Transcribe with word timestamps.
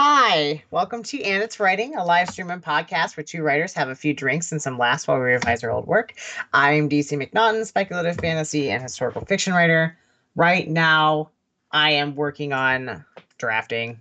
Hi, 0.00 0.62
welcome 0.70 1.02
to 1.02 1.20
And 1.24 1.42
It's 1.42 1.58
Writing, 1.58 1.96
a 1.96 2.04
live 2.04 2.30
stream 2.30 2.52
and 2.52 2.62
podcast 2.62 3.16
where 3.16 3.24
two 3.24 3.42
writers 3.42 3.72
have 3.72 3.88
a 3.88 3.96
few 3.96 4.14
drinks 4.14 4.52
and 4.52 4.62
some 4.62 4.78
laughs 4.78 5.08
while 5.08 5.18
we 5.18 5.24
revise 5.24 5.64
our 5.64 5.72
old 5.72 5.88
work. 5.88 6.14
I'm 6.52 6.88
DC 6.88 7.20
McNaughton, 7.20 7.66
speculative 7.66 8.16
fantasy 8.18 8.70
and 8.70 8.80
historical 8.80 9.24
fiction 9.24 9.54
writer. 9.54 9.98
Right 10.36 10.68
now, 10.68 11.30
I 11.72 11.90
am 11.90 12.14
working 12.14 12.52
on 12.52 13.04
drafting. 13.38 14.00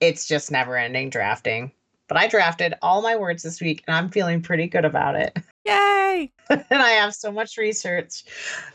It's 0.00 0.28
just 0.28 0.50
never 0.50 0.76
ending 0.76 1.08
drafting. 1.08 1.72
But 2.08 2.18
I 2.18 2.26
drafted 2.26 2.74
all 2.82 3.00
my 3.00 3.16
words 3.16 3.42
this 3.42 3.58
week 3.58 3.82
and 3.86 3.96
I'm 3.96 4.10
feeling 4.10 4.42
pretty 4.42 4.66
good 4.66 4.84
about 4.84 5.16
it. 5.16 5.34
Yay! 5.64 6.30
and 6.50 6.64
I 6.70 6.90
have 6.90 7.14
so 7.14 7.32
much 7.32 7.56
research 7.56 8.22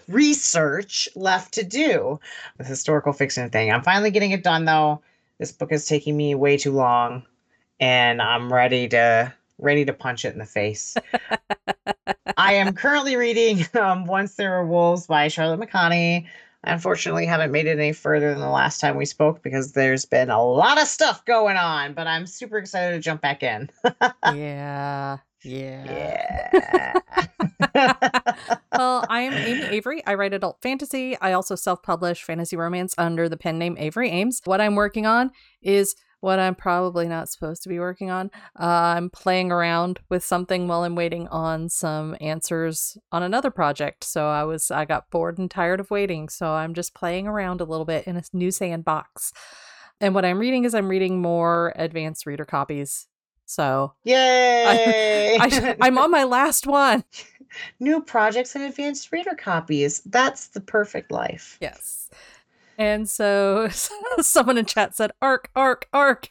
research 0.08 1.08
left 1.13 1.54
to 1.54 1.63
do. 1.63 2.20
The 2.58 2.63
historical 2.63 3.13
fiction 3.13 3.52
thing. 3.52 3.71
I'm 3.71 3.84
finally 3.84 4.10
getting 4.10 4.32
it 4.32 4.41
done 4.41 4.66
though. 4.66 5.04
This 5.40 5.52
book 5.52 5.72
is 5.72 5.88
taking 5.88 6.16
me 6.16 6.36
way 6.36 6.58
too 6.58 6.72
long 6.72 7.23
and 7.80 8.22
I'm 8.22 8.52
ready 8.52 8.88
to 8.90 9.34
ready 9.60 9.86
to 9.86 9.94
punch 9.94 10.26
it 10.26 10.34
in 10.34 10.40
the 10.40 10.46
face. 10.46 10.96
I 12.38 12.54
am 12.54 12.74
currently 12.74 13.16
reading 13.16 13.66
um, 13.80 14.05
Once 14.05 14.36
There 14.36 14.52
Were 14.52 14.66
Wolves 14.66 15.08
by 15.08 15.27
Charlotte 15.27 15.60
McConaghy. 15.60 16.26
I 16.64 16.72
unfortunately 16.72 17.26
haven't 17.26 17.52
made 17.52 17.68
it 17.68 17.77
any 17.77 17.91
further 17.91 18.32
than 18.32 18.40
the 18.40 18.50
last 18.50 18.80
time 18.80 18.96
we 18.96 19.05
spoke 19.05 19.44
because 19.44 19.74
there's 19.74 20.05
been 20.05 20.30
a 20.30 20.44
lot 20.44 20.82
of 20.82 20.88
stuff 20.88 21.26
going 21.26 21.58
on, 21.58 21.94
but 21.94 22.08
I'm 22.08 22.26
super 22.26 22.58
excited 22.58 22.96
to 22.96 23.00
jump 23.00 23.22
back 23.22 23.44
in. 23.44 23.70
yeah. 24.34 25.18
Yeah. 25.44 26.22
Yeah. 26.54 26.94
well, 28.77 29.05
I 29.10 29.22
am 29.22 29.34
Amy 29.34 29.63
Avery. 29.63 30.05
I 30.05 30.13
write 30.16 30.34
adult 30.34 30.62
fantasy. 30.62 31.18
I 31.20 31.34
also 31.34 31.55
self 31.55 31.84
publish 31.84 32.24
fantasy 32.24 32.55
romance 32.55 32.96
under 32.98 33.27
the 33.27 33.38
pen 33.38 33.58
name 33.58 33.76
Avery 33.80 34.10
Ames. 34.10 34.41
What 34.46 34.62
I'm 34.62 34.76
working 34.76 35.05
on 35.05 35.32
is 35.62 35.96
what 36.24 36.40
I'm 36.40 36.55
probably 36.55 37.10
not 37.10 37.27
supposed 37.27 37.63
to 37.63 37.70
be 37.70 37.80
working 37.80 38.10
on. 38.10 38.32
Uh, 38.58 38.96
I'm 38.96 39.10
playing 39.10 39.52
around 39.52 40.00
with 40.10 40.24
something 40.24 40.70
while 40.70 40.84
I'm 40.84 40.96
waiting 40.96 41.27
on 41.27 41.68
some 41.68 42.16
answers 42.22 42.98
on 43.12 43.24
another 43.24 43.52
project. 43.52 44.05
So 44.05 44.28
I 44.28 44.46
was 44.46 44.72
I 44.72 44.85
got 44.85 45.10
bored 45.12 45.38
and 45.38 45.52
tired 45.52 45.82
of 45.82 45.91
waiting, 45.91 46.30
so 46.30 46.48
I'm 46.48 46.74
just 46.74 46.96
playing 46.96 47.28
around 47.28 47.60
a 47.60 47.66
little 47.66 47.85
bit 47.85 48.07
in 48.07 48.16
a 48.16 48.24
new 48.32 48.52
sandbox. 48.52 49.34
And 50.00 50.16
what 50.16 50.24
I'm 50.26 50.40
reading 50.40 50.63
is 50.63 50.74
I'm 50.74 50.88
reading 50.88 51.22
more 51.22 51.74
advanced 51.76 52.26
reader 52.26 52.46
copies. 52.46 53.07
So 53.46 53.94
Yay! 54.04 55.38
I, 55.40 55.76
I'm 55.82 55.98
on 55.98 56.12
my 56.12 56.24
last 56.24 56.68
one. 56.68 57.04
New 57.80 58.02
projects 58.02 58.55
and 58.55 58.63
advanced 58.63 59.12
reader 59.12 59.35
copies. 59.35 60.02
That's 60.02 60.48
the 60.48 60.62
perfect 60.62 61.12
life. 61.12 61.58
Yes. 61.62 62.10
And 62.77 63.08
so 63.08 63.68
someone 64.19 64.58
in 64.58 64.66
chat 64.66 64.96
said 64.96 65.12
arc, 65.22 65.52
arc, 65.56 65.88
arc 65.94 66.30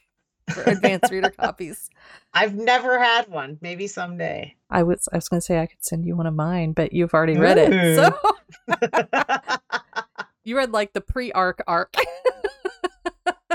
for 0.50 0.62
advanced 0.62 1.12
reader 1.12 1.30
copies. 1.30 1.90
I've 2.34 2.54
never 2.54 2.98
had 2.98 3.28
one. 3.28 3.58
Maybe 3.60 3.86
someday. 3.86 4.56
I 4.70 4.82
was 4.82 5.08
I 5.12 5.16
was 5.16 5.28
gonna 5.28 5.42
say 5.42 5.60
I 5.60 5.66
could 5.66 5.84
send 5.84 6.04
you 6.04 6.16
one 6.16 6.26
of 6.26 6.34
mine, 6.34 6.72
but 6.72 6.92
you've 6.92 7.14
already 7.14 7.36
read 7.36 7.58
it. 7.58 7.96
So 7.96 8.18
you 10.44 10.56
read 10.56 10.72
like 10.72 10.92
the 10.92 11.00
pre-arc 11.00 11.62
arc. 11.66 11.94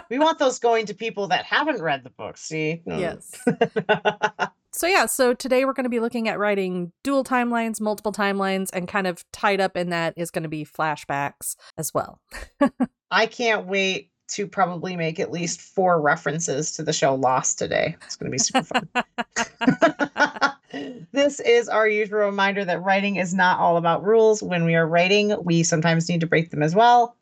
We 0.10 0.20
want 0.20 0.40
those 0.40 0.60
going 0.60 0.86
to 0.88 0.94
people 0.94 1.28
that 1.28 1.46
haven't 1.46 1.82
read 1.82 2.04
the 2.04 2.10
book. 2.10 2.38
See? 2.38 2.82
Mm. 2.88 3.00
yes. 3.00 4.50
So 4.78 4.86
yeah, 4.86 5.08
so 5.08 5.34
today 5.34 5.66
we're 5.66 5.74
going 5.74 5.86
to 5.86 5.90
be 5.90 6.00
looking 6.00 6.30
at 6.30 6.38
writing 6.38 6.92
dual 7.04 7.24
timelines, 7.24 7.82
multiple 7.82 8.12
timelines, 8.12 8.70
and 8.72 8.88
kind 8.88 9.08
of 9.08 9.26
tied 9.32 9.60
up 9.60 9.76
in 9.76 9.90
that 9.90 10.14
is 10.16 10.30
going 10.30 10.44
to 10.44 10.50
be 10.50 10.66
flashbacks 10.66 11.56
as 11.80 11.96
well. 11.96 12.22
I 13.12 13.26
can't 13.26 13.66
wait 13.66 14.12
to 14.30 14.46
probably 14.46 14.96
make 14.96 15.20
at 15.20 15.32
least 15.32 15.62
four 15.62 16.00
references 16.00 16.74
to 16.74 16.84
the 16.84 16.94
show 16.94 17.16
Lost 17.16 17.58
today. 17.58 17.96
It's 18.06 18.18
going 18.18 18.32
to 18.32 18.36
be 18.36 18.38
super 18.38 18.62
fun. 18.64 18.88
this 21.12 21.40
is 21.40 21.70
our 21.70 21.88
usual 21.88 22.20
reminder 22.20 22.64
that 22.64 22.84
writing 22.84 23.16
is 23.16 23.34
not 23.34 23.60
all 23.60 23.78
about 23.78 24.04
rules. 24.04 24.44
When 24.44 24.64
we 24.64 24.76
are 24.76 24.88
writing, 24.88 25.36
we 25.44 25.64
sometimes 25.64 26.08
need 26.08 26.22
to 26.22 26.28
break 26.28 26.52
them 26.52 26.62
as 26.62 26.76
well. 26.76 27.16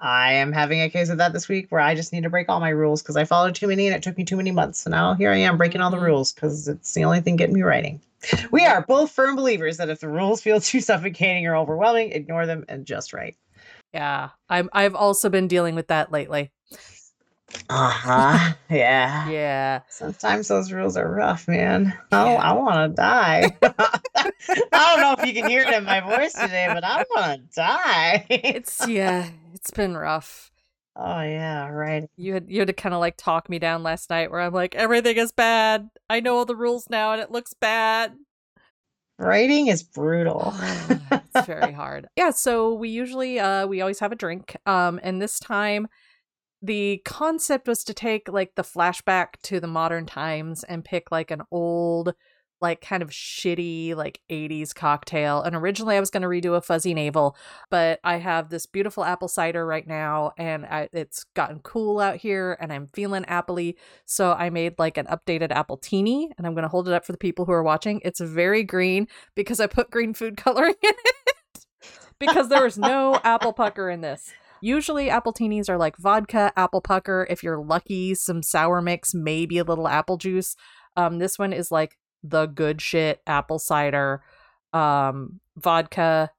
I 0.00 0.32
am 0.34 0.52
having 0.52 0.80
a 0.80 0.88
case 0.90 1.10
of 1.10 1.18
that 1.18 1.32
this 1.32 1.48
week 1.48 1.66
where 1.70 1.80
I 1.80 1.94
just 1.94 2.12
need 2.12 2.22
to 2.22 2.30
break 2.30 2.48
all 2.48 2.58
my 2.60 2.70
rules 2.70 3.02
because 3.02 3.16
I 3.16 3.24
followed 3.24 3.54
too 3.54 3.66
many 3.68 3.86
and 3.86 3.94
it 3.94 4.02
took 4.02 4.16
me 4.16 4.24
too 4.24 4.36
many 4.36 4.50
months. 4.50 4.80
So 4.80 4.90
now 4.90 5.14
here 5.14 5.30
I 5.30 5.36
am 5.36 5.58
breaking 5.58 5.80
all 5.82 5.90
the 5.90 5.98
Mhm. 5.98 6.02
rules 6.06 6.32
because 6.32 6.68
it's 6.68 6.94
the 6.94 7.04
only 7.04 7.20
thing 7.20 7.36
getting 7.36 7.54
me 7.54 7.62
writing. 7.62 8.00
We 8.50 8.64
are 8.66 8.82
both 8.82 9.10
firm 9.12 9.36
believers 9.36 9.76
that 9.78 9.88
if 9.90 10.00
the 10.00 10.08
rules 10.08 10.40
feel 10.42 10.60
too 10.60 10.80
suffocating 10.80 11.46
or 11.46 11.56
overwhelming, 11.56 12.12
ignore 12.12 12.46
them 12.46 12.64
and 12.68 12.86
just 12.86 13.12
write. 13.12 13.36
yeah, 13.92 14.30
I'm 14.48 14.70
I've 14.72 14.94
also 14.94 15.28
been 15.28 15.48
dealing 15.48 15.74
with 15.74 15.88
that 15.88 16.10
lately. 16.12 16.50
Uh 17.68 17.90
huh. 17.90 18.54
yeah. 18.70 19.28
Yeah. 19.28 19.80
Sometimes 19.88 20.48
those 20.48 20.72
rules 20.72 20.96
are 20.96 21.10
rough, 21.10 21.48
man. 21.48 21.92
Oh, 22.12 22.26
Yeah. 22.26 22.40
I 22.40 22.52
want 22.52 22.90
to 22.92 22.94
die. 23.02 23.56
I 23.62 24.30
don't 24.72 25.00
know 25.00 25.14
if 25.18 25.26
you 25.26 25.34
can 25.34 25.48
hear 25.48 25.62
it 25.62 25.74
in 25.74 25.84
my 25.84 26.00
voice 26.00 26.32
today, 26.32 26.68
but 26.72 26.84
I 26.84 27.04
want 27.14 27.50
to 27.50 27.54
die. 27.56 28.26
It's 28.30 28.86
yeah, 28.86 29.26
it's 29.60 29.70
been 29.70 29.96
rough. 29.96 30.50
oh 30.96 31.20
yeah, 31.22 31.68
right. 31.68 32.08
You 32.16 32.34
had 32.34 32.46
you 32.48 32.58
had 32.60 32.68
to 32.68 32.72
kind 32.72 32.94
of 32.94 33.00
like 33.00 33.16
talk 33.16 33.48
me 33.48 33.58
down 33.58 33.82
last 33.82 34.10
night 34.10 34.30
where 34.30 34.40
I'm 34.40 34.52
like 34.52 34.74
everything 34.74 35.16
is 35.16 35.32
bad. 35.32 35.88
I 36.08 36.20
know 36.20 36.36
all 36.36 36.44
the 36.44 36.56
rules 36.56 36.88
now 36.90 37.12
and 37.12 37.20
it 37.20 37.30
looks 37.30 37.54
bad. 37.54 38.14
Writing 39.18 39.66
is 39.66 39.82
brutal. 39.82 40.54
it's 40.56 41.46
very 41.46 41.72
hard. 41.82 42.08
Yeah, 42.16 42.30
so 42.30 42.72
we 42.72 42.88
usually 42.88 43.38
uh 43.38 43.66
we 43.66 43.80
always 43.82 43.98
have 44.00 44.12
a 44.12 44.16
drink. 44.16 44.56
Um 44.66 44.98
and 45.02 45.20
this 45.20 45.38
time 45.38 45.88
the 46.62 47.00
concept 47.04 47.68
was 47.68 47.84
to 47.84 47.94
take 47.94 48.28
like 48.28 48.54
the 48.54 48.62
flashback 48.62 49.28
to 49.44 49.60
the 49.60 49.66
modern 49.66 50.06
times 50.06 50.62
and 50.64 50.84
pick 50.84 51.10
like 51.10 51.30
an 51.30 51.42
old 51.50 52.14
like 52.60 52.80
kind 52.80 53.02
of 53.02 53.10
shitty 53.10 53.94
like 53.94 54.20
80s 54.30 54.74
cocktail 54.74 55.42
and 55.42 55.54
originally 55.56 55.96
i 55.96 56.00
was 56.00 56.10
going 56.10 56.22
to 56.22 56.28
redo 56.28 56.56
a 56.56 56.60
fuzzy 56.60 56.94
navel 56.94 57.36
but 57.70 58.00
i 58.04 58.16
have 58.16 58.50
this 58.50 58.66
beautiful 58.66 59.04
apple 59.04 59.28
cider 59.28 59.66
right 59.66 59.86
now 59.86 60.32
and 60.36 60.66
I, 60.66 60.88
it's 60.92 61.24
gotten 61.34 61.60
cool 61.60 62.00
out 62.00 62.16
here 62.16 62.56
and 62.60 62.72
i'm 62.72 62.88
feeling 62.88 63.24
appley 63.24 63.74
so 64.04 64.32
i 64.32 64.50
made 64.50 64.78
like 64.78 64.96
an 64.96 65.06
updated 65.06 65.50
appletini 65.50 66.28
and 66.36 66.46
i'm 66.46 66.54
going 66.54 66.62
to 66.62 66.68
hold 66.68 66.88
it 66.88 66.94
up 66.94 67.04
for 67.04 67.12
the 67.12 67.18
people 67.18 67.44
who 67.44 67.52
are 67.52 67.62
watching 67.62 68.00
it's 68.04 68.20
very 68.20 68.62
green 68.62 69.08
because 69.34 69.60
i 69.60 69.66
put 69.66 69.90
green 69.90 70.14
food 70.14 70.36
coloring 70.38 70.74
in 70.82 70.92
it 70.92 71.66
because 72.18 72.48
there 72.48 72.66
is 72.66 72.78
no 72.78 73.20
apple 73.24 73.52
pucker 73.52 73.88
in 73.88 74.00
this 74.00 74.32
Usually, 74.62 75.08
appletinis 75.08 75.68
are 75.68 75.78
like 75.78 75.96
vodka, 75.96 76.52
apple 76.54 76.82
pucker. 76.82 77.26
If 77.30 77.42
you're 77.42 77.62
lucky, 77.62 78.14
some 78.14 78.42
sour 78.42 78.82
mix, 78.82 79.14
maybe 79.14 79.58
a 79.58 79.64
little 79.64 79.88
apple 79.88 80.18
juice. 80.18 80.54
Um, 80.96 81.18
this 81.18 81.38
one 81.38 81.52
is 81.52 81.70
like 81.70 81.96
the 82.22 82.46
good 82.46 82.80
shit 82.80 83.20
apple 83.26 83.58
cider, 83.58 84.22
um, 84.72 85.40
vodka, 85.56 86.30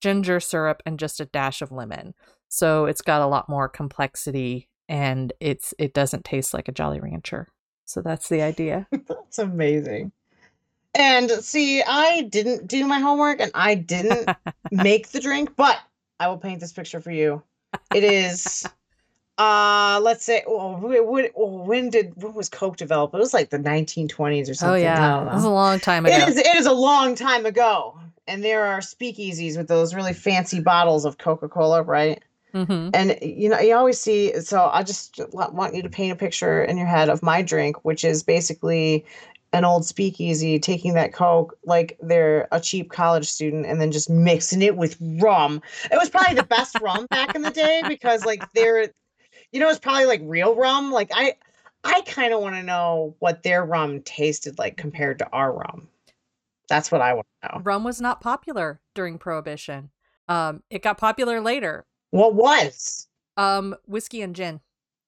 ginger 0.00 0.40
syrup, 0.40 0.82
and 0.86 0.98
just 0.98 1.20
a 1.20 1.26
dash 1.26 1.62
of 1.62 1.72
lemon. 1.72 2.14
So 2.48 2.86
it's 2.86 3.02
got 3.02 3.22
a 3.22 3.26
lot 3.26 3.48
more 3.48 3.68
complexity, 3.68 4.68
and 4.88 5.32
it's 5.40 5.74
it 5.78 5.94
doesn't 5.94 6.24
taste 6.24 6.54
like 6.54 6.68
a 6.68 6.72
Jolly 6.72 7.00
Rancher. 7.00 7.48
So 7.84 8.02
that's 8.02 8.28
the 8.28 8.42
idea. 8.42 8.88
That's 9.08 9.38
amazing. 9.38 10.10
And 10.98 11.30
see, 11.30 11.82
I 11.86 12.22
didn't 12.22 12.66
do 12.66 12.84
my 12.86 12.98
homework 12.98 13.40
and 13.40 13.52
I 13.54 13.74
didn't 13.76 14.28
make 14.72 15.10
the 15.10 15.20
drink, 15.20 15.54
but 15.54 15.78
I 16.18 16.26
will 16.28 16.38
paint 16.38 16.58
this 16.58 16.72
picture 16.72 17.00
for 17.00 17.12
you. 17.12 17.42
It 17.94 18.02
is 18.02 18.66
uh 19.38 20.00
let's 20.02 20.24
say 20.24 20.42
oh, 20.46 20.76
wh- 20.76 21.28
oh, 21.36 21.62
when 21.64 21.90
did 21.90 22.12
when 22.22 22.32
was 22.34 22.48
coke 22.48 22.76
developed? 22.76 23.14
It 23.14 23.18
was 23.18 23.34
like 23.34 23.50
the 23.50 23.58
1920s 23.58 24.48
or 24.48 24.50
oh 24.52 24.54
something 24.54 24.68
I 24.68 24.80
yeah, 24.80 25.16
don't 25.24 25.34
was 25.34 25.44
a 25.44 25.50
long 25.50 25.78
time 25.78 26.06
ago. 26.06 26.14
it 26.16 26.28
is 26.28 26.36
it 26.38 26.46
is 26.56 26.66
a 26.66 26.72
long 26.72 27.14
time 27.14 27.44
ago. 27.46 27.98
And 28.28 28.42
there 28.42 28.64
are 28.64 28.80
speakeasies 28.80 29.56
with 29.56 29.68
those 29.68 29.94
really 29.94 30.12
fancy 30.12 30.60
bottles 30.60 31.04
of 31.04 31.18
coca-cola 31.18 31.82
right? 31.82 32.22
Hmm 32.52 32.88
and 32.94 33.18
you 33.20 33.48
know 33.48 33.58
you 33.58 33.74
always 33.74 33.98
see 34.00 34.32
so 34.40 34.70
i 34.72 34.82
just 34.82 35.20
want 35.32 35.74
you 35.74 35.82
to 35.82 35.88
paint 35.88 36.12
a 36.12 36.16
picture 36.16 36.62
in 36.62 36.76
your 36.78 36.86
head 36.86 37.08
of 37.08 37.22
my 37.22 37.42
drink 37.42 37.84
which 37.84 38.04
is 38.04 38.22
basically 38.22 39.04
an 39.52 39.64
old 39.64 39.84
speakeasy 39.84 40.58
taking 40.58 40.94
that 40.94 41.12
coke 41.12 41.56
like 41.64 41.96
they're 42.00 42.46
a 42.52 42.60
cheap 42.60 42.90
college 42.90 43.26
student 43.28 43.66
and 43.66 43.80
then 43.80 43.90
just 43.92 44.10
mixing 44.10 44.60
it 44.62 44.76
with 44.76 44.96
rum. 45.18 45.62
It 45.90 45.96
was 45.96 46.10
probably 46.10 46.34
the 46.34 46.42
best 46.42 46.78
rum 46.80 47.06
back 47.10 47.34
in 47.34 47.42
the 47.42 47.50
day 47.50 47.82
because 47.88 48.24
like 48.24 48.42
they're 48.52 48.88
you 49.56 49.62
know 49.62 49.70
it's 49.70 49.78
probably 49.78 50.04
like 50.04 50.20
real 50.24 50.54
rum 50.54 50.92
like 50.92 51.10
i 51.14 51.34
i 51.82 52.02
kind 52.02 52.34
of 52.34 52.40
want 52.42 52.54
to 52.54 52.62
know 52.62 53.14
what 53.20 53.42
their 53.42 53.64
rum 53.64 54.02
tasted 54.02 54.58
like 54.58 54.76
compared 54.76 55.18
to 55.18 55.26
our 55.30 55.50
rum 55.50 55.88
that's 56.68 56.92
what 56.92 57.00
i 57.00 57.14
want 57.14 57.26
to 57.42 57.48
know 57.48 57.62
Rum 57.64 57.82
was 57.84 58.00
not 58.00 58.20
popular 58.20 58.80
during 58.94 59.16
Prohibition. 59.18 59.90
Um, 60.28 60.62
it 60.68 60.82
got 60.82 60.98
popular 60.98 61.40
later. 61.40 61.86
what 62.10 62.34
was 62.34 63.08
Um, 63.38 63.74
whiskey 63.86 64.20
and 64.20 64.34
gin, 64.36 64.60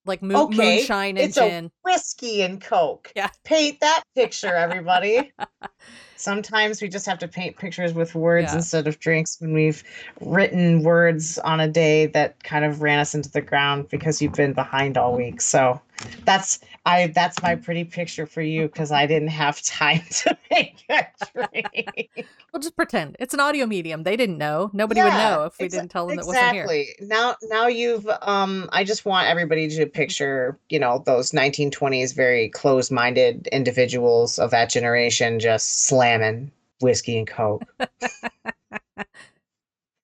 like 0.07 0.23
mo- 0.23 0.45
Okay, 0.45 0.77
moonshine 0.79 1.17
and 1.19 1.27
it's 1.29 1.37
a- 1.37 1.49
gin. 1.49 1.71
whiskey 1.85 2.41
and 2.43 2.61
coke. 2.61 3.13
Yeah. 3.17 3.29
Paint 3.45 3.81
that 3.81 4.03
picture, 4.15 4.55
everybody. 4.55 5.33
Sometimes 6.19 6.83
we 6.83 6.89
just 6.89 7.07
have 7.07 7.19
to 7.21 7.29
paint 7.29 7.57
pictures 7.57 7.95
with 7.95 8.15
words 8.15 8.51
Yeah. 8.51 8.57
instead 8.57 8.87
of 8.87 8.99
drinks 8.99 9.41
when 9.41 9.53
we've 9.55 9.83
written 10.21 10.83
words 10.83 11.39
on 11.39 11.61
a 11.61 11.69
day 11.69 12.07
that 12.07 12.43
kind 12.43 12.65
of 12.65 12.83
ran 12.83 12.99
us 12.99 13.15
into 13.15 13.31
the 13.31 13.41
ground 13.41 13.89
because 13.89 14.21
you've 14.21 14.33
been 14.35 14.53
behind 14.53 14.99
all 14.99 15.15
week. 15.17 15.41
So 15.41 15.81
That's 16.25 16.61
I 16.87 17.09
that's 17.09 17.43
my 17.43 17.57
pretty 17.57 17.83
picture 17.85 18.25
for 18.25 18.41
you 18.41 18.63
because 18.69 18.93
I 18.93 19.07
didn't 19.07 19.29
have 19.29 19.61
time 19.63 20.01
to 20.23 20.37
make 20.51 20.85
a 20.89 21.07
drink. 21.35 22.27
We'll 22.53 22.61
just 22.63 22.77
pretend 22.77 23.17
it's 23.19 23.35
an 23.35 23.41
audio 23.41 23.67
medium. 23.67 24.05
They 24.05 24.17
didn't 24.17 24.39
know. 24.39 24.71
Nobody 24.73 25.03
would 25.03 25.13
know 25.13 25.45
if 25.45 25.59
we 25.59 25.67
exa- 25.67 25.71
didn't 25.71 25.89
tell 25.89 26.07
them 26.07 26.19
it 26.21 26.25
wasn't 26.27 26.53
here. 26.53 26.63
exactly. 26.65 26.95
Now 27.01 27.35
now 27.43 27.67
you've 27.67 28.09
um 28.23 28.69
I 28.73 28.85
just 28.85 29.05
want 29.05 29.27
everybody 29.29 29.69
to 29.69 29.87
picture, 29.87 30.57
you 30.69 30.79
know, 30.79 31.03
those 31.05 31.33
1920s 31.33 32.15
very 32.15 32.49
closed-minded 32.49 33.49
individuals 33.53 34.39
of 34.39 34.51
that 34.53 34.71
generation 34.71 35.41
just 35.41 35.85
slamming 36.09 36.51
whiskey 36.81 37.19
and 37.19 37.27
coke. 37.27 37.63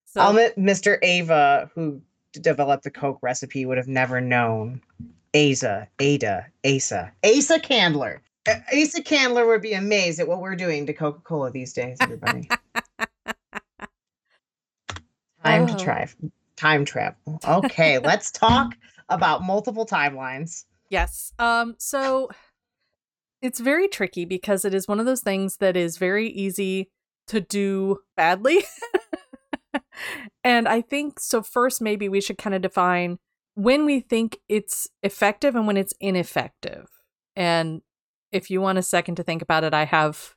So 0.06 0.20
I'll 0.20 0.30
admit 0.30 0.56
Mr. 0.56 0.98
Ava, 1.02 1.68
who 1.74 2.00
developed 2.40 2.84
the 2.84 2.90
Coke 2.92 3.18
recipe, 3.20 3.66
would 3.66 3.78
have 3.78 3.88
never 3.88 4.20
known. 4.20 4.80
Asa, 5.34 5.88
Ada, 5.98 6.46
Asa, 6.64 7.12
Asa 7.24 7.58
Candler. 7.58 8.20
Asa 8.46 9.02
Candler 9.02 9.44
would 9.44 9.60
be 9.60 9.72
amazed 9.72 10.20
at 10.20 10.28
what 10.28 10.40
we're 10.40 10.54
doing 10.54 10.86
to 10.86 10.92
Coca 10.92 11.18
Cola 11.24 11.50
these 11.50 11.72
days, 11.72 11.98
everybody. 12.00 12.48
Time 15.42 15.66
to 15.66 15.74
Oh. 15.74 15.78
try. 15.78 16.06
Time 16.54 16.84
travel. 16.84 17.40
Okay, 17.44 17.98
let's 18.04 18.30
talk 18.30 18.76
about 19.08 19.42
multiple 19.42 19.84
timelines. 19.84 20.64
Yes. 20.90 21.32
Um 21.40 21.74
so 21.78 22.30
it's 23.44 23.61
very 23.61 23.88
tricky 23.88 24.25
because 24.25 24.64
it 24.64 24.73
is 24.73 24.88
one 24.88 24.99
of 24.99 25.05
those 25.05 25.20
things 25.20 25.58
that 25.58 25.76
is 25.76 25.99
very 25.99 26.29
easy 26.31 26.91
to 27.26 27.43
do 27.43 27.99
badly. 28.17 28.64
and 30.44 30.67
I 30.67 30.81
think 30.81 31.20
so 31.20 31.43
first 31.43 31.82
maybe 31.82 32.08
we 32.08 32.23
should 32.23 32.38
kind 32.38 32.56
of 32.56 32.62
define 32.62 33.19
when 33.55 33.85
we 33.85 34.00
think 34.00 34.38
it's 34.49 34.88
effective 35.02 35.55
and 35.55 35.67
when 35.67 35.76
it's 35.76 35.93
ineffective. 36.00 36.88
And 37.37 37.82
if 38.32 38.50
you 38.50 38.62
want 38.62 38.79
a 38.79 38.82
second 38.82 39.17
to 39.17 39.23
think 39.23 39.43
about 39.43 39.62
it, 39.62 39.75
I 39.75 39.85
have 39.85 40.35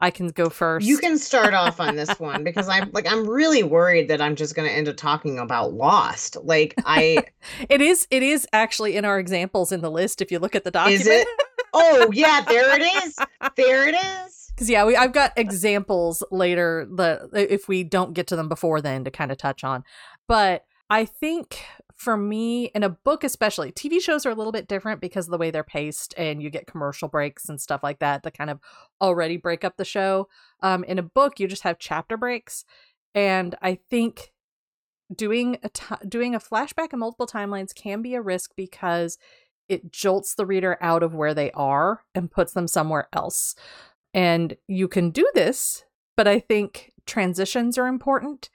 I 0.00 0.10
can 0.10 0.28
go 0.28 0.48
first. 0.48 0.86
You 0.86 0.98
can 0.98 1.18
start 1.18 1.52
off 1.52 1.80
on 1.80 1.96
this 1.96 2.10
one 2.20 2.44
because 2.44 2.68
I'm 2.68 2.92
like 2.92 3.10
I'm 3.10 3.28
really 3.28 3.64
worried 3.64 4.06
that 4.06 4.20
I'm 4.20 4.36
just 4.36 4.54
going 4.54 4.68
to 4.68 4.74
end 4.74 4.88
up 4.88 4.96
talking 4.96 5.40
about 5.40 5.74
Lost. 5.74 6.36
Like 6.44 6.74
I 6.86 7.24
It 7.68 7.80
is 7.80 8.06
it 8.12 8.22
is 8.22 8.46
actually 8.52 8.96
in 8.96 9.04
our 9.04 9.18
examples 9.18 9.72
in 9.72 9.80
the 9.80 9.90
list 9.90 10.22
if 10.22 10.30
you 10.30 10.38
look 10.38 10.54
at 10.54 10.62
the 10.62 10.70
document. 10.70 11.00
is 11.00 11.08
it? 11.08 11.26
Oh 11.72 12.10
yeah, 12.12 12.42
there 12.42 12.74
it 12.74 13.04
is. 13.04 13.16
There 13.56 13.88
it 13.88 13.94
is. 13.94 14.52
Because 14.54 14.70
yeah, 14.70 14.84
we, 14.84 14.96
I've 14.96 15.12
got 15.12 15.32
examples 15.36 16.22
later 16.30 16.86
the 16.90 17.28
if 17.32 17.68
we 17.68 17.84
don't 17.84 18.14
get 18.14 18.26
to 18.28 18.36
them 18.36 18.48
before 18.48 18.80
then 18.80 19.04
to 19.04 19.10
kind 19.10 19.32
of 19.32 19.38
touch 19.38 19.64
on. 19.64 19.84
But 20.28 20.64
I 20.88 21.04
think 21.04 21.64
for 21.96 22.16
me, 22.16 22.66
in 22.74 22.82
a 22.82 22.88
book 22.88 23.24
especially, 23.24 23.72
TV 23.72 24.00
shows 24.00 24.24
are 24.24 24.30
a 24.30 24.34
little 24.34 24.52
bit 24.52 24.68
different 24.68 25.00
because 25.00 25.26
of 25.26 25.32
the 25.32 25.38
way 25.38 25.50
they're 25.50 25.62
paced, 25.62 26.14
and 26.16 26.42
you 26.42 26.50
get 26.50 26.66
commercial 26.66 27.08
breaks 27.08 27.48
and 27.48 27.60
stuff 27.60 27.82
like 27.82 27.98
that 27.98 28.22
that 28.22 28.36
kind 28.36 28.50
of 28.50 28.58
already 29.00 29.36
break 29.36 29.64
up 29.64 29.76
the 29.76 29.84
show. 29.84 30.28
Um, 30.62 30.82
in 30.84 30.98
a 30.98 31.02
book, 31.02 31.38
you 31.38 31.46
just 31.46 31.62
have 31.62 31.78
chapter 31.78 32.16
breaks, 32.16 32.64
and 33.14 33.54
I 33.60 33.74
think 33.74 34.32
doing 35.14 35.58
a 35.62 36.06
doing 36.06 36.34
a 36.34 36.40
flashback 36.40 36.92
in 36.92 37.00
multiple 37.00 37.26
timelines 37.26 37.74
can 37.74 38.00
be 38.00 38.14
a 38.14 38.22
risk 38.22 38.52
because 38.56 39.18
it 39.70 39.92
jolts 39.92 40.34
the 40.34 40.44
reader 40.44 40.76
out 40.80 41.02
of 41.02 41.14
where 41.14 41.32
they 41.32 41.50
are 41.52 42.02
and 42.14 42.30
puts 42.30 42.52
them 42.52 42.66
somewhere 42.66 43.08
else. 43.12 43.54
And 44.12 44.56
you 44.66 44.88
can 44.88 45.10
do 45.10 45.30
this, 45.34 45.84
but 46.16 46.26
I 46.26 46.40
think 46.40 46.92
transitions 47.06 47.78
are 47.78 47.86
important. 47.86 48.50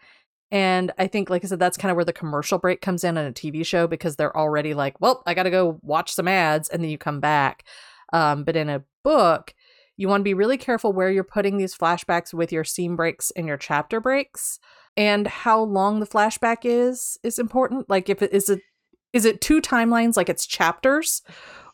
And 0.51 0.91
I 0.97 1.07
think, 1.07 1.29
like 1.29 1.43
I 1.43 1.47
said, 1.47 1.59
that's 1.59 1.77
kind 1.77 1.89
of 1.89 1.95
where 1.95 2.05
the 2.05 2.13
commercial 2.13 2.59
break 2.59 2.81
comes 2.81 3.03
in 3.03 3.17
on 3.17 3.25
a 3.25 3.31
TV 3.31 3.65
show 3.65 3.87
because 3.87 4.15
they're 4.15 4.35
already 4.37 4.73
like, 4.73 4.99
well, 4.99 5.23
I 5.25 5.33
got 5.33 5.43
to 5.43 5.49
go 5.49 5.79
watch 5.81 6.13
some 6.13 6.27
ads 6.27 6.69
and 6.69 6.83
then 6.83 6.91
you 6.91 6.97
come 6.97 7.19
back. 7.19 7.63
Um, 8.13 8.43
but 8.43 8.55
in 8.55 8.69
a 8.69 8.83
book, 9.03 9.55
you 9.97 10.07
want 10.09 10.21
to 10.21 10.25
be 10.25 10.33
really 10.33 10.57
careful 10.57 10.91
where 10.93 11.09
you're 11.09 11.23
putting 11.23 11.57
these 11.57 11.75
flashbacks 11.75 12.33
with 12.33 12.51
your 12.51 12.63
scene 12.65 12.95
breaks 12.95 13.31
and 13.31 13.47
your 13.47 13.57
chapter 13.57 13.99
breaks 14.01 14.59
and 14.97 15.27
how 15.27 15.61
long 15.61 15.99
the 15.99 16.07
flashback 16.07 16.59
is 16.63 17.17
is 17.23 17.39
important 17.39 17.89
like 17.89 18.09
if 18.09 18.21
it 18.21 18.33
is 18.33 18.49
it 18.49 18.61
is 19.15 19.25
it 19.25 19.41
two 19.41 19.61
timelines 19.61 20.17
like 20.17 20.29
it's 20.29 20.45
chapters? 20.45 21.21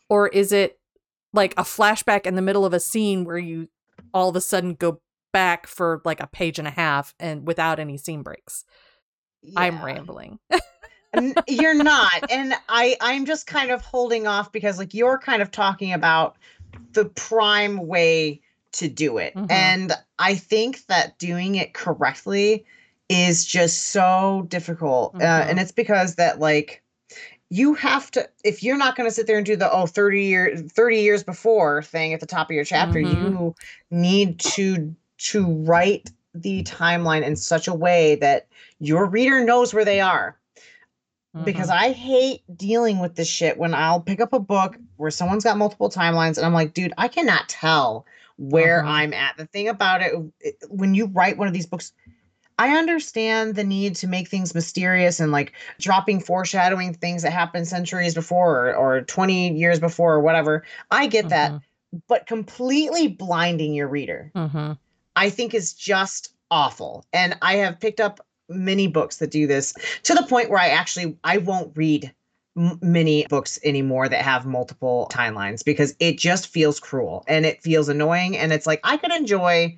Or 0.10 0.28
is 0.30 0.52
it 0.52 0.80
like 1.34 1.54
a 1.58 1.64
flashback 1.64 2.26
in 2.26 2.36
the 2.36 2.42
middle 2.42 2.66
of 2.66 2.74
a 2.74 2.80
scene 2.80 3.26
where 3.26 3.38
you 3.38 3.68
all 4.14 4.30
of 4.30 4.36
a 4.36 4.42
sudden 4.42 4.76
go 4.76 5.02
back 5.34 5.66
for 5.68 6.02
like 6.06 6.20
a 6.22 6.28
page 6.28 6.60
and 6.60 6.68
a 6.68 6.72
half 6.72 7.16
and 7.20 7.48
without 7.48 7.80
any 7.80 7.98
scene 7.98 8.22
breaks? 8.22 8.64
I'm 9.58 9.84
rambling. 9.84 10.40
You're 11.48 11.74
not. 11.74 12.12
And 12.30 12.54
i 12.70 12.96
i'm 13.02 13.26
just 13.26 13.48
kind 13.48 13.72
of 13.72 13.82
holding 13.82 14.28
off 14.28 14.52
because 14.52 14.78
like 14.78 14.94
you're 14.94 15.18
kind 15.18 15.42
of 15.42 15.50
talking 15.52 15.92
about 15.94 16.38
the 16.94 17.06
prime 17.06 17.88
way 17.88 18.42
to 18.74 18.88
do 18.88 19.18
it. 19.18 19.34
Mhm. 19.36 19.52
and 19.52 19.92
i 20.20 20.36
think 20.36 20.86
that 20.86 21.18
doing 21.18 21.56
it 21.56 21.74
correctly 21.74 22.66
is 23.10 23.44
just 23.46 23.88
so 23.88 24.46
difficult 24.48 25.16
uh, 25.16 25.20
Mhm. 25.20 25.50
and 25.50 25.60
it's 25.60 25.74
because 25.74 26.16
that 26.16 26.40
like 26.40 26.81
you 27.54 27.74
have 27.74 28.10
to 28.10 28.28
if 28.46 28.64
you're 28.64 28.78
not 28.78 28.96
going 28.96 29.08
to 29.08 29.14
sit 29.14 29.28
there 29.28 29.36
and 29.36 29.46
do 29.46 29.58
the 29.58 29.70
oh 29.72 29.86
30 29.86 30.24
year 30.24 30.58
30 30.58 31.02
years 31.02 31.22
before 31.22 31.84
thing 31.84 32.14
at 32.14 32.22
the 32.22 32.26
top 32.26 32.50
of 32.50 32.56
your 32.56 32.64
chapter 32.64 32.98
Mhm. 32.98 33.14
you 33.14 33.56
need 33.92 34.40
to 34.40 34.96
to 35.18 35.46
write 35.46 36.10
the 36.34 36.64
timeline 36.64 37.24
in 37.24 37.36
such 37.36 37.68
a 37.68 37.74
way 37.74 38.16
that 38.16 38.48
your 38.80 39.06
reader 39.06 39.44
knows 39.44 39.74
where 39.74 39.84
they 39.84 40.00
are 40.00 40.38
because 41.44 41.70
Mhm. 41.70 41.76
I 41.76 41.92
hate 41.92 42.44
dealing 42.58 43.00
with 43.00 43.16
this 43.16 43.28
shit 43.28 43.58
when 43.58 43.74
I'll 43.74 44.00
pick 44.00 44.22
up 44.22 44.32
a 44.32 44.40
book 44.40 44.78
where 44.96 45.12
someone's 45.12 45.44
got 45.44 45.58
multiple 45.58 45.90
timelines 45.90 46.38
and 46.38 46.46
I'm 46.46 46.54
like, 46.54 46.74
dude, 46.74 46.94
I 46.98 47.10
cannot 47.10 47.50
tell 47.50 48.06
where 48.38 48.82
Mhm. 48.82 48.88
I'm 48.88 49.14
at. 49.14 49.36
The 49.38 49.46
thing 49.46 49.68
about 49.68 50.02
it- 50.02 50.14
when 50.70 50.94
you 50.96 51.08
write 51.08 51.38
one 51.38 51.48
of 51.48 51.54
these 51.54 51.68
books, 51.68 51.92
I 52.60 52.78
understand 52.78 53.56
the 53.56 53.64
need 53.64 53.96
to 53.96 54.08
make 54.08 54.28
things 54.28 54.54
mysterious 54.54 55.20
and 55.20 55.32
like 55.32 55.54
dropping 55.80 56.20
foreshadowing 56.20 56.94
things 56.94 57.24
that 57.24 57.32
happened 57.32 57.68
centuries 57.68 58.14
before 58.14 58.68
or, 58.70 58.76
or 58.76 59.02
20 59.02 59.58
years 59.58 59.80
before 59.80 60.14
or 60.14 60.22
whatever. 60.22 60.64
I 60.92 61.08
get 61.08 61.30
that, 61.30 61.52
Mhm. 61.52 61.62
but 62.08 62.28
completely 62.28 63.08
blinding 63.08 63.74
your 63.74 63.88
reader. 63.88 64.32
Mhm. 64.36 64.78
I 65.16 65.30
think 65.30 65.54
is 65.54 65.74
just 65.74 66.34
awful. 66.52 67.06
And 67.14 67.38
I 67.42 67.56
have 67.56 67.80
picked 67.80 68.00
up 68.00 68.20
many 68.50 68.88
books 68.88 69.18
that 69.18 69.32
do 69.32 69.48
this 69.48 69.74
to 70.04 70.14
the 70.14 70.24
point 70.24 70.50
where 70.50 70.60
I 70.60 70.68
actually 70.68 71.18
I 71.24 71.38
won't 71.38 71.72
read 71.76 72.14
m- 72.58 72.80
many 72.82 73.26
books 73.28 73.60
anymore 73.64 74.10
that 74.10 74.22
have 74.24 74.46
multiple 74.46 75.08
timelines 75.12 75.64
because 75.64 75.96
it 76.00 76.18
just 76.18 76.48
feels 76.48 76.80
cruel 76.80 77.24
and 77.28 77.46
it 77.46 77.64
feels 77.64 77.88
annoying 77.88 78.38
and 78.38 78.52
it's 78.52 78.68
like 78.68 78.82
I 78.84 78.98
could 78.98 79.14
enjoy 79.14 79.78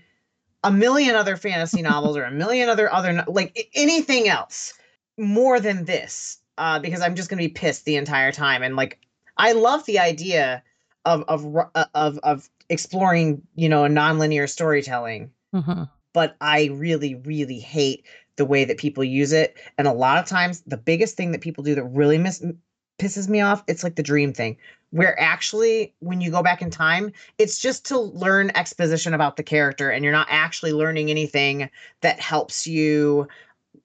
a 0.64 0.72
million 0.72 1.16
other 1.16 1.36
fantasy 1.38 1.82
novels 1.82 2.16
or 2.18 2.24
a 2.24 2.32
million 2.32 2.70
other 2.70 2.92
other 2.92 3.24
like 3.28 3.70
anything 3.76 4.28
else 4.28 4.74
more 5.18 5.60
than 5.60 5.86
this 5.86 6.40
uh 6.58 6.80
because 6.80 7.02
I'm 7.02 7.16
just 7.16 7.30
going 7.30 7.42
to 7.42 7.48
be 7.48 7.54
pissed 7.54 7.86
the 7.86 7.96
entire 7.96 8.32
time 8.32 8.64
and 8.64 8.76
like 8.76 9.00
I 9.38 9.52
love 9.54 9.86
the 9.86 10.00
idea 10.00 10.64
of 11.06 11.24
of 11.28 11.56
uh, 11.76 11.86
of 11.94 12.18
of 12.20 12.50
exploring, 12.70 13.42
you 13.56 13.68
know, 13.70 13.86
a 13.86 13.90
nonlinear 13.90 14.50
storytelling 14.50 15.32
Mhm. 15.54 15.90
but 16.14 16.36
I 16.42 16.70
really, 16.74 17.16
really 17.16 17.60
hate 17.60 18.06
the 18.38 18.46
way 18.46 18.66
that 18.66 18.78
people 18.78 19.04
use 19.04 19.32
it. 19.32 19.56
And 19.78 19.88
a 19.88 19.94
lot 19.94 20.18
of 20.18 20.26
times, 20.26 20.62
the 20.66 20.78
biggest 20.78 21.16
thing 21.18 21.32
that 21.32 21.42
people 21.42 21.64
do 21.64 21.76
that 21.76 21.84
really 21.84 22.18
mis- 22.18 22.42
m- 22.44 22.58
pisses 23.04 23.28
me 23.28 23.42
off, 23.42 23.64
it's 23.68 23.84
like 23.84 23.96
the 23.96 24.04
dream 24.04 24.32
thing, 24.34 24.56
where 24.92 25.20
actually, 25.20 25.94
when 26.00 26.22
you 26.22 26.32
go 26.32 26.42
back 26.42 26.62
in 26.62 26.70
time, 26.70 27.12
it's 27.38 27.60
just 27.60 27.86
to 27.88 27.98
learn 28.00 28.52
exposition 28.56 29.14
about 29.14 29.36
the 29.36 29.44
character, 29.44 29.90
and 29.90 30.04
you're 30.04 30.14
not 30.14 30.28
actually 30.30 30.72
learning 30.72 31.10
anything 31.10 31.70
that 32.02 32.20
helps 32.20 32.66
you, 32.66 33.28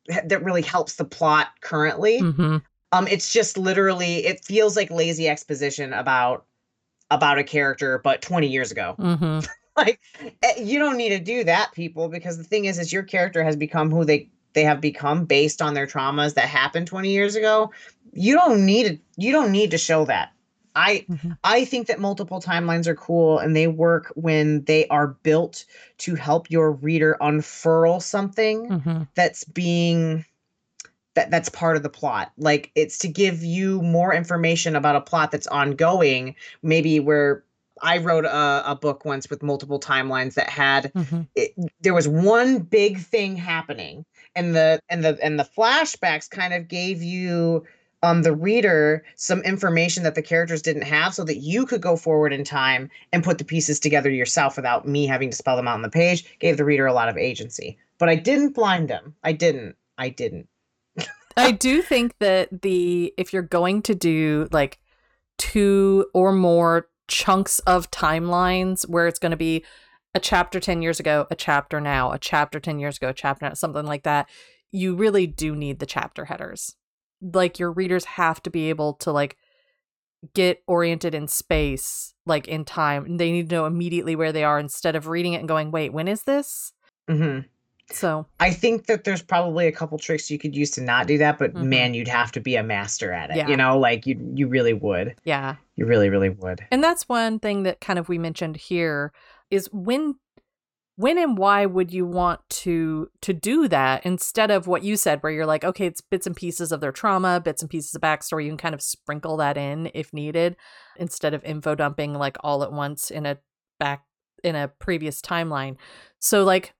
that 0.07 0.45
really 0.45 0.63
helps 0.63 0.95
the 0.97 1.05
plot 1.05 1.49
currently. 1.61 2.21
Mhm. 2.21 2.63
Um, 2.93 3.09
it's 3.09 3.33
just 3.33 3.59
literally, 3.59 4.25
it 4.25 4.45
feels 4.45 4.77
like 4.77 4.91
lazy 4.91 5.29
exposition 5.29 5.93
about 5.93 6.45
about 7.11 7.39
a 7.39 7.45
character, 7.45 7.99
but 8.05 8.21
20 8.21 8.49
years 8.49 8.71
ago 8.71 8.95
Mhm. 8.99 9.49
like 9.77 10.01
eh, 10.43 10.61
you 10.61 10.79
don't 10.79 10.97
need 10.97 11.11
to 11.11 11.19
do 11.21 11.45
that 11.45 11.73
people 11.73 12.09
because 12.09 12.37
the 12.37 12.45
thing 12.45 12.67
is 12.67 12.79
is 12.79 12.93
your 12.93 13.03
character 13.03 13.43
has 13.43 13.57
become 13.57 13.91
who 13.91 14.05
they 14.05 14.29
they 14.53 14.65
have 14.65 14.81
become 14.81 15.25
based 15.25 15.63
on 15.63 15.75
their 15.75 15.87
traumas 15.87 16.35
that 16.35 16.49
happened 16.49 16.87
20 16.87 17.11
years 17.11 17.37
ago 17.37 17.71
you 18.13 18.35
don't 18.35 18.65
need 18.65 18.87
it 18.87 19.01
you 19.17 19.33
don't 19.33 19.53
need 19.53 19.71
to 19.71 19.79
show 19.79 20.05
that 20.05 20.33
i 20.75 21.05
Mhm. 21.09 21.37
i 21.45 21.65
think 21.65 21.87
that 21.87 21.99
multiple 22.01 22.41
timelines 22.41 22.87
are 22.87 22.95
cool 22.95 23.39
and 23.39 23.55
they 23.57 23.67
work 23.67 24.13
when 24.15 24.65
they 24.65 24.87
are 24.89 25.09
built 25.09 25.65
to 25.99 26.15
help 26.15 26.51
your 26.51 26.73
reader 26.73 27.17
unfurl 27.21 28.01
something 28.01 28.69
Mhm. 28.69 29.09
that's 29.15 29.45
being 29.45 30.25
that 31.15 31.31
that's 31.31 31.49
part 31.49 31.77
of 31.77 31.83
the 31.83 31.89
plot 31.89 32.33
like 32.39 32.71
it's 32.75 32.99
to 32.99 33.09
give 33.09 33.43
you 33.43 33.83
more 33.83 34.13
information 34.15 34.77
about 34.77 34.97
a 34.97 35.01
plot 35.01 35.31
that's 35.31 35.47
ongoing 35.49 36.35
maybe 36.63 37.01
where 37.01 37.43
i 37.83 37.99
wrote 37.99 38.25
a, 38.25 38.63
a 38.71 38.77
book 38.77 39.05
once 39.05 39.29
with 39.31 39.43
multiple 39.43 39.81
timelines 39.81 40.35
that 40.35 40.49
had 40.49 40.93
Mhm. 40.95 41.27
it, 41.35 41.55
there 41.81 41.95
was 41.95 42.07
one 42.09 42.59
big 42.59 42.99
thing 42.99 43.37
happening 43.37 44.05
and 44.35 44.55
the 44.55 44.79
and 44.89 45.05
the 45.05 45.19
and 45.23 45.39
the 45.41 45.49
flashbacks 45.57 46.29
kind 46.31 46.53
of 46.55 46.69
gave 46.69 47.03
you 47.03 47.65
um 48.03 48.23
the 48.23 48.35
reader 48.35 49.05
some 49.17 49.41
information 49.43 50.03
that 50.03 50.15
the 50.15 50.23
characters 50.23 50.63
didn't 50.63 50.83
have 50.83 51.15
so 51.15 51.25
that 51.25 51.39
you 51.39 51.67
could 51.67 51.81
go 51.81 51.97
forward 51.97 52.33
in 52.33 52.45
time 52.45 52.91
and 53.13 53.25
put 53.25 53.39
the 53.39 53.45
pieces 53.45 53.81
together 53.81 54.11
yourself 54.11 54.57
without 54.57 54.87
me 54.87 55.07
having 55.07 55.31
to 55.31 55.37
spell 55.37 55.57
them 55.57 55.69
out 55.69 55.75
on 55.75 55.83
the 55.83 55.91
page 55.91 56.39
gave 56.39 56.57
the 56.57 56.65
reader 56.65 56.87
a 56.87 56.93
lot 56.93 57.09
of 57.09 57.17
agency. 57.17 57.77
But 57.99 58.09
i 58.09 58.15
didn't 58.15 58.55
blind 58.55 58.89
them. 58.89 59.15
I 59.25 59.33
didn't. 59.33 59.77
I 59.97 60.11
didn't. 60.11 60.49
I 61.37 61.51
do 61.51 61.83
think 61.83 62.17
that 62.19 62.63
the 62.63 63.13
if 63.17 63.33
you're 63.33 63.43
going 63.43 63.83
to 63.83 63.95
do 63.95 64.49
like 64.53 64.79
two 65.39 66.07
or 66.15 66.33
more 66.33 66.89
chunks 67.09 67.59
of 67.61 67.91
timelines 67.91 68.89
where 68.89 69.07
it's 69.07 69.19
going 69.19 69.31
to 69.31 69.37
be 69.37 69.65
a 70.15 70.21
chapter 70.21 70.61
10 70.61 70.83
years 70.83 71.01
ago, 71.01 71.27
a 71.31 71.35
chapter 71.35 71.81
now, 71.81 72.13
a 72.13 72.19
chapter 72.19 72.61
10 72.61 72.79
years 72.79 72.97
ago, 72.97 73.09
a 73.09 73.15
chapter 73.15 73.47
now, 73.47 73.55
something 73.55 73.87
like 73.87 74.03
that, 74.05 74.29
you 74.71 74.95
really 74.95 75.27
do 75.27 75.55
need 75.55 75.79
the 75.79 75.87
chapter 75.87 76.27
headers. 76.27 76.77
Like 77.21 77.59
your 77.59 77.73
readers 77.73 78.05
have 78.05 78.43
to 78.45 78.51
be 78.51 78.69
able 78.71 78.95
to 78.95 79.13
like 79.13 79.37
get 80.35 80.63
oriented 80.67 81.15
in 81.15 81.29
space, 81.29 82.15
like 82.27 82.49
in 82.49 82.65
time. 82.65 83.17
They 83.19 83.31
need 83.31 83.49
to 83.51 83.55
know 83.57 83.67
immediately 83.67 84.17
where 84.17 84.33
they 84.33 84.45
are 84.45 84.59
instead 84.59 84.97
of 84.97 85.07
reading 85.07 85.33
it 85.35 85.39
and 85.39 85.49
going, 85.49 85.71
wait, 85.71 85.93
when 85.93 86.09
is 86.09 86.23
this? 86.25 86.73
mm-hmm. 87.09 87.41
So, 87.91 88.27
I 88.39 88.51
think 88.51 88.85
that 88.85 89.05
there's 89.05 89.23
probably 89.23 89.67
a 89.67 89.73
couple 89.73 89.97
tricks 89.99 90.31
you 90.31 90.39
could 90.39 90.55
use 90.55 90.71
to 90.73 90.83
not 90.83 91.07
do 91.07 91.17
that, 91.19 91.39
but 91.39 91.55
Mhm. 91.55 91.63
man, 91.69 91.95
you'd 91.95 92.07
have 92.07 92.31
to 92.33 92.41
be 92.41 92.55
a 92.57 92.63
master 92.63 93.13
at 93.15 93.31
it. 93.31 93.37
Yeah. 93.37 93.49
You 93.49 93.57
know, 93.57 93.79
like 93.79 94.07
you 94.07 94.21
you 94.35 94.47
really 94.47 94.75
would. 94.75 95.15
yeah. 95.25 95.57
You 95.75 95.87
really, 95.87 96.11
really 96.11 96.29
would. 96.29 96.67
And 96.71 96.85
that's 96.85 97.09
one 97.09 97.39
thing 97.39 97.63
that 97.63 97.81
kind 97.81 97.99
of 97.99 98.11
we 98.11 98.19
mentioned 98.19 98.59
here 98.59 99.11
is 99.51 99.71
when 99.73 100.17
when 100.99 101.17
and 101.17 101.39
why 101.39 101.65
would 101.65 101.93
you 101.93 102.05
want 102.05 102.41
to 102.51 103.09
to 103.23 103.33
do 103.33 103.69
that 103.69 104.05
instead 104.05 104.51
of 104.51 104.67
what 104.67 104.83
you 104.83 104.97
said 104.97 105.23
where 105.23 105.33
you're 105.33 105.47
like 105.47 105.65
okay 105.65 105.87
it's 105.87 106.01
bits 106.01 106.27
and 106.27 106.35
pieces 106.35 106.73
of 106.73 106.81
their 106.81 106.93
trauma 106.93 107.41
bits 107.41 107.63
and 107.63 107.71
pieces 107.71 107.95
of 107.95 108.01
backstory 108.01 108.45
you 108.45 108.51
can 108.51 108.59
kind 108.59 108.75
of 108.75 108.83
sprinkle 108.83 109.37
that 109.37 109.57
in 109.57 109.91
if 109.95 110.13
needed 110.13 110.57
instead 110.97 111.35
of 111.35 111.45
info 111.45 111.75
dumping 111.75 112.15
like 112.15 112.37
all 112.41 112.63
at 112.63 112.73
once 112.73 113.11
in 113.11 113.25
a 113.25 113.39
back 113.79 114.05
in 114.45 114.55
a 114.55 114.69
previous 114.69 115.21
timeline. 115.21 115.77
So 116.19 116.45
like 116.45 116.75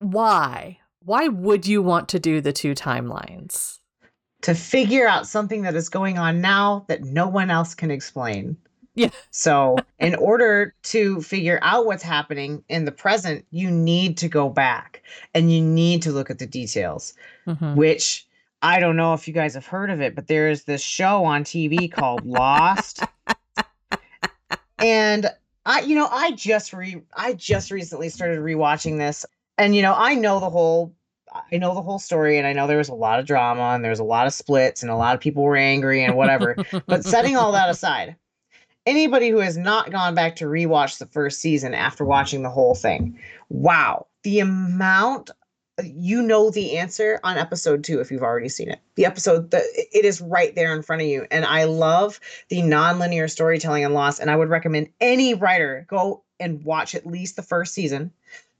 why? 0.00 0.78
Why 1.00 1.28
would 1.28 1.66
you 1.66 1.82
want 1.82 2.08
to 2.10 2.18
do 2.18 2.40
the 2.40 2.52
two 2.52 2.74
timelines? 2.74 3.78
To 4.42 4.54
figure 4.54 5.08
out 5.08 5.26
something 5.26 5.62
that 5.62 5.74
is 5.74 5.88
going 5.88 6.18
on 6.18 6.40
now 6.40 6.84
that 6.88 7.02
no 7.02 7.26
one 7.26 7.50
else 7.50 7.74
can 7.74 7.90
explain. 7.90 8.56
Yeah. 8.98 9.10
So, 9.30 9.76
in 9.98 10.14
order 10.16 10.74
to 10.84 11.22
figure 11.22 11.58
out 11.62 11.86
what's 11.86 12.02
happening 12.02 12.64
in 12.68 12.84
the 12.84 12.92
present, 12.92 13.44
you 13.50 13.70
need 13.70 14.16
to 14.18 14.28
go 14.28 14.48
back 14.48 15.02
and 15.34 15.52
you 15.52 15.62
need 15.62 16.02
to 16.02 16.10
look 16.12 16.30
at 16.30 16.38
the 16.38 16.46
details. 16.46 17.14
Mhm. 17.46 17.76
which 17.76 18.26
I 18.60 18.80
don't 18.80 18.96
know 18.96 19.14
if 19.14 19.26
you 19.28 19.32
guys 19.32 19.54
have 19.54 19.66
heard 19.66 19.88
of 19.88 20.00
it, 20.00 20.14
but 20.14 20.26
there 20.26 20.50
is 20.50 20.64
this 20.64 20.82
show 20.82 21.24
on 21.24 21.44
TV 21.44 21.90
called 21.90 22.26
Lost. 22.26 23.02
And 24.78 25.30
I, 25.66 25.80
you 25.80 25.94
know, 25.94 26.08
I 26.10 26.32
just 26.32 26.72
re 26.72 27.02
I 27.16 27.32
just 27.34 27.70
recently 27.70 28.08
started 28.08 28.38
rewatching 28.38 28.98
this. 28.98 29.26
And 29.56 29.74
you 29.74 29.82
know, 29.82 29.94
I 29.96 30.14
know 30.14 30.40
the 30.40 30.50
whole 30.50 30.94
I 31.52 31.56
know 31.58 31.74
the 31.74 31.82
whole 31.82 31.98
story 31.98 32.38
and 32.38 32.46
I 32.46 32.52
know 32.52 32.66
there 32.66 32.78
was 32.78 32.88
a 32.88 32.94
lot 32.94 33.18
of 33.18 33.26
drama 33.26 33.74
and 33.74 33.84
there 33.84 33.90
was 33.90 33.98
a 33.98 34.04
lot 34.04 34.26
of 34.26 34.32
splits 34.32 34.82
and 34.82 34.90
a 34.90 34.96
lot 34.96 35.14
of 35.14 35.20
people 35.20 35.42
were 35.42 35.56
angry 35.56 36.04
and 36.04 36.16
whatever. 36.16 36.56
but 36.86 37.04
setting 37.04 37.36
all 37.36 37.52
that 37.52 37.68
aside, 37.68 38.16
anybody 38.88 39.28
who 39.28 39.38
has 39.38 39.56
not 39.56 39.90
gone 39.90 40.14
back 40.14 40.34
to 40.36 40.46
rewatch 40.46 40.98
the 40.98 41.06
first 41.06 41.40
season 41.40 41.74
after 41.74 42.04
watching 42.04 42.42
the 42.42 42.50
whole 42.50 42.74
thing, 42.74 43.18
wow, 43.50 44.06
the 44.22 44.40
amount 44.40 45.30
you 45.84 46.22
know 46.22 46.50
the 46.50 46.76
answer 46.76 47.20
on 47.22 47.36
episode 47.36 47.84
two 47.84 48.00
if 48.00 48.10
you've 48.10 48.22
already 48.22 48.48
seen 48.48 48.68
it. 48.68 48.80
The 48.96 49.06
episode, 49.06 49.52
the, 49.52 49.58
it 49.92 50.04
is 50.04 50.20
right 50.20 50.52
there 50.56 50.74
in 50.74 50.82
front 50.82 51.02
of 51.02 51.08
you. 51.08 51.26
And 51.30 51.44
I 51.44 51.64
love 51.64 52.18
the 52.48 52.62
nonlinear 52.62 53.30
storytelling 53.30 53.84
and 53.84 53.94
Lost. 53.94 54.18
And 54.18 54.28
I 54.28 54.34
would 54.34 54.48
recommend 54.48 54.88
any 55.00 55.34
writer 55.34 55.86
go 55.88 56.24
and 56.40 56.64
watch 56.64 56.96
at 56.96 57.06
least 57.06 57.36
the 57.36 57.42
first 57.42 57.74
season 57.74 58.10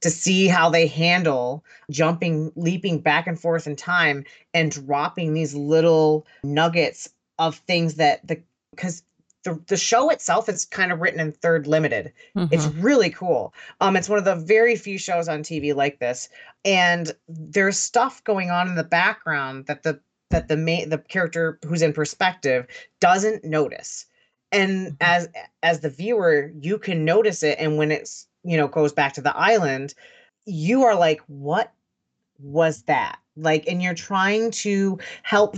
to 0.00 0.10
see 0.10 0.46
how 0.46 0.70
they 0.70 0.86
handle 0.86 1.64
jumping, 1.90 2.52
leaping 2.54 3.00
back 3.00 3.26
and 3.26 3.40
forth 3.40 3.66
in 3.66 3.74
time 3.74 4.24
and 4.54 4.70
dropping 4.70 5.34
these 5.34 5.54
little 5.54 6.24
nuggets 6.44 7.08
of 7.40 7.56
things 7.56 7.94
that 7.94 8.24
the, 8.28 8.40
because 8.70 9.02
the, 9.44 9.60
the 9.68 9.76
show 9.76 10.10
itself 10.10 10.48
is 10.48 10.64
kind 10.64 10.92
of 10.92 11.00
written 11.00 11.20
in 11.20 11.32
third 11.32 11.66
limited. 11.66 12.12
It's 12.50 12.66
Mhm. 12.66 12.82
really 12.82 13.10
cool. 13.10 13.52
Um, 13.80 13.96
it's 13.96 14.08
one 14.08 14.18
of 14.18 14.24
the 14.24 14.34
very 14.36 14.74
few 14.76 14.98
shows 14.98 15.28
on 15.28 15.42
TV 15.42 15.74
like 15.74 15.98
this, 16.00 16.28
and 16.64 17.12
there's 17.28 17.78
stuff 17.78 18.22
going 18.24 18.50
on 18.50 18.68
in 18.68 18.74
the 18.74 18.84
background 18.84 19.66
that 19.66 19.82
the 19.82 20.00
that 20.30 20.48
the 20.48 20.56
main 20.56 20.88
the 20.90 20.98
character 20.98 21.58
who's 21.66 21.82
in 21.82 21.92
perspective 21.92 22.66
doesn't 23.00 23.44
notice, 23.44 24.06
and 24.52 24.88
Mhm. 24.88 24.96
as 25.00 25.28
as 25.62 25.80
the 25.80 25.90
viewer, 25.90 26.50
you 26.60 26.78
can 26.78 27.04
notice 27.04 27.42
it, 27.42 27.58
and 27.58 27.76
when 27.78 27.90
it's 27.92 28.26
you 28.44 28.56
know 28.56 28.66
goes 28.68 28.92
back 28.92 29.12
to 29.14 29.20
the 29.22 29.36
island, 29.36 29.94
you 30.46 30.82
are 30.84 30.94
like, 30.96 31.20
what 31.26 31.72
was 32.38 32.82
that 32.84 33.18
like? 33.36 33.66
And 33.68 33.82
you're 33.82 33.94
trying 33.94 34.50
to 34.52 34.98
help 35.22 35.56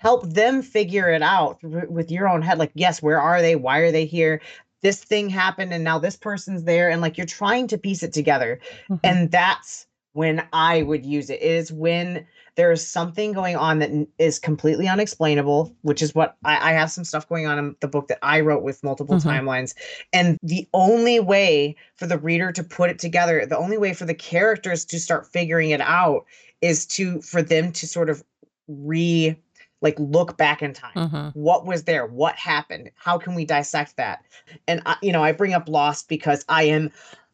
help 0.00 0.26
them 0.30 0.62
figure 0.62 1.10
it 1.10 1.20
out 1.22 1.58
with 1.62 2.10
your 2.10 2.26
own 2.26 2.40
head 2.42 2.58
like 2.58 2.72
yes 2.74 3.02
where 3.02 3.20
are 3.20 3.42
they 3.42 3.54
why 3.54 3.78
are 3.78 3.92
they 3.92 4.06
here 4.06 4.40
this 4.82 5.04
thing 5.04 5.28
happened 5.28 5.74
and 5.74 5.84
now 5.84 5.98
this 5.98 6.16
person's 6.16 6.64
there 6.64 6.88
and 6.88 7.02
like 7.02 7.18
you're 7.18 7.26
trying 7.26 7.66
to 7.68 7.76
piece 7.76 8.02
it 8.02 8.12
together 8.12 8.58
Mhm. 8.88 9.00
and 9.04 9.30
that's 9.30 9.86
when 10.14 10.42
i 10.52 10.82
would 10.82 11.04
use 11.06 11.28
it. 11.30 11.34
It 11.42 11.52
is 11.52 11.70
when 11.70 12.26
there's 12.56 12.84
something 12.84 13.32
going 13.32 13.56
on 13.56 13.78
that 13.78 13.90
is 14.18 14.38
completely 14.38 14.88
unexplainable 14.88 15.76
which 15.82 16.00
is 16.02 16.14
what 16.14 16.36
I, 16.44 16.70
I 16.70 16.72
have 16.72 16.90
some 16.90 17.04
stuff 17.04 17.28
going 17.28 17.46
on 17.46 17.58
in 17.58 17.76
the 17.80 17.88
book 17.88 18.08
that 18.08 18.18
i 18.22 18.40
wrote 18.40 18.62
with 18.62 18.82
multiple 18.82 19.16
Mhm. 19.16 19.22
timelines 19.24 19.74
and 20.14 20.38
the 20.42 20.66
only 20.72 21.20
way 21.20 21.76
for 21.96 22.06
the 22.06 22.18
reader 22.18 22.52
to 22.52 22.64
put 22.64 22.88
it 22.88 22.98
together 22.98 23.44
the 23.44 23.58
only 23.58 23.76
way 23.76 23.92
for 23.92 24.06
the 24.06 24.14
characters 24.14 24.86
to 24.86 24.98
start 24.98 25.30
figuring 25.30 25.70
it 25.70 25.82
out 25.82 26.24
is 26.62 26.86
to 26.86 27.20
for 27.20 27.42
them 27.42 27.70
to 27.72 27.86
sort 27.86 28.08
of 28.08 28.24
re 28.66 29.36
like 29.82 29.94
look 29.98 30.36
back 30.36 30.62
in 30.62 30.72
time 30.72 30.92
Mhm. 30.94 31.30
what 31.34 31.64
was 31.66 31.84
there 31.84 32.06
what 32.06 32.36
happened 32.36 32.90
how 32.96 33.18
can 33.18 33.34
we 33.34 33.44
dissect 33.44 33.96
that 33.96 34.22
and 34.68 34.82
I, 34.86 34.96
you 35.02 35.12
know 35.12 35.22
i 35.22 35.32
bring 35.32 35.52
up 35.54 35.68
lost 35.68 36.08
because 36.08 36.44
i 36.48 36.64
am 36.64 36.90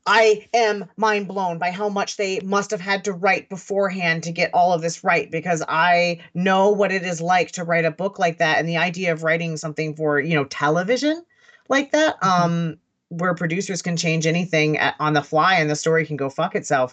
i 0.06 0.46
am 0.54 0.84
mind 0.96 1.28
blown 1.28 1.58
by 1.58 1.70
how 1.70 1.88
much 1.88 2.16
they 2.16 2.40
must 2.40 2.70
have 2.70 2.80
had 2.80 3.04
to 3.04 3.12
write 3.12 3.48
beforehand 3.48 4.22
to 4.24 4.32
get 4.32 4.50
all 4.54 4.72
of 4.72 4.82
this 4.82 5.02
right 5.02 5.30
because 5.30 5.62
i 5.68 6.20
know 6.34 6.70
what 6.70 6.92
it 6.92 7.02
is 7.02 7.20
like 7.20 7.52
to 7.52 7.64
write 7.64 7.84
a 7.84 7.90
book 7.90 8.18
like 8.18 8.38
that 8.38 8.58
and 8.58 8.68
the 8.68 8.76
idea 8.76 9.12
of 9.12 9.22
writing 9.22 9.56
something 9.56 9.94
for 9.94 10.20
you 10.20 10.34
know 10.34 10.44
television 10.44 11.22
like 11.68 11.90
that 11.92 12.20
Mhm. 12.20 12.28
um 12.28 12.76
where 13.08 13.34
producers 13.34 13.82
can 13.82 13.96
change 13.96 14.26
anything 14.26 14.76
at, 14.78 14.96
on 14.98 15.12
the 15.12 15.22
fly 15.22 15.54
and 15.54 15.70
the 15.70 15.76
story 15.76 16.04
can 16.04 16.16
go 16.16 16.28
fuck 16.28 16.56
itself 16.56 16.92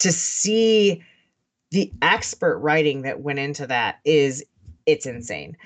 to 0.00 0.10
see 0.10 1.00
the 1.70 1.90
expert 2.02 2.58
writing 2.58 3.02
that 3.02 3.20
went 3.20 3.38
into 3.38 3.66
that 3.66 4.00
is 4.04 4.44
it's 4.86 5.06
insane 5.06 5.56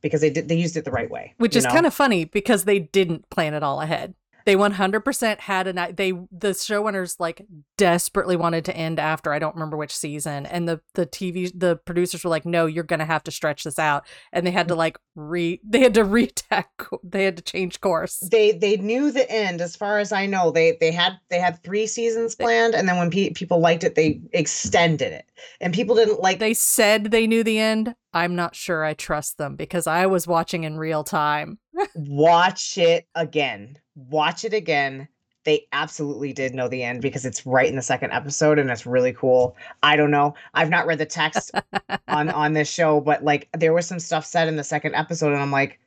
because 0.00 0.20
they 0.20 0.30
did 0.30 0.48
they 0.48 0.56
used 0.56 0.76
it 0.76 0.84
the 0.84 0.90
right 0.90 1.10
way 1.10 1.34
which 1.38 1.56
is 1.56 1.64
know? 1.64 1.70
kind 1.70 1.86
of 1.86 1.94
funny 1.94 2.24
because 2.24 2.64
they 2.64 2.78
didn't 2.78 3.28
plan 3.30 3.54
it 3.54 3.62
all 3.62 3.80
ahead. 3.80 4.14
They 4.44 4.56
100% 4.56 5.40
had 5.40 5.66
an 5.66 5.78
i- 5.78 5.92
they 5.92 6.12
the 6.12 6.50
showrunners 6.50 7.16
like 7.18 7.46
desperately 7.76 8.36
wanted 8.36 8.64
to 8.66 8.76
end 8.76 8.98
after 8.98 9.32
I 9.32 9.38
don't 9.38 9.54
remember 9.54 9.76
which 9.76 9.94
season 9.96 10.46
and 10.46 10.68
the 10.68 10.80
the 10.94 11.06
TV 11.06 11.50
the 11.54 11.76
producers 11.76 12.24
were 12.24 12.30
like 12.30 12.46
no 12.46 12.66
you're 12.66 12.84
going 12.84 13.00
to 13.00 13.04
have 13.06 13.24
to 13.24 13.30
stretch 13.30 13.64
this 13.64 13.78
out 13.78 14.06
and 14.32 14.46
they 14.46 14.50
had 14.50 14.68
to 14.68 14.74
mm. 14.74 14.78
like 14.78 14.98
re 15.14 15.60
they 15.64 15.80
had 15.80 15.94
to 15.94 16.04
retack 16.04 16.64
they 17.02 17.24
had 17.24 17.36
to 17.36 17.42
change 17.42 17.80
course. 17.80 18.20
they 18.30 18.52
they 18.52 18.76
knew 18.76 19.10
the 19.10 19.30
end 19.30 19.60
as 19.60 19.76
far 19.76 19.98
as 19.98 20.12
i 20.12 20.26
know 20.26 20.50
they 20.50 20.76
they 20.80 20.90
had 20.92 21.18
they 21.28 21.38
had 21.38 21.62
three 21.62 21.86
seasons 21.86 22.34
planned 22.34 22.74
and 22.74 22.88
then 22.88 22.96
when 22.98 23.10
pe- 23.10 23.30
people 23.30 23.60
liked 23.60 23.84
it 23.84 23.94
they 23.94 24.20
extended 24.32 25.12
it 25.12 25.26
and 25.60 25.74
people 25.74 25.94
didn't 25.96 26.20
like 26.20 26.38
They 26.38 26.54
said 26.54 27.04
they 27.10 27.26
knew 27.26 27.42
the 27.44 27.58
end. 27.58 27.94
I'm 28.12 28.34
not 28.36 28.54
sure 28.54 28.84
I 28.84 28.94
trust 28.94 29.38
them 29.38 29.56
because 29.56 29.86
I 29.86 30.06
was 30.06 30.26
watching 30.26 30.64
in 30.64 30.76
real 30.76 31.02
time. 31.04 31.58
watch 31.94 32.76
it 32.78 33.06
again 33.14 33.76
watch 33.94 34.44
it 34.44 34.54
again. 34.54 35.08
They 35.44 35.66
absolutely 35.72 36.32
did 36.32 36.54
know 36.54 36.68
the 36.68 36.84
end 36.84 37.02
because 37.02 37.24
it's 37.24 37.44
right 37.44 37.68
in 37.68 37.74
the 37.74 37.82
second 37.82 38.12
episode 38.12 38.58
and 38.58 38.70
it's 38.70 38.86
really 38.86 39.12
cool. 39.12 39.56
I 39.82 39.96
don't 39.96 40.12
know. 40.12 40.34
I've 40.54 40.70
not 40.70 40.86
read 40.86 40.98
the 40.98 41.06
text 41.06 41.50
on 42.08 42.30
on 42.30 42.52
this 42.52 42.70
show 42.70 43.00
but 43.00 43.24
like 43.24 43.48
there 43.56 43.72
was 43.72 43.86
some 43.86 43.98
stuff 43.98 44.24
said 44.24 44.48
in 44.48 44.56
the 44.56 44.64
second 44.64 44.94
episode 44.94 45.32
and 45.32 45.42
i'm 45.42 45.50
like 45.50 45.78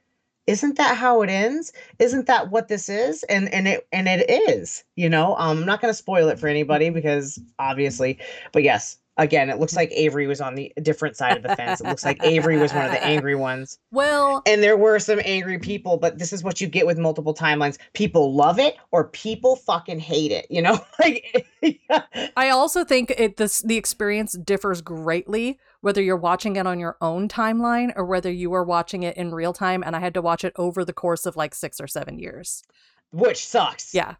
isn't 0.47 0.77
that 0.77 0.95
how 0.95 1.23
it 1.23 1.29
ends? 1.31 1.73
Isn't 1.97 2.27
that 2.27 2.51
what 2.51 2.67
this 2.67 2.87
is? 2.87 3.23
And 3.23 3.51
and 3.51 3.67
it 3.67 3.87
and 3.91 4.07
it 4.07 4.29
is 4.29 4.83
you 4.95 5.09
know? 5.09 5.35
Um, 5.37 5.59
i'm 5.59 5.65
not 5.65 5.81
going 5.81 5.91
to 5.91 5.97
spoil 5.97 6.29
it 6.29 6.39
for 6.39 6.47
anybody 6.47 6.89
because 6.89 7.39
obviously 7.59 8.19
but 8.51 8.63
yes 8.63 8.97
again, 9.17 9.49
it 9.49 9.59
looks 9.59 9.73
mm. 9.73 9.77
like 9.77 9.91
Avery 9.91 10.27
was 10.27 10.41
on 10.41 10.55
the 10.55 10.71
different 10.81 11.15
side 11.15 11.37
of 11.37 11.43
the 11.43 11.55
fence. 11.55 11.81
It 11.81 11.87
looks 11.87 12.03
like 12.03 12.23
Avery 12.23 12.57
was 12.57 12.73
one 12.73 12.85
of 12.85 12.91
the 12.91 13.03
angry 13.03 13.35
ones. 13.35 13.79
Well, 13.91 14.41
and 14.45 14.61
there 14.61 14.77
were 14.77 14.99
some 14.99 15.19
angry 15.23 15.59
people, 15.59 15.97
but 15.97 16.17
this 16.19 16.33
is 16.33 16.43
what 16.43 16.61
you 16.61 16.67
get 16.67 16.85
with 16.85 16.97
multiple 16.97 17.33
timelines. 17.33 17.77
People 17.93 18.33
love 18.33 18.59
it 18.59 18.77
or 18.91 19.05
people 19.09 19.55
fucking 19.55 19.99
hate 19.99 20.31
it, 20.31 20.47
you 20.49 20.61
know? 20.61 20.79
like 20.99 21.47
I 22.37 22.49
also 22.49 22.83
think 22.83 23.13
it 23.17 23.37
this 23.37 23.61
the 23.61 23.77
experience 23.77 24.33
differs 24.33 24.81
greatly 24.81 25.59
whether 25.81 26.01
you're 26.01 26.17
watching 26.17 26.55
it 26.55 26.65
on 26.65 26.79
your 26.79 26.97
own 26.99 27.29
timeline 27.29 27.93
or 27.95 28.05
whether 28.05 28.31
you 28.31 28.51
are 28.53 28.63
watching 28.63 29.03
it 29.03 29.15
in 29.15 29.31
real 29.31 29.53
time 29.53 29.83
and 29.83 29.95
I 29.95 29.99
had 29.99 30.15
to 30.15 30.21
watch 30.21 30.43
it 30.43 30.51
over 30.55 30.83
the 30.83 30.93
course 30.93 31.27
of 31.27 31.35
like 31.35 31.53
6 31.53 31.79
or 31.79 31.85
7 31.85 32.17
years. 32.17 32.63
Which 33.11 33.45
sucks. 33.45 33.93
Yeah. 33.93 34.15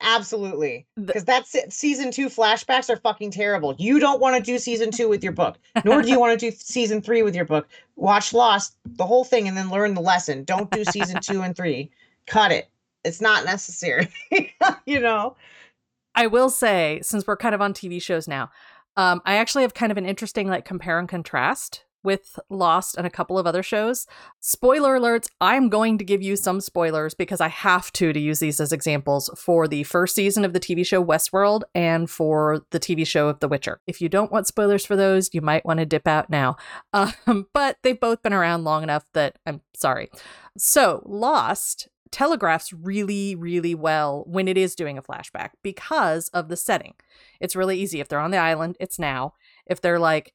Absolutely. 0.00 0.86
Because 1.02 1.24
that's 1.24 1.54
it. 1.54 1.72
Season 1.72 2.10
two 2.10 2.28
flashbacks 2.28 2.88
are 2.88 2.96
fucking 2.96 3.32
terrible. 3.32 3.74
You 3.78 3.98
don't 3.98 4.20
want 4.20 4.36
to 4.36 4.42
do 4.42 4.58
season 4.58 4.90
two 4.90 5.08
with 5.08 5.24
your 5.24 5.32
book, 5.32 5.58
nor 5.84 6.02
do 6.02 6.08
you 6.08 6.20
want 6.20 6.38
to 6.38 6.50
do 6.50 6.56
season 6.58 7.02
three 7.02 7.22
with 7.22 7.34
your 7.34 7.44
book. 7.44 7.68
Watch 7.96 8.32
Lost, 8.32 8.76
the 8.84 9.06
whole 9.06 9.24
thing, 9.24 9.48
and 9.48 9.56
then 9.56 9.70
learn 9.70 9.94
the 9.94 10.00
lesson. 10.00 10.44
Don't 10.44 10.70
do 10.70 10.84
season 10.84 11.20
two 11.22 11.42
and 11.42 11.56
three. 11.56 11.90
Cut 12.26 12.52
it. 12.52 12.68
It's 13.04 13.20
not 13.20 13.44
necessary. 13.44 14.08
you 14.86 15.00
know? 15.00 15.36
I 16.14 16.26
will 16.26 16.50
say, 16.50 17.00
since 17.02 17.26
we're 17.26 17.36
kind 17.36 17.54
of 17.54 17.60
on 17.60 17.72
TV 17.74 18.00
shows 18.00 18.28
now, 18.28 18.50
um, 18.96 19.20
I 19.24 19.36
actually 19.36 19.62
have 19.62 19.74
kind 19.74 19.92
of 19.92 19.98
an 19.98 20.06
interesting 20.06 20.48
like 20.48 20.64
compare 20.64 20.98
and 20.98 21.08
contrast 21.08 21.84
with 22.02 22.38
Lost 22.48 22.96
and 22.96 23.06
a 23.06 23.10
couple 23.10 23.38
of 23.38 23.46
other 23.46 23.62
shows. 23.62 24.06
Spoiler 24.40 24.98
alerts, 24.98 25.28
I'm 25.40 25.68
going 25.68 25.98
to 25.98 26.04
give 26.04 26.22
you 26.22 26.36
some 26.36 26.60
spoilers 26.60 27.14
because 27.14 27.40
I 27.40 27.48
have 27.48 27.92
to 27.94 28.12
to 28.12 28.20
use 28.20 28.38
these 28.38 28.60
as 28.60 28.72
examples 28.72 29.30
for 29.36 29.68
the 29.68 29.82
first 29.84 30.14
season 30.14 30.44
of 30.44 30.52
the 30.52 30.60
TV 30.60 30.86
show 30.86 31.04
Westworld 31.04 31.62
and 31.74 32.08
for 32.08 32.64
the 32.70 32.80
TV 32.80 33.06
show 33.06 33.28
of 33.28 33.40
The 33.40 33.48
Witcher. 33.48 33.80
If 33.86 34.00
you 34.00 34.08
don't 34.08 34.32
want 34.32 34.46
spoilers 34.46 34.86
for 34.86 34.96
those, 34.96 35.30
you 35.32 35.40
might 35.40 35.64
want 35.64 35.80
to 35.80 35.86
dip 35.86 36.06
out 36.06 36.30
now. 36.30 36.56
Um, 37.26 37.46
but 37.52 37.76
they've 37.82 37.98
both 37.98 38.22
been 38.22 38.32
around 38.32 38.64
long 38.64 38.82
enough 38.82 39.04
that 39.12 39.38
I'm 39.46 39.60
sorry. 39.74 40.10
So, 40.56 41.02
Lost 41.04 41.88
telegraphs 42.10 42.72
really, 42.72 43.34
really 43.34 43.74
well 43.74 44.24
when 44.26 44.48
it 44.48 44.56
is 44.56 44.74
doing 44.74 44.98
a 44.98 45.02
flashback 45.02 45.50
because 45.62 46.28
of 46.28 46.48
the 46.48 46.56
setting. 46.56 46.94
It's 47.40 47.56
really 47.56 47.78
easy. 47.78 48.00
If 48.00 48.08
they're 48.08 48.18
on 48.18 48.30
the 48.30 48.38
island, 48.38 48.76
it's 48.80 48.98
now. 48.98 49.34
If 49.66 49.80
they're 49.80 49.98
like, 49.98 50.34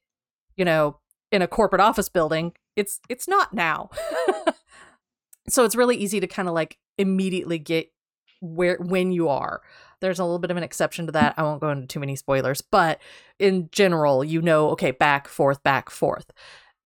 you 0.55 0.65
know, 0.65 1.00
in 1.34 1.42
a 1.42 1.48
corporate 1.48 1.82
office 1.82 2.08
building, 2.08 2.54
it's 2.75 3.00
it's 3.10 3.28
not 3.28 3.54
now. 3.54 3.90
so 5.50 5.66
it's 5.66 5.75
really 5.75 5.98
easy 5.98 6.20
to 6.20 6.28
kind 6.28 6.48
of 6.48 6.54
like 6.54 6.78
immediately 6.98 7.58
get 7.58 7.92
where 8.40 8.78
when 8.78 9.12
you 9.12 9.28
are. 9.28 9.62
There's 10.00 10.20
a 10.20 10.24
little 10.24 10.40
bit 10.40 10.52
of 10.52 10.58
an 10.58 10.63
exception 10.63 11.06
to 11.08 11.12
that. 11.13 11.34
I 11.38 11.44
won't 11.44 11.62
go 11.62 11.70
into 11.72 11.88
too 11.88 12.00
many 12.00 12.16
spoilers, 12.16 12.62
but 12.62 13.00
in 13.40 13.70
general, 13.72 14.24
you 14.24 14.42
know, 14.42 14.70
okay, 14.72 14.92
back 14.92 15.28
forth, 15.28 15.63
back 15.63 15.90
forth. 15.90 16.32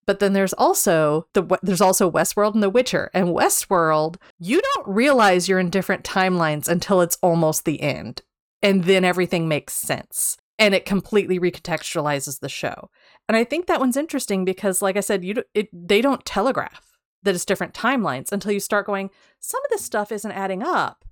But 0.06 0.20
then 0.20 0.32
there's 0.32 0.54
also 0.54 1.26
the 1.34 1.58
there's 1.62 1.82
also 1.82 2.10
Westworld 2.10 2.54
and 2.54 2.62
The 2.62 2.70
Witcher. 2.70 3.10
And 3.12 3.28
Westworld, 3.28 4.16
you 4.38 4.62
don't 4.74 4.88
realize 4.88 5.48
you're 5.48 5.58
in 5.58 5.68
different 5.68 6.04
timelines 6.04 6.68
until 6.68 7.02
it's 7.02 7.18
almost 7.22 7.64
the 7.64 7.82
end. 7.82 8.22
And 8.62 8.84
then 8.84 9.04
everything 9.04 9.46
makes 9.46 9.74
sense 9.74 10.38
and 10.58 10.74
it 10.74 10.84
completely 10.84 11.38
recontextualizes 11.38 12.40
the 12.40 12.48
show. 12.48 12.90
And 13.28 13.36
I 13.36 13.44
think 13.44 13.66
that 13.66 13.80
one's 13.80 13.96
interesting 13.96 14.44
because, 14.44 14.80
like 14.80 14.96
I 14.96 15.00
said, 15.00 15.24
you 15.24 15.42
it, 15.54 15.68
they 15.72 16.00
don't 16.00 16.24
telegraph 16.24 16.98
that 17.22 17.34
it's 17.34 17.44
different 17.44 17.74
timelines 17.74 18.32
until 18.32 18.52
you 18.52 18.60
start 18.60 18.86
going. 18.86 19.10
Some 19.40 19.62
of 19.64 19.70
this 19.70 19.84
stuff 19.84 20.10
isn't 20.12 20.32
adding 20.32 20.62
up, 20.62 21.04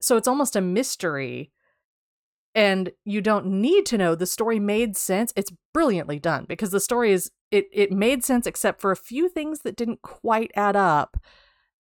so 0.00 0.16
it's 0.16 0.28
almost 0.28 0.54
a 0.56 0.60
mystery, 0.60 1.50
and 2.54 2.92
you 3.04 3.20
don't 3.20 3.46
need 3.46 3.86
to 3.86 3.98
know. 3.98 4.14
The 4.14 4.26
story 4.26 4.58
made 4.58 4.96
sense. 4.96 5.32
It's 5.36 5.52
brilliantly 5.72 6.18
done 6.18 6.44
because 6.48 6.70
the 6.70 6.80
story 6.80 7.12
is 7.12 7.30
it 7.50 7.68
it 7.72 7.90
made 7.90 8.24
sense 8.24 8.46
except 8.46 8.80
for 8.80 8.90
a 8.90 8.96
few 8.96 9.28
things 9.28 9.60
that 9.60 9.76
didn't 9.76 10.02
quite 10.02 10.50
add 10.54 10.76
up 10.76 11.16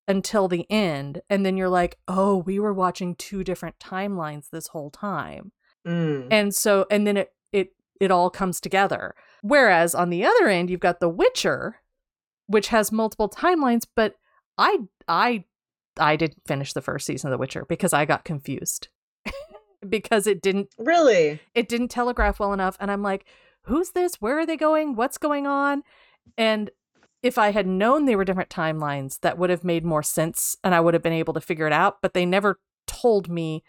until 0.07 0.47
the 0.47 0.65
end, 0.71 1.21
and 1.29 1.45
then 1.45 1.57
you're 1.57 1.69
like, 1.69 1.97
oh, 2.07 2.37
we 2.37 2.59
were 2.59 2.73
watching 2.73 3.13
two 3.13 3.43
different 3.43 3.77
timelines 3.79 4.49
this 4.49 4.67
whole 4.67 4.89
time 4.89 5.51
Mm. 5.87 6.27
and 6.29 6.53
so 6.53 6.85
and 6.91 7.07
then 7.07 7.15
it 7.15 7.31
it 7.53 7.69
it 8.01 8.11
all 8.11 8.29
comes 8.29 8.59
together 8.59 9.15
whereas 9.41 9.93
on 9.95 10.09
the 10.09 10.23
other 10.25 10.47
end 10.47 10.69
you've 10.69 10.79
got 10.79 10.99
the 10.99 11.09
witcher 11.09 11.77
which 12.47 12.69
has 12.69 12.91
multiple 12.91 13.29
timelines 13.29 13.85
but 13.95 14.15
i 14.57 14.79
i 15.07 15.43
i 15.99 16.15
didn't 16.15 16.41
finish 16.45 16.73
the 16.73 16.81
first 16.81 17.05
season 17.05 17.27
of 17.27 17.31
the 17.31 17.37
witcher 17.37 17.65
because 17.67 17.93
i 17.93 18.05
got 18.05 18.23
confused. 18.25 18.87
Because 19.87 20.27
it 20.27 20.41
didn't 20.41 20.67
Really? 20.77 21.39
it 21.55 21.69
didn't 21.69 21.87
telegraph 21.87 22.37
well 22.37 22.51
enough 22.51 22.75
and 22.81 22.91
i'm 22.91 23.01
like 23.01 23.25
who's 23.63 23.91
this? 23.91 24.15
Where 24.19 24.39
are 24.39 24.45
they 24.45 24.57
going? 24.57 24.95
What's 24.95 25.17
going 25.17 25.45
on? 25.47 25.83
And 26.37 26.69
if 27.23 27.37
i 27.37 27.51
had 27.51 27.67
known 27.67 28.05
they 28.05 28.15
were 28.15 28.25
different 28.25 28.49
timelines 28.49 29.19
that 29.21 29.37
would 29.37 29.49
have 29.49 29.63
made 29.63 29.85
more 29.85 30.03
sense 30.03 30.57
and 30.63 30.73
i 30.75 30.79
would 30.79 30.93
have 30.93 31.03
been 31.03 31.13
able 31.13 31.33
to 31.33 31.41
figure 31.41 31.67
it 31.67 31.73
out 31.73 32.01
but 32.01 32.13
they 32.13 32.25
never 32.25 32.59
told 32.87 33.29
me 33.29 33.63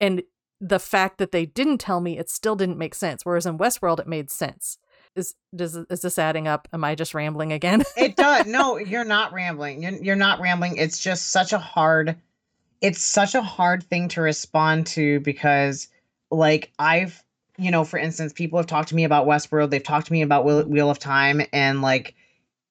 and 0.00 0.22
the 0.60 0.78
fact 0.78 1.18
that 1.18 1.32
they 1.32 1.44
didn't 1.46 1.78
tell 1.78 2.00
me 2.00 2.18
it 2.18 2.30
still 2.30 2.56
didn't 2.56 2.78
make 2.78 2.94
sense 2.94 3.24
whereas 3.24 3.46
in 3.46 3.58
westworld 3.58 3.98
it 4.00 4.06
made 4.06 4.30
sense 4.30 4.78
is 5.16 5.34
does 5.54 5.76
is 5.76 6.00
this 6.00 6.18
adding 6.18 6.48
up 6.48 6.68
am 6.72 6.84
i 6.84 6.94
just 6.94 7.14
rambling 7.14 7.52
again 7.52 7.82
It 7.96 8.16
does. 8.16 8.46
No, 8.46 8.76
you're 8.78 9.04
not 9.04 9.32
rambling. 9.32 9.82
You're, 9.82 9.92
you're 9.92 10.16
not 10.16 10.40
rambling. 10.40 10.76
It's 10.76 10.98
just 10.98 11.30
such 11.30 11.52
a 11.52 11.58
hard, 11.58 12.16
it's 12.80 13.02
such 13.02 13.34
a 13.34 13.42
hard 13.42 13.82
thing 13.84 14.08
to 14.08 14.20
respond 14.20 14.86
to 14.88 15.20
because, 15.20 15.88
like, 16.30 16.72
I've, 16.78 17.22
you 17.56 17.70
know, 17.70 17.84
for 17.84 17.98
instance, 17.98 18.32
people 18.32 18.58
have 18.58 18.66
talked 18.66 18.88
to 18.90 18.94
me 18.94 19.04
about 19.04 19.26
Westworld. 19.26 19.70
They've 19.70 19.82
talked 19.82 20.06
to 20.08 20.12
me 20.12 20.22
about 20.22 20.44
Wheel, 20.44 20.64
Wheel 20.64 20.90
of 20.90 20.98
Time, 20.98 21.42
and 21.52 21.82
like, 21.82 22.14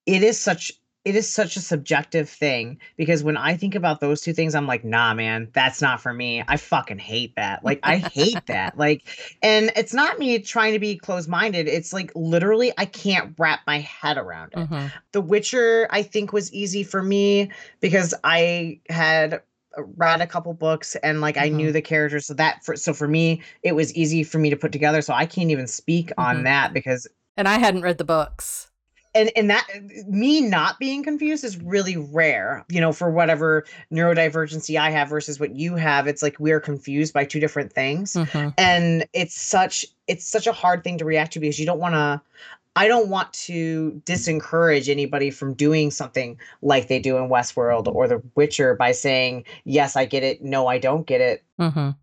it 0.05 0.23
is 0.23 0.39
such 0.39 0.73
it 1.05 1.15
is 1.15 1.29
such 1.29 1.57
a 1.57 1.59
subjective 1.59 2.29
thing 2.29 2.79
because 2.95 3.23
when 3.23 3.35
I 3.35 3.57
think 3.57 3.75
about 3.75 3.99
those 3.99 4.21
two 4.21 4.31
things, 4.31 4.55
I'm 4.55 4.67
like, 4.67 4.85
nah, 4.85 5.13
man, 5.13 5.49
that's 5.53 5.81
not 5.81 6.01
for 6.01 6.13
me. 6.13 6.43
I 6.47 6.55
fucking 6.55 6.99
hate 6.99 7.35
that. 7.35 7.63
Like, 7.65 7.81
I 7.83 7.97
hate 7.97 8.45
that. 8.47 8.77
Like, 8.77 9.03
and 9.41 9.71
it's 9.75 9.93
not 9.93 10.17
me 10.17 10.39
trying 10.39 10.71
to 10.73 10.79
be 10.79 10.95
closed 10.95 11.27
minded. 11.27 11.67
It's 11.67 11.91
like 11.91 12.11
literally, 12.15 12.71
I 12.77 12.85
can't 12.85 13.35
wrap 13.37 13.61
my 13.67 13.79
head 13.79 14.17
around 14.17 14.53
it. 14.53 14.59
Mhm. 14.59 14.91
The 15.11 15.21
Witcher, 15.21 15.87
I 15.89 16.03
think, 16.03 16.31
was 16.31 16.53
easy 16.53 16.83
for 16.83 17.03
me 17.03 17.51
because 17.81 18.13
I 18.23 18.79
had 18.89 19.41
read 19.97 20.21
a 20.21 20.27
couple 20.27 20.53
books 20.53 20.95
and 20.97 21.19
like 21.19 21.35
I 21.35 21.49
knew 21.49 21.71
the 21.71 21.81
characters. 21.81 22.27
So 22.27 22.35
that 22.35 22.63
for 22.63 22.77
so 22.77 22.93
for 22.93 23.07
me, 23.07 23.41
it 23.63 23.73
was 23.75 23.93
easy 23.95 24.23
for 24.23 24.37
me 24.37 24.49
to 24.51 24.55
put 24.55 24.71
together. 24.71 25.01
So 25.01 25.13
I 25.13 25.25
can't 25.25 25.49
even 25.51 25.67
speak 25.67 26.11
on 26.17 26.37
Mhm. 26.37 26.43
that 26.43 26.73
because 26.73 27.07
and 27.35 27.47
i 27.47 27.57
hadn't 27.57 27.81
read 27.81 27.97
the 27.97 28.03
books 28.03 28.69
and 29.15 29.31
and 29.35 29.49
that 29.49 29.67
me 30.07 30.41
not 30.41 30.79
being 30.79 31.03
confused 31.03 31.43
is 31.43 31.57
really 31.57 31.97
rare 31.97 32.65
you 32.69 32.81
know 32.81 32.91
for 32.91 33.09
whatever 33.11 33.65
neurodivergency 33.91 34.79
i 34.79 34.89
have 34.89 35.09
versus 35.09 35.39
what 35.39 35.55
you 35.55 35.75
have 35.75 36.07
it's 36.07 36.21
like 36.23 36.35
we're 36.39 36.59
confused 36.59 37.13
by 37.13 37.23
two 37.25 37.39
different 37.39 37.71
things 37.71 38.13
Mhm. 38.13 38.53
and 38.57 39.05
it's 39.13 39.39
such 39.39 39.85
it's 40.07 40.25
such 40.25 40.47
a 40.47 40.51
hard 40.51 40.83
thing 40.83 40.97
to 40.97 41.05
react 41.05 41.33
to 41.33 41.39
because 41.39 41.59
you 41.59 41.65
don't 41.65 41.79
want 41.79 41.95
to 41.95 42.21
i 42.75 42.87
don't 42.87 43.07
want 43.09 43.31
to 43.33 44.01
disencourage 44.05 44.89
anybody 44.89 45.29
from 45.29 45.53
doing 45.53 45.91
something 45.91 46.39
like 46.61 46.87
they 46.87 46.99
do 46.99 47.17
in 47.17 47.29
westworld 47.29 47.87
or 47.93 48.07
the 48.07 48.21
witcher 48.35 48.75
by 48.75 48.91
saying 48.91 49.43
yes 49.63 49.95
i 49.95 50.05
get 50.05 50.23
it 50.23 50.43
no 50.43 50.67
i 50.67 50.77
don't 50.77 51.05
get 51.07 51.21
it 51.21 51.43
Mhm. 51.59 51.95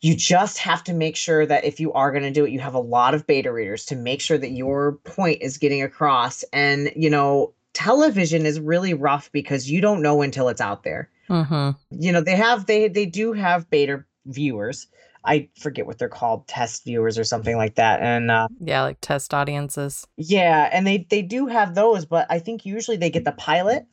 You 0.00 0.14
just 0.14 0.58
have 0.58 0.84
to 0.84 0.92
make 0.94 1.16
sure 1.16 1.44
that 1.44 1.64
if 1.64 1.80
you 1.80 1.92
are 1.92 2.12
going 2.12 2.22
to 2.22 2.30
do 2.30 2.44
it 2.44 2.52
you 2.52 2.60
have 2.60 2.74
a 2.74 2.80
lot 2.80 3.14
of 3.14 3.26
beta 3.26 3.52
readers 3.52 3.84
to 3.86 3.96
make 3.96 4.20
sure 4.20 4.38
that 4.38 4.50
your 4.50 4.92
point 5.04 5.42
is 5.42 5.58
getting 5.58 5.82
across. 5.82 6.44
And 6.52 6.92
you 6.96 7.10
know 7.10 7.52
television 7.74 8.46
is 8.46 8.58
really 8.60 8.94
rough 8.94 9.30
because 9.32 9.70
you 9.70 9.80
don't 9.80 10.02
know 10.02 10.22
until 10.22 10.48
it's 10.48 10.60
out 10.60 10.82
there. 10.84 11.10
Mhm. 11.28 11.76
you 11.90 12.12
know 12.12 12.20
they 12.20 12.36
have 12.36 12.66
they 12.66 12.88
they 12.88 13.06
do 13.06 13.32
have 13.32 13.68
beta 13.70 14.04
viewers. 14.26 14.86
I 15.24 15.48
forget 15.58 15.86
what 15.86 15.98
they're 15.98 16.08
called 16.08 16.46
test 16.46 16.84
viewers 16.84 17.18
or 17.18 17.24
something 17.24 17.56
like 17.56 17.74
that. 17.74 18.00
And 18.00 18.30
uh 18.30 18.48
yeah 18.60 18.82
like 18.82 18.98
test 19.00 19.34
audiences. 19.34 20.06
Yeah 20.16 20.70
and 20.72 20.86
they 20.86 21.06
they 21.10 21.22
do 21.22 21.46
have 21.46 21.74
those 21.74 22.04
but 22.04 22.26
i 22.30 22.38
think 22.38 22.64
usually 22.64 22.96
they 22.96 23.10
get 23.10 23.24
the 23.24 23.32
pilot 23.32 23.86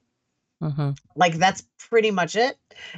hmm 0.62 0.92
like 1.16 1.36
that's 1.36 1.64
pretty 1.90 2.12
much 2.12 2.36
it. 2.36 2.58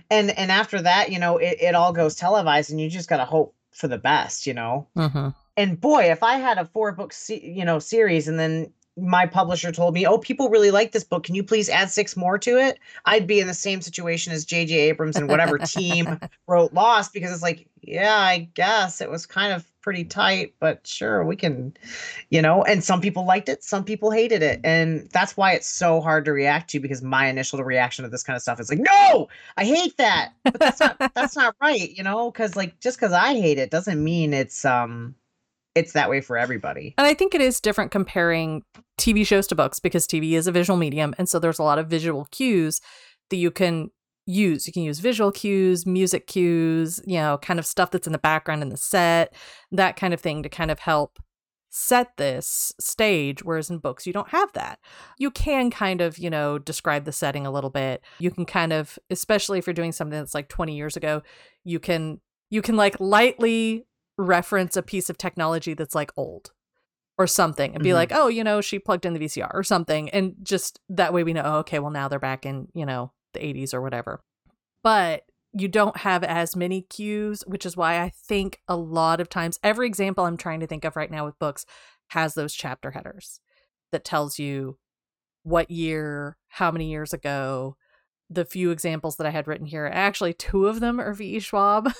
And 0.10 0.32
and 0.38 0.52
after 0.52 0.82
that 0.82 1.12
you 1.12 1.20
know 1.20 1.38
it, 1.38 1.58
it 1.60 1.76
all 1.76 1.92
goes 1.92 2.16
televised 2.16 2.72
and 2.72 2.80
you 2.80 2.90
just 2.90 3.10
gotta 3.10 3.26
hope 3.26 3.54
for 3.72 3.88
the 3.88 3.98
best 3.98 4.48
you 4.48 4.54
know? 4.54 4.88
Hmm 4.96 5.30
and 5.58 5.82
boy 5.82 6.04
if 6.12 6.24
i 6.24 6.36
had 6.36 6.58
a 6.60 6.66
four 6.66 6.92
book 6.94 7.12
se- 7.12 7.42
you 7.44 7.66
know 7.66 7.80
series 7.80 8.28
and 8.28 8.40
then 8.40 8.72
my 8.98 9.26
publisher 9.26 9.72
told 9.72 9.94
me 9.94 10.06
oh 10.06 10.18
people 10.18 10.50
really 10.50 10.72
like 10.72 10.92
this 10.92 11.04
book. 11.04 11.24
Can 11.24 11.36
you 11.36 11.44
please 11.44 11.70
add 11.70 11.92
six 11.92 12.18
more 12.18 12.38
to 12.40 12.58
it? 12.58 12.80
I'd 13.06 13.28
be 13.28 13.40
in 13.40 13.48
the 13.48 13.54
same 13.54 13.82
situation 13.82 14.34
as 14.34 14.46
jj 14.46 14.72
abrams 14.72 15.16
and 15.16 15.30
whatever 15.30 15.58
team 15.60 16.20
wrote 16.48 16.74
lost 16.74 17.14
because 17.14 17.32
it's 17.32 17.42
like 17.42 17.68
yeah 17.82 18.18
i 18.18 18.50
guess 18.54 19.00
it 19.02 19.10
was 19.10 19.26
kind 19.26 19.54
of 19.54 19.66
pretty 19.82 20.04
tight 20.04 20.54
but 20.60 20.86
sure 20.86 21.24
we 21.24 21.36
can 21.36 21.74
you 22.30 22.42
know 22.42 22.62
and 22.64 22.84
some 22.84 23.00
people 23.00 23.26
liked 23.26 23.48
it 23.48 23.64
some 23.64 23.84
people 23.86 24.12
hated 24.12 24.44
it. 24.44 24.60
And 24.64 25.10
that's 25.12 25.38
why 25.38 25.54
it's 25.54 25.68
so 25.68 26.02
hard 26.02 26.26
to 26.26 26.34
react 26.34 26.70
to 26.72 26.80
because 26.80 27.02
my 27.02 27.28
initial 27.28 27.64
reaction 27.64 28.04
to 28.04 28.10
this 28.10 28.24
kind 28.24 28.36
of 28.36 28.42
stuff 28.42 28.60
is 28.60 28.70
like 28.70 28.80
no 28.80 29.30
i 29.56 29.64
hate 29.64 29.96
that. 29.98 30.34
But 30.44 30.60
that's 30.60 30.80
not 30.80 31.12
that's 31.16 31.36
not 31.36 31.56
right 31.62 31.92
you 31.92 32.04
know 32.04 32.32
because 32.32 32.56
like 32.56 32.80
just 32.80 33.00
because 33.00 33.14
i 33.14 33.34
hate 33.34 33.60
it 33.60 33.72
doesn't 33.72 34.04
mean 34.04 34.34
it's 34.34 34.66
um 34.66 35.16
it's 35.78 35.94
that 35.94 36.10
way 36.10 36.22
for 36.22 36.38
everybody. 36.38 36.96
And 36.98 37.06
I 37.06 37.14
think 37.14 37.36
it 37.36 37.42
is 37.42 37.62
different 37.62 37.92
comparing 37.92 38.64
TV 38.98 39.26
shows 39.26 39.46
to 39.48 39.56
books 39.56 39.80
because 39.80 40.08
TV 40.08 40.32
is 40.32 40.48
a 40.48 40.52
visual 40.52 40.78
medium. 40.78 41.14
And 41.18 41.30
so 41.30 41.38
there's 41.38 41.60
a 41.60 41.64
lot 41.64 41.78
of 41.78 41.88
visual 41.88 42.28
cues 42.32 42.82
that 43.30 43.38
you 43.38 43.52
can 43.52 43.92
use. 44.26 44.66
You 44.66 44.74
can 44.74 44.82
use 44.82 45.00
visual 45.00 45.32
cues, 45.32 45.86
music 45.86 46.26
cues, 46.26 47.00
you 47.06 47.18
know, 47.18 47.38
kind 47.38 47.60
of 47.60 47.66
stuff 47.66 47.92
that's 47.92 48.08
in 48.08 48.14
the 48.14 48.20
background 48.20 48.64
in 48.64 48.70
the 48.70 48.78
set, 48.78 49.36
that 49.72 49.96
kind 49.96 50.14
of 50.14 50.20
thing 50.20 50.42
to 50.44 50.50
kind 50.50 50.72
of 50.72 50.80
help 50.80 51.20
set 51.70 52.16
this 52.18 52.74
stage 52.80 53.44
whereas 53.44 53.70
in 53.70 53.78
books 53.78 54.08
you 54.08 54.14
don't 54.14 54.30
have 54.30 54.52
that 54.54 54.80
you 55.20 55.30
can 55.30 55.70
kind 55.70 56.00
of 56.00 56.18
you 56.18 56.30
know 56.30 56.58
describe 56.58 57.04
the 57.04 57.12
setting 57.12 57.46
a 57.46 57.52
little 57.52 57.70
bit 57.70 58.02
you 58.20 58.32
can 58.32 58.46
kind 58.46 58.72
of 58.72 58.98
especially 59.10 59.60
if 59.60 59.68
you're 59.68 59.74
doing 59.74 59.92
something 59.92 60.18
that's 60.18 60.34
like 60.34 60.48
20 60.48 60.76
years 60.76 60.96
ago 60.96 61.22
you 61.66 61.78
can 61.78 62.22
you 62.50 62.62
can 62.62 62.78
like 62.78 62.98
lightly 63.02 63.86
reference 64.18 64.76
a 64.76 64.82
piece 64.82 65.10
of 65.10 65.18
technology 65.18 65.74
that's 65.74 65.96
like 65.96 66.12
old 66.18 66.52
or 67.18 67.28
something 67.28 67.74
and 67.74 67.84
be 67.84 67.90
Mhm. 67.90 67.94
like 67.96 68.12
oh 68.12 68.28
you 68.28 68.44
know 68.44 68.62
she 68.62 68.80
plugged 68.80 69.06
in 69.06 69.14
the 69.14 69.20
vcr 69.20 69.50
or 69.54 69.64
something 69.64 70.10
and 70.10 70.36
just 70.44 70.80
that 70.90 71.14
way 71.14 71.24
we 71.24 71.34
know 71.34 71.44
oh, 71.46 71.58
okay 71.60 71.80
well 71.80 71.92
now 71.92 72.08
they're 72.08 72.20
back 72.20 72.46
in 72.46 72.68
you 72.74 72.86
know 72.86 73.12
the 73.34 73.40
80s 73.40 73.74
or 73.74 73.82
whatever 73.82 74.22
but 74.84 75.24
you 75.54 75.68
don't 75.68 75.98
have 75.98 76.24
as 76.24 76.56
many 76.56 76.82
cues, 76.82 77.42
which 77.48 77.66
is 77.66 77.76
why 77.76 78.00
I 78.00 78.10
think 78.10 78.60
a 78.68 78.76
lot 78.76 79.20
of 79.20 79.28
times 79.30 79.58
every 79.64 79.88
example 79.88 80.26
I'm 80.26 80.38
trying 80.38 80.60
to 80.60 80.68
think 80.68 80.86
of 80.86 80.96
right 80.96 81.10
now 81.10 81.26
with 81.26 81.40
books 81.40 81.66
has 82.10 82.36
those 82.36 82.54
chapter 82.54 82.92
headers 82.92 83.40
that 83.92 84.04
tells 84.06 84.38
you 84.38 84.78
what 85.44 85.72
year, 85.72 86.38
how 86.50 86.70
many 86.70 86.92
years 86.92 87.12
ago. 87.12 87.76
The 88.30 88.46
few 88.46 88.72
examples 88.72 89.16
that 89.18 89.28
I 89.28 89.32
had 89.32 89.48
written 89.48 89.66
here, 89.66 89.90
actually 89.92 90.34
two 90.34 90.68
of 90.68 90.80
them 90.80 91.00
are 91.00 91.14
V.E. 91.14 91.40
Schwab. 91.40 91.92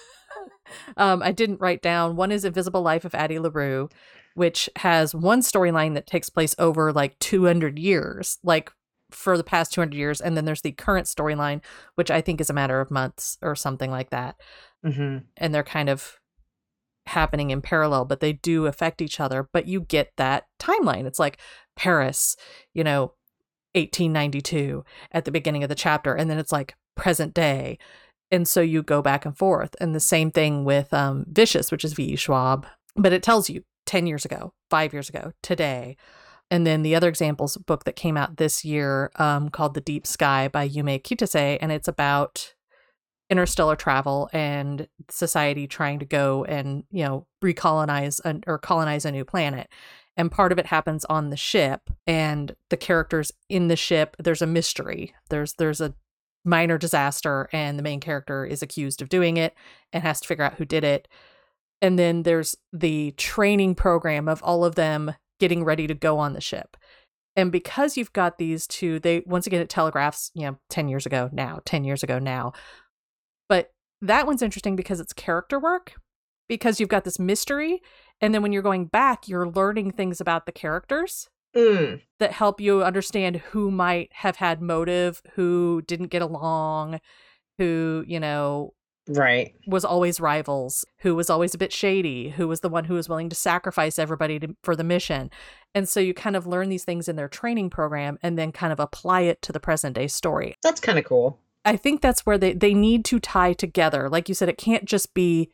um, 0.98 1.22
I 1.24 1.32
didn't 1.32 1.62
write 1.62 1.82
down. 1.82 2.16
One 2.16 2.32
is 2.32 2.44
Invisible 2.44 2.82
Life 2.82 3.06
of 3.06 3.16
Addie 3.16 3.40
LaRue, 3.40 3.90
which 4.36 4.70
has 4.78 5.16
one 5.16 5.42
storyline 5.42 5.94
that 5.94 6.08
takes 6.08 6.30
place 6.30 6.54
over 6.60 6.92
like 6.92 7.18
200 7.20 7.80
years, 7.80 8.38
like 8.44 8.72
for 9.10 9.38
the 9.38 9.44
past 9.44 9.74
200 9.74 9.96
years. 9.96 10.22
And 10.22 10.36
then 10.36 10.46
there's 10.46 10.62
the 10.62 10.74
current 10.74 11.08
storyline, 11.08 11.62
which 11.96 12.12
I 12.12 12.22
think 12.22 12.42
is 12.42 12.50
a 12.50 12.54
matter 12.54 12.82
of 12.82 12.92
months 12.92 13.38
or 13.42 13.56
something 13.56 13.90
like 13.90 14.10
that. 14.10 14.36
hmm 14.84 15.20
And 15.38 15.56
they're 15.56 15.64
kind 15.64 15.90
of 15.90 16.20
happening 17.08 17.52
in 17.52 17.62
parallel, 17.62 18.06
but 18.06 18.20
they 18.20 18.34
do 18.34 18.66
affect 18.66 19.02
each 19.02 19.20
other. 19.20 19.48
But 19.52 19.68
you 19.68 19.82
get 19.82 20.12
that 20.18 20.46
timeline. 20.60 21.06
It's 21.06 21.20
like 21.20 21.40
Paris, 21.76 22.36
you 22.74 22.84
know, 22.84 23.14
1892 23.74 24.84
at 25.12 25.26
the 25.26 25.32
beginning 25.32 25.64
of 25.64 25.70
the 25.70 25.76
chapter. 25.76 26.14
And 26.14 26.30
then 26.30 26.38
it's 26.38 26.52
like 26.52 26.76
present 26.96 27.34
day. 27.34 27.78
And 28.32 28.48
so 28.48 28.62
you 28.62 28.84
go 28.84 29.02
back 29.02 29.26
and 29.26 29.38
forth. 29.38 29.76
And 29.80 29.96
the 29.96 30.00
same 30.00 30.32
thing 30.32 30.66
with 30.66 30.94
um, 30.94 31.26
Vicious, 31.30 31.72
which 31.72 31.86
is 31.86 31.94
V.E. 31.94 32.16
Schwab, 32.16 32.66
but 32.96 33.14
it 33.14 33.24
tells 33.24 33.50
you 33.50 33.64
10 33.86 34.08
years 34.08 34.26
ago, 34.26 34.54
five 34.70 34.94
years 34.94 35.10
ago, 35.10 35.32
today. 35.42 35.96
And 36.50 36.66
then 36.66 36.82
the 36.82 36.96
other 36.96 37.10
examples 37.10 37.58
book 37.58 37.84
that 37.86 37.96
came 37.96 38.18
out 38.18 38.38
this 38.38 38.64
year 38.64 39.12
um, 39.16 39.50
called 39.50 39.74
The 39.74 39.82
Deep 39.82 40.08
Sky 40.08 40.48
by 40.48 40.68
Yume 40.68 41.02
Kitasei. 41.02 41.58
And 41.62 41.72
it's 41.72 41.88
about 41.88 42.54
interstellar 43.30 43.76
travel 43.76 44.30
and 44.32 44.88
society 45.10 45.68
trying 45.68 46.00
to 46.00 46.06
go 46.06 46.46
and, 46.46 46.84
you 46.92 47.04
know, 47.04 47.28
recolonize 47.44 48.22
an, 48.24 48.44
or 48.48 48.58
colonize 48.58 49.06
a 49.06 49.12
new 49.12 49.26
planet. 49.26 49.70
And 50.18 50.32
part 50.32 50.52
of 50.52 50.58
it 50.58 50.66
happens 50.66 51.06
on 51.06 51.30
the 51.30 51.38
ship 51.38 51.90
and 52.08 52.56
the 52.70 52.78
characters 52.78 53.32
in 53.50 53.68
the 53.68 53.76
ship, 53.76 54.16
there's 54.18 54.42
a 54.42 54.48
mystery. 54.48 55.14
There's 55.30 55.54
there's 55.54 55.80
a 55.80 55.94
minor 56.44 56.78
disaster 56.78 57.48
and 57.52 57.78
the 57.78 57.84
main 57.84 58.00
character 58.00 58.46
is 58.46 58.62
accused 58.62 59.02
of 59.02 59.10
doing 59.10 59.38
it 59.38 59.54
and 59.94 60.04
has 60.04 60.20
to 60.22 60.28
figure 60.28 60.44
out 60.44 60.56
who 60.56 60.66
did 60.66 60.84
it. 60.84 61.08
And 61.82 62.00
then 62.00 62.24
there's 62.24 62.56
the 62.74 63.12
training 63.12 63.76
program 63.76 64.28
of 64.28 64.42
all 64.42 64.66
of 64.66 64.76
them 64.76 65.14
getting 65.40 65.64
ready 65.64 65.86
to 65.86 65.94
go 65.94 66.18
on 66.18 66.34
the 66.34 66.42
ship. 66.42 66.76
And 67.36 67.52
because 67.52 67.98
you've 67.98 68.14
got 68.14 68.40
these 68.40 68.66
two, 68.66 69.00
they 69.00 69.22
once 69.28 69.46
again 69.46 69.62
it 69.62 69.70
telegraphs, 69.70 70.32
you 70.34 70.44
know, 70.48 70.58
10 70.72 70.88
years 70.88 71.06
ago 71.06 71.30
now, 71.32 71.60
10 71.66 71.84
years 71.84 72.02
ago 72.02 72.18
now. 72.18 72.54
But 73.48 73.72
that 74.02 74.26
one's 74.26 74.42
interesting 74.42 74.76
because 74.76 75.00
it's 75.00 75.14
character 75.14 75.60
work, 75.60 75.94
because 76.50 76.80
you've 76.80 76.90
got 76.90 77.04
this 77.04 77.20
mystery. 77.20 77.82
And 78.22 78.34
then 78.34 78.42
when 78.42 78.52
you're 78.52 78.62
going 78.62 78.86
back, 78.86 79.28
you're 79.28 79.48
learning 79.50 79.92
things 79.92 80.20
about 80.22 80.46
the 80.46 80.52
characters 80.52 81.30
Mm. 81.56 82.02
that 82.20 82.34
help 82.34 82.60
you 82.62 82.84
understand 82.84 83.38
who 83.38 83.72
might 83.72 84.10
have 84.14 84.36
had 84.36 84.62
motive, 84.62 85.22
who 85.34 85.82
didn't 85.88 86.08
get 86.08 86.22
along, 86.22 87.00
who, 87.58 88.04
you 88.08 88.20
know, 88.20 88.74
Right. 89.10 89.56
was 89.66 89.86
always 89.86 90.20
rivals, 90.20 90.86
who 91.00 91.16
was 91.16 91.30
always 91.30 91.56
a 91.56 91.58
bit 91.58 91.72
shady, 91.72 92.30
who 92.30 92.48
was 92.48 92.60
the 92.60 92.70
one 92.70 92.84
who 92.86 92.96
was 92.96 93.08
willing 93.08 93.30
to 93.30 93.36
sacrifice 93.36 93.98
everybody 93.98 94.38
to, 94.40 94.56
for 94.64 94.76
the 94.76 94.84
mission. 94.84 95.32
And 95.74 95.88
so 95.88 96.00
you 96.02 96.14
kind 96.14 96.36
of 96.36 96.46
learn 96.46 96.68
these 96.70 96.84
things 96.84 97.08
in 97.08 97.16
their 97.16 97.30
training 97.30 97.70
program 97.70 98.20
and 98.22 98.38
then 98.38 98.52
kind 98.52 98.74
of 98.74 98.80
apply 98.80 99.22
it 99.22 99.42
to 99.44 99.54
the 99.54 99.60
present 99.62 99.96
day 99.96 100.08
story. 100.08 100.56
That's 100.62 100.82
kind 100.82 101.00
of 101.00 101.06
cool. 101.06 101.40
I 101.64 101.78
think 101.78 102.02
that's 102.02 102.26
where 102.26 102.38
they, 102.38 102.54
they 102.54 102.74
need 102.74 103.06
to 103.06 103.20
tie 103.20 103.54
together. 103.54 104.10
Like 104.10 104.28
you 104.30 104.36
said, 104.36 104.50
it 104.50 104.58
can't 104.58 104.86
just 104.86 105.14
be 105.14 105.50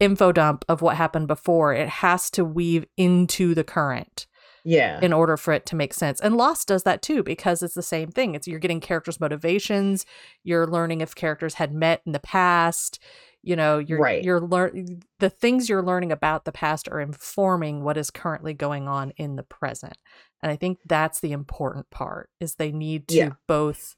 info 0.00 0.32
dump 0.32 0.64
of 0.68 0.82
what 0.82 0.96
happened 0.96 1.28
before. 1.28 1.72
It 1.74 1.88
has 1.88 2.30
to 2.32 2.44
weave 2.44 2.84
into 2.96 3.54
the 3.54 3.64
current 3.64 4.26
Yeah. 4.64 4.98
in 5.00 5.12
order 5.12 5.36
for 5.36 5.52
it 5.52 5.66
to 5.66 5.76
make 5.76 5.94
sense. 5.94 6.20
And 6.20 6.36
Lost 6.36 6.68
does 6.68 6.82
that 6.84 7.02
too 7.02 7.22
because 7.22 7.62
it's 7.62 7.74
the 7.74 7.82
same 7.82 8.10
thing. 8.10 8.34
It's 8.34 8.48
you're 8.48 8.58
getting 8.58 8.80
characters' 8.80 9.20
motivations, 9.20 10.04
you're 10.42 10.66
learning 10.66 11.00
if 11.00 11.14
characters 11.14 11.54
had 11.54 11.72
met 11.72 12.02
in 12.06 12.12
the 12.12 12.18
past. 12.20 12.98
You 13.46 13.56
know, 13.56 13.76
you're 13.78 13.98
Right. 14.00 14.24
you're 14.24 14.40
learn 14.40 15.00
the 15.18 15.28
things 15.28 15.68
you're 15.68 15.82
learning 15.82 16.10
about 16.10 16.46
the 16.46 16.52
past 16.52 16.88
are 16.88 17.00
informing 17.00 17.84
what 17.84 17.98
is 17.98 18.10
currently 18.10 18.54
going 18.54 18.88
on 18.88 19.10
in 19.18 19.36
the 19.36 19.42
present. 19.42 19.98
And 20.42 20.50
I 20.50 20.56
think 20.56 20.78
that's 20.86 21.20
the 21.20 21.32
important 21.32 21.90
part 21.90 22.30
is 22.40 22.54
they 22.54 22.72
need 22.72 23.06
to 23.08 23.16
Yeah. 23.16 23.30
both 23.46 23.96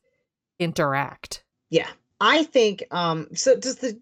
interact. 0.58 1.44
Yeah. 1.70 1.90
I 2.20 2.44
think 2.44 2.84
um 2.92 3.28
so 3.34 3.56
does 3.56 3.76
the 3.76 3.92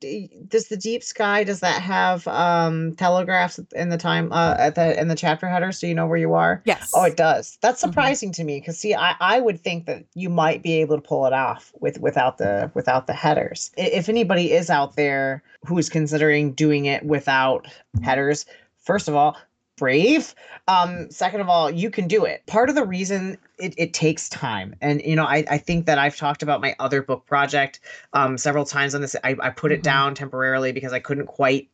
does 0.47 0.69
the 0.69 0.77
deep 0.77 1.03
sky 1.03 1.43
does 1.43 1.61
that 1.61 1.83
have 1.83 2.29
um 2.29 2.95
telegraphs 2.95 3.59
in 3.75 3.89
the 3.89 3.97
time 3.99 4.33
uh 4.33 4.55
at 4.57 4.77
the 4.77 4.99
in 5.01 5.09
the 5.09 5.17
chapter 5.17 5.49
header 5.49 5.73
so 5.73 5.87
you 5.89 5.95
know 5.95 6.07
where 6.07 6.17
you 6.19 6.33
are? 6.35 6.63
Yes. 6.65 6.93
Oh, 6.95 7.03
it 7.05 7.17
does. 7.17 7.59
That's 7.61 7.83
Mhm. 7.83 7.89
surprising 7.89 8.33
to 8.33 8.45
me 8.45 8.61
because 8.61 8.79
see, 8.79 8.95
I, 8.95 9.17
I 9.21 9.41
would 9.41 9.61
think 9.61 9.87
that 9.87 10.05
you 10.15 10.31
might 10.31 10.63
be 10.63 10.75
able 10.75 10.97
to 10.97 11.03
pull 11.03 11.27
it 11.27 11.33
off 11.33 11.73
with 11.81 11.99
without 12.01 12.39
the 12.39 12.71
without 12.75 13.09
the 13.09 13.13
headers. 13.15 13.73
If 13.77 14.09
anybody 14.09 14.53
is 14.53 14.71
out 14.71 14.95
there 14.95 15.43
who's 15.67 15.89
considering 15.89 16.53
doing 16.53 16.85
it 16.85 17.05
without 17.05 17.67
headers, 18.03 18.47
first 18.79 19.09
of 19.09 19.17
all, 19.17 19.37
brave. 19.77 20.35
Um, 20.69 21.11
second 21.11 21.41
of 21.41 21.49
all, 21.49 21.71
you 21.71 21.91
can 21.91 22.07
do 22.09 22.25
it. 22.25 22.45
Part 22.47 22.69
of 22.69 22.75
the 22.75 22.85
reason 22.85 23.39
it, 23.59 23.75
it 23.77 23.93
takes 23.95 24.29
time, 24.29 24.75
and 24.81 25.03
you 25.03 25.17
know, 25.17 25.25
I, 25.25 25.45
I 25.51 25.59
think 25.59 25.87
that 25.87 25.99
I've 25.99 26.17
talked 26.17 26.43
about 26.43 26.61
my 26.61 26.75
other 26.79 27.03
book 27.03 27.27
project 27.27 27.81
um 28.13 28.39
several 28.39 28.65
times 28.65 28.95
on 28.95 29.01
this. 29.01 29.17
I, 29.25 29.37
I 29.43 29.51
put 29.51 29.73
it 29.73 29.81
Mhm. 29.81 29.83
down 29.83 30.15
temporarily 30.15 30.73
because 30.73 30.93
I 30.93 30.99
couldn't 31.01 31.27
quite 31.27 31.69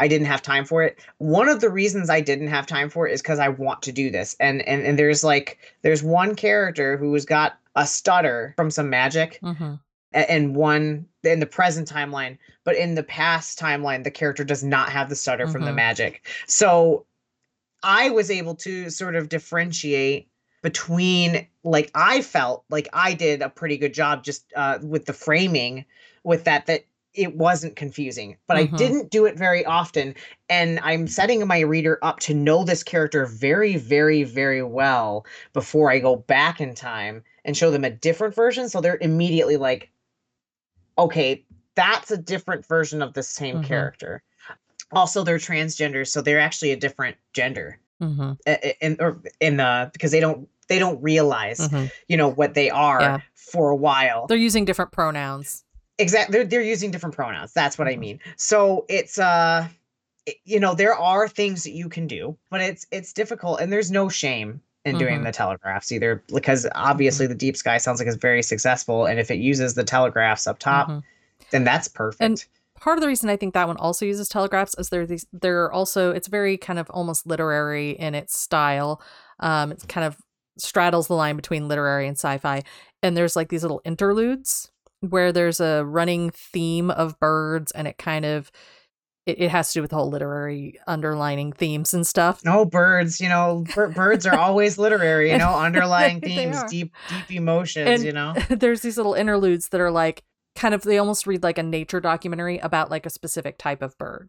I 0.00 0.06
didn't 0.08 0.26
have 0.28 0.42
time 0.42 0.64
for 0.64 0.82
it. 0.84 0.98
One 1.18 1.48
of 1.48 1.60
the 1.60 1.70
reasons 1.70 2.08
I 2.10 2.20
didn't 2.20 2.48
have 2.48 2.66
time 2.66 2.88
for 2.88 3.08
it 3.08 3.12
is 3.12 3.20
because 3.22 3.38
I 3.40 3.48
want 3.48 3.82
to 3.82 3.92
do 3.92 4.10
this. 4.10 4.36
And 4.40 4.62
and 4.68 4.82
and 4.82 4.98
there's 4.98 5.24
like 5.24 5.58
there's 5.82 6.02
one 6.02 6.34
character 6.36 6.96
who's 6.96 7.24
got 7.24 7.58
a 7.74 7.86
stutter 7.86 8.52
from 8.56 8.70
some 8.70 8.90
magic 8.90 9.40
hmm 9.42 9.74
a- 10.14 10.30
and 10.30 10.56
one 10.56 11.06
in 11.24 11.40
the 11.40 11.46
present 11.46 11.90
timeline, 11.90 12.38
but 12.64 12.76
in 12.76 12.94
the 12.94 13.02
past 13.02 13.58
timeline, 13.58 14.04
the 14.04 14.10
character 14.10 14.44
does 14.44 14.64
not 14.64 14.88
have 14.90 15.08
the 15.08 15.16
stutter 15.16 15.46
from 15.46 15.64
the 15.64 15.72
Mhm. 15.72 15.76
magic. 15.76 16.26
So 16.46 17.04
I 17.82 18.10
was 18.10 18.30
able 18.30 18.54
to 18.56 18.90
sort 18.90 19.14
of 19.16 19.28
differentiate 19.28 20.28
between 20.62 21.46
like 21.64 21.90
I 21.94 22.22
felt 22.22 22.64
like 22.70 22.88
I 22.92 23.14
did 23.14 23.42
a 23.42 23.50
pretty 23.50 23.76
good 23.78 23.94
job 23.94 24.24
just 24.24 24.52
uh, 24.56 24.78
with 24.82 25.06
the 25.06 25.12
framing 25.12 25.84
with 26.24 26.44
that 26.44 26.66
that 26.66 26.84
it 27.14 27.36
wasn't 27.36 27.74
confusing, 27.76 28.36
but 28.46 28.56
Mhm. 28.56 28.60
I 28.60 28.64
didn't 28.64 29.10
do 29.10 29.24
it 29.26 29.36
very 29.36 29.64
often. 29.64 30.14
And 30.48 30.78
I'm 30.80 31.08
setting 31.08 31.44
my 31.46 31.60
reader 31.60 31.98
up 32.02 32.20
to 32.20 32.34
know 32.34 32.64
this 32.64 32.82
character 32.82 33.26
very, 33.26 33.76
very, 33.76 34.22
very 34.24 34.62
well 34.62 35.26
before 35.52 35.90
I 35.90 35.98
go 35.98 36.16
back 36.16 36.60
in 36.60 36.74
time 36.74 37.24
and 37.44 37.56
show 37.56 37.70
them 37.70 37.84
a 37.84 37.90
different 37.90 38.34
version. 38.34 38.68
So 38.68 38.80
they're 38.80 38.98
immediately 39.00 39.56
like, 39.56 39.90
okay, 40.98 41.44
that's 41.74 42.10
a 42.10 42.18
different 42.18 42.66
version 42.66 43.02
of 43.02 43.14
the 43.14 43.22
same 43.22 43.58
Mhm. 43.58 43.60
character. 43.60 44.22
Also, 44.92 45.22
they're 45.22 45.38
transgender, 45.38 46.06
so 46.06 46.20
they're 46.22 46.40
actually 46.40 46.70
a 46.72 46.76
different 46.76 47.16
gender 47.32 47.78
hmm 48.00 48.32
i- 48.46 48.58
i- 48.62 48.74
in 48.80 48.96
or 49.00 49.18
in 49.40 49.56
the 49.56 49.90
because 49.92 50.12
they 50.12 50.20
don't 50.20 50.48
they 50.68 50.78
don't 50.78 51.02
realize 51.02 51.66
hmm 51.70 51.86
you 52.08 52.16
know 52.16 52.28
what 52.28 52.54
they 52.54 52.70
are 52.70 53.00
Yeah. 53.00 53.18
for 53.34 53.70
a 53.70 53.76
while. 53.76 54.26
They're 54.28 54.36
using 54.36 54.64
different 54.64 54.92
pronouns. 54.92 55.64
Exactly. 55.98 56.32
They're, 56.38 56.44
they're 56.46 56.62
using 56.62 56.90
different 56.92 57.16
pronouns. 57.16 57.52
That's 57.52 57.76
what 57.76 57.88
I 57.88 57.94
Mhm. 57.96 57.98
mean. 57.98 58.20
So 58.36 58.86
it's 58.88 59.18
uh 59.18 59.68
it- 60.26 60.36
you 60.44 60.60
know, 60.60 60.74
there 60.74 60.94
are 60.94 61.26
things 61.28 61.64
that 61.64 61.72
you 61.72 61.88
can 61.88 62.06
do, 62.06 62.36
but 62.50 62.60
it's 62.60 62.86
it's 62.92 63.12
difficult 63.12 63.60
and 63.60 63.72
there's 63.72 63.90
no 63.90 64.08
shame 64.08 64.60
in 64.84 64.96
doing 64.96 65.20
Mhm. 65.20 65.24
the 65.24 65.32
telegraphs 65.32 65.90
either 65.90 66.22
because 66.28 66.66
obviously 66.74 67.26
the 67.26 67.34
deep 67.34 67.56
sky 67.56 67.78
sounds 67.78 67.98
like 67.98 68.06
it's 68.08 68.16
very 68.16 68.42
successful 68.42 69.06
and 69.06 69.18
if 69.20 69.30
it 69.30 69.38
uses 69.38 69.74
the 69.74 69.84
telegraphs 69.84 70.46
up 70.46 70.58
top, 70.60 70.88
Mhm. 70.88 71.02
then 71.50 71.64
that's 71.64 71.88
perfect. 71.88 72.46
Part 72.80 72.98
of 72.98 73.02
the 73.02 73.08
reason 73.08 73.28
I 73.30 73.36
think 73.36 73.54
that 73.54 73.66
one 73.66 73.76
also 73.76 74.04
uses 74.04 74.28
telegraphs 74.28 74.74
is 74.78 74.88
there 74.88 75.06
these 75.06 75.26
they're 75.32 75.70
also 75.72 76.10
it's 76.10 76.28
very 76.28 76.56
kind 76.56 76.78
of 76.78 76.88
almost 76.90 77.26
literary 77.26 77.90
in 77.90 78.14
its 78.14 78.38
style. 78.38 79.02
Um, 79.40 79.72
it's 79.72 79.84
kind 79.84 80.06
of 80.06 80.16
straddles 80.58 81.06
the 81.06 81.14
line 81.14 81.36
between 81.36 81.68
literary 81.68 82.06
and 82.06 82.16
sci-fi, 82.16 82.62
and 83.02 83.16
there's 83.16 83.36
like 83.36 83.48
these 83.48 83.62
little 83.62 83.80
interludes 83.84 84.70
where 85.00 85.32
there's 85.32 85.60
a 85.60 85.84
running 85.84 86.30
theme 86.30 86.90
of 86.90 87.18
birds, 87.20 87.70
and 87.72 87.86
it 87.86 87.98
kind 87.98 88.24
of 88.24 88.50
it, 89.28 89.40
it 89.42 89.50
has 89.50 89.68
to 89.68 89.78
do 89.78 89.82
with 89.82 89.90
the 89.90 89.96
whole 89.96 90.10
literary 90.10 90.80
underlining 90.86 91.52
themes 91.52 91.92
and 91.92 92.06
stuff. 92.06 92.44
No 92.44 92.64
birds, 92.64 93.20
you 93.20 93.28
know, 93.28 93.64
bir- 93.74 93.88
birds 93.88 94.26
are 94.26 94.36
always 94.36 94.78
literary, 94.78 95.30
you 95.30 95.38
know, 95.38 95.54
underlying 95.58 96.20
themes, 96.20 96.62
deep, 96.64 96.94
deep 97.08 97.38
emotions, 97.38 97.88
And 97.88 98.02
you 98.02 98.12
know. 98.12 98.34
there's 98.48 98.80
these 98.80 98.96
little 98.96 99.14
interludes 99.14 99.68
that 99.68 99.80
are 99.80 99.90
like 99.90 100.24
kind 100.58 100.74
of 100.74 100.82
they 100.82 100.98
almost 100.98 101.26
read 101.26 101.42
like 101.42 101.58
a 101.58 101.62
nature 101.62 102.00
documentary 102.00 102.58
about 102.58 102.90
like 102.90 103.06
a 103.06 103.10
specific 103.10 103.56
type 103.58 103.80
of 103.82 103.96
bird 103.96 104.28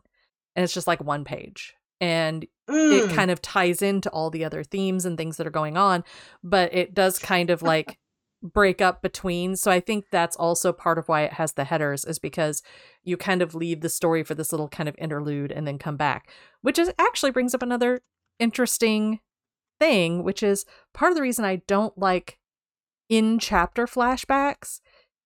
and 0.56 0.64
it's 0.64 0.74
just 0.74 0.88
like 0.88 1.04
one 1.04 1.24
page 1.26 1.74
and 2.00 2.46
Mm. 2.70 3.10
it 3.10 3.16
kind 3.16 3.32
of 3.32 3.42
ties 3.42 3.82
into 3.82 4.10
all 4.12 4.30
the 4.30 4.46
other 4.46 4.64
themes 4.64 5.04
and 5.04 5.18
things 5.18 5.38
that 5.38 5.48
are 5.48 5.52
going 5.52 5.76
on 5.76 6.04
but 6.44 6.72
it 6.72 6.94
does 6.94 7.18
kind 7.18 7.50
of 7.50 7.64
like 7.64 7.98
break 8.44 8.80
up 8.80 9.02
between 9.02 9.56
so 9.56 9.72
i 9.72 9.80
think 9.80 10.06
that's 10.12 10.36
also 10.36 10.72
part 10.72 11.00
of 11.00 11.10
why 11.10 11.24
it 11.24 11.34
has 11.34 11.54
the 11.54 11.64
headers 11.64 12.06
is 12.06 12.20
because 12.20 12.62
you 13.04 13.18
kind 13.18 13.42
of 13.42 13.56
leave 13.56 13.82
the 13.82 13.90
story 13.90 14.22
for 14.24 14.36
this 14.36 14.52
little 14.54 14.70
kind 14.70 14.88
of 14.88 14.96
interlude 15.00 15.52
and 15.52 15.66
then 15.66 15.80
come 15.80 15.98
back 15.98 16.30
which 16.62 16.78
is 16.78 16.92
actually 17.00 17.32
brings 17.32 17.56
up 17.56 17.64
another 17.64 18.02
interesting 18.38 19.20
thing 19.80 20.24
which 20.24 20.44
is 20.44 20.64
part 20.94 21.12
of 21.12 21.16
the 21.16 21.22
reason 21.24 21.44
i 21.44 21.56
don't 21.68 21.98
like 21.98 22.38
in 23.10 23.40
chapter 23.40 23.88
flashbacks 23.88 24.80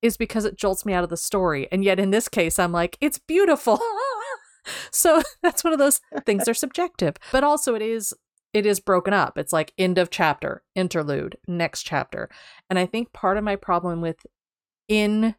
is 0.04 0.18
because 0.18 0.46
it 0.46 0.56
jolts 0.58 0.86
me 0.86 0.94
out 0.94 1.04
of 1.04 1.10
the 1.10 1.18
story 1.18 1.68
and 1.72 1.84
yet 1.84 2.00
in 2.00 2.12
this 2.12 2.30
case 2.30 2.60
i'm 2.60 2.72
like 2.72 2.98
it's 3.02 3.18
beautiful. 3.18 3.80
So 4.92 5.22
that's 5.44 5.62
one 5.62 5.74
of 5.74 5.80
those 5.80 6.00
things 6.26 6.48
are 6.48 6.54
subjective. 6.54 7.18
But 7.34 7.44
also 7.44 7.76
it 7.76 7.82
is 7.82 8.14
it 8.54 8.66
is 8.66 8.80
broken 8.80 9.12
up. 9.14 9.38
It's 9.38 9.52
like 9.52 9.74
end 9.78 9.98
of 9.98 10.10
chapter 10.10 10.64
interlude 10.74 11.38
next 11.48 11.84
chapter. 11.84 12.30
And 12.70 12.80
i 12.80 12.86
think 12.86 13.12
part 13.12 13.38
of 13.38 13.44
my 13.44 13.58
problem 13.58 14.00
with 14.00 14.26
in 14.88 15.36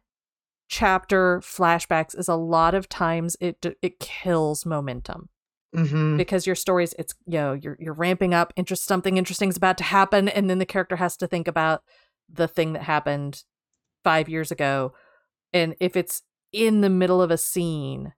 chapter 0.69 1.39
flashbacks 1.39 2.17
is 2.17 2.27
a 2.27 2.35
lot 2.35 2.75
of 2.75 2.87
times 2.87 3.35
it 3.39 3.65
it 3.81 3.99
kills 3.99 4.63
momentum. 4.65 5.29
Mhm. 5.75 6.15
because 6.17 6.45
your 6.45 6.55
stories 6.55 6.93
it's 6.99 7.13
you 7.25 7.37
know 7.39 7.53
you're 7.53 7.75
you're 7.79 7.93
ramping 7.93 8.33
up 8.33 8.53
interest 8.55 8.85
something 8.85 9.17
interesting 9.17 9.49
is 9.49 9.57
about 9.57 9.77
to 9.79 9.83
happen 9.83 10.29
and 10.29 10.49
then 10.49 10.59
the 10.59 10.65
character 10.65 10.95
has 10.97 11.17
to 11.17 11.27
think 11.27 11.47
about 11.49 11.81
the 12.31 12.47
thing 12.47 12.73
that 12.73 12.83
happened 12.83 13.43
5 14.05 14.29
years 14.29 14.51
ago 14.51 14.93
and 15.51 15.75
if 15.81 15.97
it's 15.97 16.21
in 16.53 16.79
the 16.79 16.89
middle 16.89 17.21
of 17.21 17.31
a 17.31 17.37
scene 17.37 18.13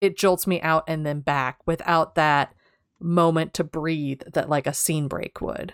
it 0.00 0.16
jolts 0.16 0.46
me 0.46 0.60
out 0.60 0.84
and 0.86 1.04
then 1.04 1.20
back 1.20 1.58
without 1.66 2.14
that 2.14 2.54
moment 3.00 3.52
to 3.54 3.64
breathe 3.64 4.22
that 4.32 4.48
like 4.48 4.66
a 4.68 4.74
scene 4.74 5.08
break 5.08 5.40
would 5.40 5.72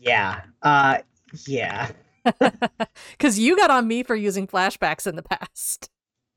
Yeah. 0.00 0.42
Uh, 0.62 0.98
yeah. 1.46 1.90
cuz 3.18 3.38
you 3.38 3.56
got 3.56 3.70
on 3.70 3.86
me 3.88 4.02
for 4.02 4.14
using 4.14 4.46
flashbacks 4.46 5.06
in 5.06 5.16
the 5.16 5.22
past 5.22 5.90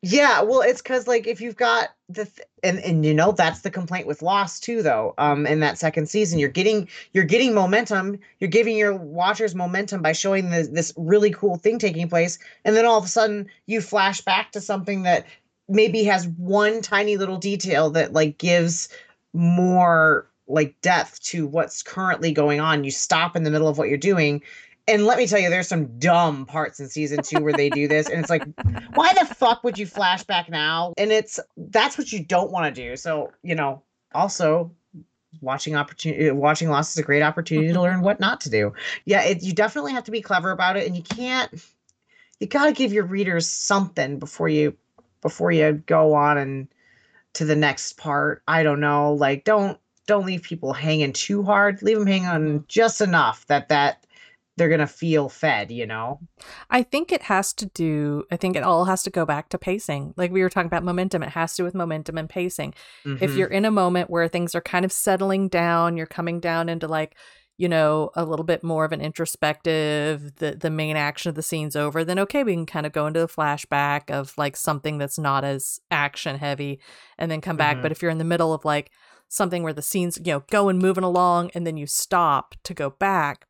Yeah, 0.04 0.42
well, 0.42 0.62
it's 0.62 0.82
because 0.82 1.08
like 1.08 1.28
if 1.28 1.42
you've 1.42 1.56
got 1.56 1.90
the 2.10 2.26
th- 2.26 2.48
and 2.64 2.80
and 2.80 3.06
you 3.06 3.14
know 3.14 3.32
that's 3.34 3.62
the 3.62 3.70
complaint 3.70 4.08
with 4.08 4.24
Lost 4.24 4.64
too, 4.64 4.82
though. 4.82 5.14
Um, 5.20 5.46
in 5.46 5.60
that 5.60 5.78
second 5.78 6.10
season, 6.10 6.40
you're 6.40 6.50
getting 6.50 6.88
you're 7.14 7.24
getting 7.24 7.54
momentum. 7.54 8.18
You're 8.40 8.50
giving 8.50 8.76
your 8.76 8.96
watchers 8.96 9.54
momentum 9.54 10.02
by 10.02 10.14
showing 10.14 10.50
this 10.50 10.70
this 10.70 10.92
really 10.98 11.30
cool 11.32 11.56
thing 11.58 11.78
taking 11.78 12.10
place, 12.10 12.40
and 12.66 12.76
then 12.76 12.86
all 12.86 12.98
of 12.98 13.06
a 13.06 13.08
sudden 13.10 13.48
you 13.68 13.80
flash 13.80 14.22
back 14.22 14.52
to 14.54 14.62
something 14.62 15.04
that 15.04 15.28
maybe 15.70 16.04
has 16.06 16.28
one 16.30 16.82
tiny 16.82 17.16
little 17.16 17.38
detail 17.38 17.92
that 17.92 18.12
like 18.12 18.40
gives 18.40 18.90
more 19.34 20.28
like 20.48 20.76
depth 20.82 21.22
to 21.24 21.46
what's 21.46 21.84
currently 21.84 22.32
going 22.32 22.60
on. 22.60 22.84
You 22.84 22.92
stop 22.92 23.36
in 23.36 23.44
the 23.44 23.52
middle 23.52 23.68
of 23.68 23.78
what 23.78 23.88
you're 23.88 23.98
doing. 24.00 24.42
And 24.88 25.06
let 25.06 25.18
me 25.18 25.28
tell 25.28 25.40
you, 25.40 25.50
there's 25.50 25.68
some 25.68 26.00
dumb 26.00 26.46
parts 26.46 26.80
in 26.80 26.90
season 26.90 27.22
two 27.24 27.44
where 27.44 27.54
they 27.54 27.70
do 27.70 27.88
this, 27.88 28.10
and 28.10 28.20
it's 28.20 28.30
like, 28.30 28.44
why 28.96 29.14
the 29.14 29.26
fuck 29.26 29.64
would 29.64 29.78
you 29.78 29.86
flash 29.86 30.24
back 30.24 30.50
now? 30.50 30.94
And 30.98 31.12
it's 31.12 31.40
that's 31.56 31.98
what 31.98 32.12
you 32.12 32.24
don't 32.24 32.52
want 32.52 32.74
to 32.74 32.82
do. 32.82 32.96
So 32.96 33.32
you 33.44 33.56
know, 33.56 33.84
also 34.14 34.72
watching 35.40 35.76
opportunity, 35.76 36.30
uh, 36.30 36.34
watching 36.34 36.70
Lost 36.70 36.92
is 36.92 36.98
a 36.98 37.04
great 37.04 37.22
opportunity 37.22 37.72
to 37.72 37.82
learn 37.82 38.02
what 38.02 38.20
not 38.20 38.42
to 38.42 38.50
do. 38.50 38.74
Yeah, 39.06 39.24
it, 39.24 39.44
you 39.44 39.54
definitely 39.54 39.94
have 39.94 40.04
to 40.06 40.12
be 40.12 40.22
clever 40.22 40.52
about 40.52 40.78
it, 40.78 40.88
and 40.88 40.96
you 40.96 41.04
can't. 41.04 41.64
You 42.40 42.48
got 42.48 42.66
to 42.66 42.72
give 42.72 42.92
your 42.92 43.06
readers 43.06 43.48
something 43.48 44.18
before 44.18 44.50
you 44.50 44.76
before 45.22 45.52
you 45.52 45.74
go 45.86 46.16
on 46.16 46.38
and 46.40 46.68
to 47.34 47.46
the 47.46 47.56
next 47.56 47.98
part. 47.98 48.42
I 48.48 48.64
don't 48.64 48.80
know, 48.80 49.14
like 49.14 49.44
don't 49.44 49.80
don't 50.08 50.26
leave 50.26 50.42
people 50.42 50.74
hanging 50.74 51.14
too 51.14 51.44
hard. 51.44 51.82
Leave 51.84 52.00
them 52.00 52.08
hanging 52.08 52.66
just 52.68 53.00
enough 53.00 53.46
that 53.48 53.70
that 53.70 54.06
they're 54.62 54.70
gonna 54.70 54.88
feel 54.88 55.28
fed. 55.30 55.72
You 55.72 55.88
know. 55.88 56.20
I 56.70 56.84
think 56.84 57.12
it 57.12 57.24
has 57.24 57.52
to 57.54 57.66
do, 57.66 58.24
I 58.32 58.38
think 58.38 58.56
it 58.56 58.64
all 58.64 58.86
has 58.86 59.02
to 59.04 59.10
go 59.10 59.26
back 59.26 59.50
to 59.50 59.58
pacing. 59.58 60.14
Like 60.18 60.32
we 60.32 60.42
were 60.42 60.50
talking 60.50 60.68
about 60.68 60.84
momentum, 60.84 61.24
it 61.24 61.30
has 61.30 61.56
to 61.56 61.62
do 61.62 61.66
with 61.66 61.76
momentum 61.76 62.18
and 62.18 62.30
pacing. 62.30 62.74
If 63.06 63.32
Mhm. 63.32 63.38
you're 63.38 63.48
in 63.48 63.66
a 63.66 63.72
moment 63.72 64.10
where 64.10 64.28
things 64.28 64.54
are 64.56 64.62
kind 64.62 64.86
of 64.86 64.92
settling 64.92 65.50
down, 65.50 65.98
you're 65.98 66.06
coming 66.06 66.40
down 66.40 66.70
into 66.70 66.88
like, 66.88 67.16
you 67.58 67.68
know, 67.70 68.10
a 68.16 68.26
little 68.26 68.46
bit 68.46 68.64
more 68.64 68.86
of 68.86 68.92
an 68.92 69.02
introspective, 69.02 70.36
the 70.38 70.56
the 70.56 70.70
main 70.70 70.96
action 70.96 71.30
of 71.30 71.36
the 71.36 71.44
scene's 71.44 71.76
over, 71.76 72.04
then 72.04 72.20
okay, 72.20 72.44
we 72.44 72.54
can 72.54 72.66
kind 72.66 72.86
of 72.86 72.92
go 72.92 73.06
into 73.08 73.20
the 73.20 73.28
flashback 73.28 74.10
of 74.10 74.34
like 74.38 74.56
something 74.56 74.98
that's 74.98 75.20
not 75.20 75.44
as 75.44 75.80
action 75.92 76.38
heavy 76.38 76.80
and 77.18 77.30
then 77.32 77.42
come 77.42 77.58
back. 77.58 77.78
Mhm. 77.78 77.82
But 77.84 77.92
if 77.92 78.02
you're 78.02 78.12
in 78.12 78.18
the 78.18 78.24
middle 78.24 78.54
of 78.54 78.66
like 78.66 78.92
something 79.28 79.64
where 79.64 79.74
the 79.74 79.82
scene's, 79.82 80.18
you 80.18 80.34
know, 80.34 80.44
going 80.50 80.78
moving 80.78 81.04
along 81.04 81.52
and 81.56 81.66
then 81.66 81.78
you 81.78 81.86
stop 81.88 82.56
to 82.64 82.74
go 82.74 82.90
back, 82.90 83.46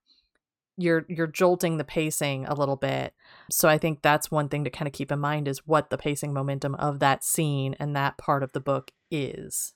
you're 0.81 1.05
you're 1.07 1.27
jolting 1.27 1.77
the 1.77 1.83
pacing 1.83 2.45
a 2.45 2.53
little 2.53 2.75
bit. 2.75 3.13
So 3.49 3.69
I 3.69 3.77
think 3.77 4.01
that's 4.01 4.31
one 4.31 4.49
thing 4.49 4.63
to 4.63 4.69
kind 4.69 4.87
of 4.87 4.93
keep 4.93 5.11
in 5.11 5.19
mind 5.19 5.47
is 5.47 5.65
what 5.67 5.89
the 5.89 5.97
pacing 5.97 6.33
momentum 6.33 6.75
of 6.75 6.99
that 6.99 7.23
scene 7.23 7.75
and 7.79 7.95
that 7.95 8.17
part 8.17 8.43
of 8.43 8.51
the 8.53 8.59
book 8.59 8.91
is. 9.09 9.73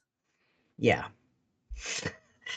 Yeah. 0.77 1.05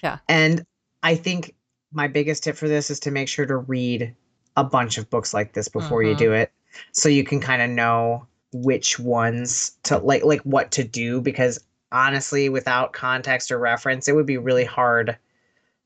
Yeah. 0.02 0.18
And 0.28 0.64
I 1.02 1.14
think 1.14 1.54
my 1.92 2.08
biggest 2.08 2.44
tip 2.44 2.56
for 2.56 2.68
this 2.68 2.90
is 2.90 3.00
to 3.00 3.10
make 3.10 3.28
sure 3.28 3.46
to 3.46 3.56
read 3.56 4.14
a 4.56 4.64
bunch 4.64 4.98
of 4.98 5.08
books 5.08 5.32
like 5.32 5.52
this 5.52 5.68
before 5.68 6.02
you 6.02 6.14
do 6.14 6.26
mm-hmm. 6.26 6.42
it 6.42 6.52
so 6.92 7.08
you 7.08 7.24
can 7.24 7.40
kind 7.40 7.62
of 7.62 7.70
know 7.70 8.26
which 8.52 8.98
ones 8.98 9.78
to 9.84 9.98
like 9.98 10.24
like 10.24 10.40
what 10.42 10.70
to 10.72 10.84
do 10.84 11.20
because 11.20 11.58
honestly 11.92 12.48
without 12.48 12.92
context 12.92 13.50
or 13.50 13.58
reference 13.58 14.08
it 14.08 14.14
would 14.14 14.26
be 14.26 14.36
really 14.36 14.64
hard 14.64 15.16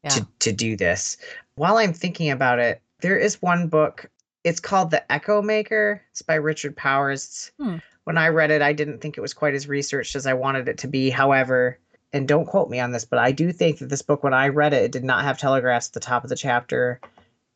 Yeah. 0.02 0.10
to 0.10 0.28
to 0.40 0.52
do 0.52 0.76
this. 0.76 1.16
While 1.62 1.78
I'm 1.78 1.92
thinking 1.92 2.28
about 2.28 2.58
it, 2.58 2.82
there 3.02 3.16
is 3.16 3.40
one 3.40 3.68
book. 3.68 4.10
It's 4.42 4.58
called 4.58 4.90
The 4.90 5.12
Echo 5.12 5.40
Maker. 5.40 6.02
It's 6.10 6.20
by 6.20 6.34
Richard 6.34 6.76
Powers. 6.76 7.52
Hmm. 7.56 7.76
When 8.02 8.18
I 8.18 8.30
read 8.30 8.50
it, 8.50 8.62
I 8.62 8.72
didn't 8.72 8.98
think 8.98 9.16
it 9.16 9.20
was 9.20 9.32
quite 9.32 9.54
as 9.54 9.68
researched 9.68 10.16
as 10.16 10.26
I 10.26 10.34
wanted 10.34 10.66
it 10.66 10.76
to 10.78 10.88
be. 10.88 11.08
However, 11.08 11.78
and 12.12 12.26
don't 12.26 12.46
quote 12.46 12.68
me 12.68 12.80
on 12.80 12.90
this, 12.90 13.04
but 13.04 13.20
I 13.20 13.30
do 13.30 13.52
think 13.52 13.78
that 13.78 13.90
this 13.90 14.02
book, 14.02 14.24
when 14.24 14.34
I 14.34 14.48
read 14.48 14.74
it, 14.74 14.82
it 14.82 14.90
did 14.90 15.04
not 15.04 15.22
have 15.22 15.38
telegraphs 15.38 15.86
at 15.86 15.92
the 15.92 16.00
top 16.00 16.24
of 16.24 16.30
the 16.30 16.34
chapter, 16.34 17.00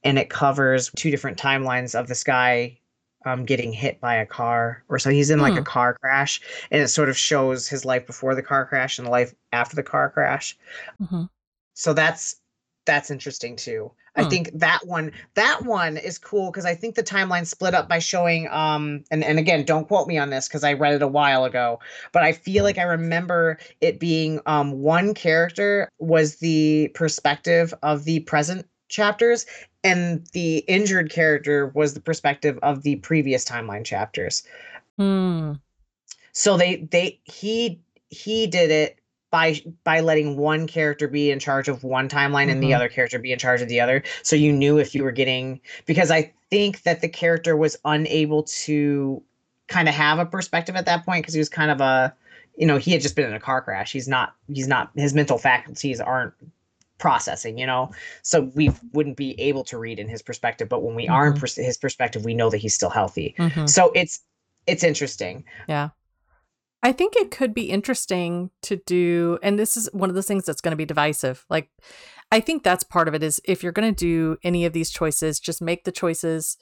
and 0.05 0.21
it 0.21 0.31
covers 0.31 0.89
two 0.95 1.11
different 1.11 1.37
timelines 1.37 1.99
of 1.99 2.07
this 2.07 2.23
guy 2.23 2.79
um, 3.25 3.45
getting 3.45 3.73
hit 3.73 4.01
by 4.01 4.15
a 4.15 4.25
car, 4.25 4.85
or 4.89 5.01
so 5.01 5.11
he's 5.11 5.31
in 5.31 5.41
like 5.41 5.55
Hmm. 5.55 5.59
a 5.59 5.65
car 5.65 5.95
crash, 6.01 6.41
and 6.71 6.81
it 6.81 6.87
sort 6.87 7.09
of 7.09 7.19
shows 7.19 7.67
his 7.67 7.85
life 7.85 8.07
before 8.07 8.37
the 8.37 8.43
car 8.43 8.67
crash 8.67 8.99
and 9.01 9.07
the 9.09 9.11
life 9.11 9.35
after 9.53 9.75
the 9.75 9.83
car 9.83 10.11
crash 10.11 10.57
hmm 11.05 11.25
so 11.79 11.93
that's 11.93 12.37
that's 12.87 13.11
interesting 13.11 13.57
too 13.57 13.91
i 14.17 14.23
Hmm. 14.23 14.29
think 14.31 14.51
that 14.55 14.81
one 14.87 15.13
that 15.35 15.65
one 15.65 15.97
is 15.97 16.19
cool 16.19 16.51
because 16.51 16.65
i 16.65 16.75
think 16.75 16.95
the 16.95 17.03
timeline 17.03 17.47
split 17.47 17.75
up 17.75 17.89
by 17.89 17.99
showing 17.99 18.49
um 18.51 19.05
and, 19.11 19.25
and 19.25 19.39
again 19.39 19.65
don't 19.65 19.89
quote 19.89 20.09
me 20.09 20.19
on 20.19 20.31
this 20.31 20.49
because 20.49 20.65
i 20.65 20.73
read 20.73 20.95
it 20.95 21.03
a 21.03 21.09
while 21.09 21.45
ago 21.45 21.79
but 22.13 22.23
i 22.23 22.33
feel 22.33 22.65
like 22.65 22.79
i 22.79 22.83
remember 22.85 23.59
it 23.81 24.01
being 24.01 24.41
um 24.47 24.73
one 24.73 25.15
character 25.15 25.91
was 25.99 26.37
the 26.37 26.91
perspective 26.95 27.75
of 27.83 28.05
the 28.05 28.21
present 28.21 28.67
chapters 28.89 29.47
and 29.85 30.27
the 30.33 30.59
injured 30.69 31.11
character 31.11 31.69
was 31.75 31.95
the 31.95 32.01
perspective 32.01 32.59
of 32.63 32.83
the 32.83 32.97
previous 32.97 33.45
timeline 33.45 33.85
chapters 33.85 34.43
Hmm. 34.99 35.59
so 36.33 36.57
they 36.57 36.77
they 36.77 37.21
he 37.25 37.81
he 38.11 38.47
did 38.47 38.71
it 38.71 38.99
by 39.31 39.61
by 39.85 40.01
letting 40.01 40.37
one 40.37 40.67
character 40.67 41.09
be 41.09 41.31
in 41.31 41.39
charge 41.39 41.69
of 41.69 41.83
one 41.85 42.09
timeline 42.09 42.51
and 42.51 42.63
the 42.63 42.71
Mhm. 42.71 42.77
other 42.77 42.89
character 42.89 43.19
be 43.19 43.33
in 43.33 43.39
charge 43.39 43.61
of 43.61 43.69
the 43.69 43.81
other 43.81 44.03
so 44.23 44.37
you 44.37 44.53
knew 44.53 44.79
if 44.79 44.95
you 44.95 45.03
were 45.03 45.11
getting 45.13 45.61
because 45.85 46.11
i 46.11 46.33
think 46.51 46.83
that 46.83 47.01
the 47.01 47.09
character 47.09 47.57
was 47.57 47.77
unable 47.85 48.45
to 48.45 49.21
kind 49.67 49.89
of 49.89 49.95
have 49.95 50.19
a 50.21 50.27
perspective 50.27 50.77
at 50.77 50.87
that 50.87 51.05
point 51.05 51.23
because 51.25 51.35
he 51.35 51.41
was 51.41 51.49
kind 51.49 51.71
of 51.73 51.81
a 51.81 52.15
you 52.57 52.67
know 52.67 52.77
he 52.79 52.93
had 52.93 53.01
just 53.01 53.17
been 53.17 53.27
in 53.27 53.35
a 53.35 53.41
car 53.41 53.61
crash 53.61 53.91
he's 53.93 54.07
not 54.07 54.35
he's 54.53 54.69
not 54.69 54.91
his 54.95 55.13
mental 55.13 55.39
faculties 55.39 56.01
aren't 56.01 56.33
processing 56.99 57.59
you 57.59 57.67
know 57.67 57.91
so 58.23 58.43
we 58.55 58.71
wouldn't 58.93 59.17
be 59.17 59.39
able 59.41 59.65
to 59.65 59.77
read 59.77 59.99
in 59.99 60.09
his 60.09 60.23
perspective 60.23 60.69
but 60.69 60.83
when 60.83 60.95
we 60.95 61.09
are 61.09 61.27
in 61.27 61.33
Mhm. 61.35 61.41
pers- 61.41 61.57
his 61.57 61.77
perspective 61.77 62.25
we 62.25 62.33
know 62.33 62.49
that 62.49 62.59
he's 62.59 62.75
still 62.75 62.91
healthy 62.91 63.35
Mhm. 63.39 63.69
so 63.69 63.91
it's 63.95 64.21
it's 64.67 64.83
interesting 64.85 65.45
Yeah. 65.69 65.91
I 66.87 66.93
think 66.93 67.17
it 67.17 67.33
could 67.33 67.53
be 67.53 67.69
interesting 67.69 68.53
to 68.63 68.77
do, 68.77 69.41
and 69.43 69.59
this 69.59 69.77
is 69.77 69.89
one 69.93 70.09
of 70.09 70.15
those 70.15 70.29
things 70.29 70.45
that's 70.45 70.61
going 70.61 70.71
to 70.71 70.77
be 70.77 70.85
divisive. 70.85 71.45
Like, 71.51 71.69
I 72.31 72.39
think 72.39 72.63
that's 72.63 72.85
part 72.85 73.09
of 73.09 73.15
it 73.15 73.25
is 73.25 73.41
if 73.45 73.61
you're 73.61 73.73
going 73.73 73.93
to 73.93 73.99
do 73.99 74.37
any 74.45 74.65
of 74.65 74.73
these 74.73 74.91
choices, 74.91 75.41
just 75.41 75.61
make 75.61 75.83
the 75.83 75.91
choices 75.91 76.57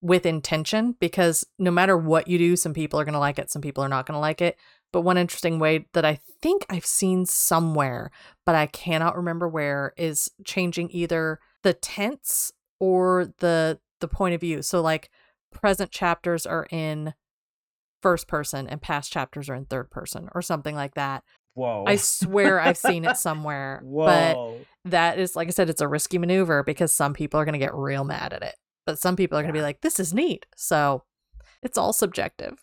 with 0.00 0.24
intention 0.24 0.96
because 1.00 1.44
no 1.58 1.70
matter 1.70 1.98
what 1.98 2.28
you 2.28 2.38
do, 2.38 2.56
some 2.56 2.72
people 2.72 2.98
are 2.98 3.04
going 3.04 3.12
to 3.12 3.18
like 3.18 3.38
it, 3.38 3.50
some 3.50 3.60
people 3.60 3.84
are 3.84 3.90
not 3.90 4.06
going 4.06 4.14
to 4.14 4.20
like 4.20 4.40
it. 4.40 4.56
But 4.90 5.02
one 5.02 5.18
interesting 5.18 5.58
way 5.58 5.86
that 5.92 6.06
I 6.06 6.18
think 6.40 6.64
I've 6.70 6.86
seen 6.86 7.26
somewhere, 7.26 8.10
but 8.46 8.54
I 8.54 8.64
cannot 8.68 9.18
remember 9.18 9.50
where, 9.50 9.92
is 9.98 10.30
changing 10.46 10.88
either 10.92 11.40
the 11.62 11.74
tense 11.74 12.52
or 12.80 13.34
the 13.40 13.80
the 14.00 14.08
point 14.08 14.34
of 14.34 14.40
view. 14.40 14.62
So 14.62 14.80
like 14.80 15.10
present 15.52 15.90
chapters 15.90 16.46
are 16.46 16.66
in 16.70 17.12
first 18.02 18.28
person 18.28 18.66
and 18.68 18.80
past 18.80 19.12
chapters 19.12 19.48
are 19.48 19.54
in 19.54 19.64
third 19.66 19.90
person 19.90 20.28
or 20.34 20.42
something 20.42 20.74
like 20.74 20.94
that. 20.94 21.24
Whoa. 21.54 21.84
I 21.86 21.96
swear 21.96 22.60
I've 22.60 22.76
seen 22.76 23.04
it 23.04 23.16
somewhere. 23.18 23.80
Whoa. 23.82 24.06
But 24.84 24.90
that 24.90 25.18
is 25.18 25.34
like 25.34 25.48
I 25.48 25.50
said, 25.50 25.68
it's 25.70 25.80
a 25.80 25.88
risky 25.88 26.18
maneuver 26.18 26.62
because 26.62 26.92
some 26.92 27.14
people 27.14 27.40
are 27.40 27.44
gonna 27.44 27.58
get 27.58 27.74
real 27.74 28.04
mad 28.04 28.32
at 28.32 28.42
it. 28.42 28.54
But 28.86 28.98
some 28.98 29.16
people 29.16 29.36
are 29.38 29.42
gonna 29.42 29.52
be 29.52 29.62
like, 29.62 29.80
this 29.80 29.98
is 30.00 30.14
neat. 30.14 30.46
So 30.56 31.02
it's 31.62 31.76
all 31.76 31.92
subjective. 31.92 32.62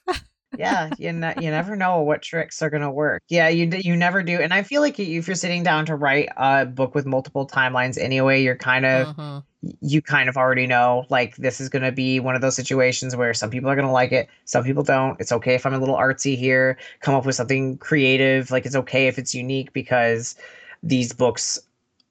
yeah, 0.57 0.89
you 0.97 1.07
you 1.07 1.11
never 1.51 1.75
know 1.75 2.01
what 2.01 2.21
tricks 2.21 2.61
are 2.61 2.69
gonna 2.69 2.91
work. 2.91 3.21
Yeah, 3.27 3.49
you 3.49 3.69
you 3.81 3.95
never 3.97 4.23
do. 4.23 4.37
And 4.39 4.53
I 4.53 4.63
feel 4.63 4.81
like 4.81 4.97
if 4.99 5.27
you're 5.27 5.35
sitting 5.35 5.63
down 5.63 5.85
to 5.87 5.95
write 5.95 6.29
a 6.37 6.65
book 6.65 6.95
with 6.95 7.05
multiple 7.05 7.45
timelines 7.45 7.97
anyway, 8.01 8.41
you're 8.41 8.55
kind 8.55 8.85
of 8.85 9.15
Mhm. 9.15 9.43
You 9.81 10.01
kind 10.01 10.29
of 10.29 10.37
already 10.37 10.67
know 10.67 11.05
like 11.09 11.35
this 11.37 11.59
is 11.59 11.69
going 11.69 11.81
to 11.83 11.91
be 11.91 12.19
one 12.19 12.35
of 12.35 12.41
those 12.41 12.55
situations 12.55 13.15
where 13.15 13.33
some 13.33 13.49
people 13.49 13.69
are 13.69 13.75
going 13.75 13.87
to 13.87 13.91
like 13.91 14.11
it 14.11 14.29
some 14.45 14.63
people 14.63 14.83
don't 14.83 15.19
it's 15.19 15.31
okay 15.31 15.55
if 15.55 15.65
i'm 15.65 15.73
a 15.73 15.79
little 15.79 15.95
artsy 15.95 16.37
here 16.37 16.77
come 16.99 17.15
up 17.15 17.25
with 17.25 17.35
something 17.35 17.77
creative 17.77 18.51
like 18.51 18.65
it's 18.65 18.75
okay 18.75 19.07
if 19.07 19.17
it's 19.17 19.33
unique 19.33 19.73
because 19.73 20.35
these 20.83 21.13
books 21.13 21.59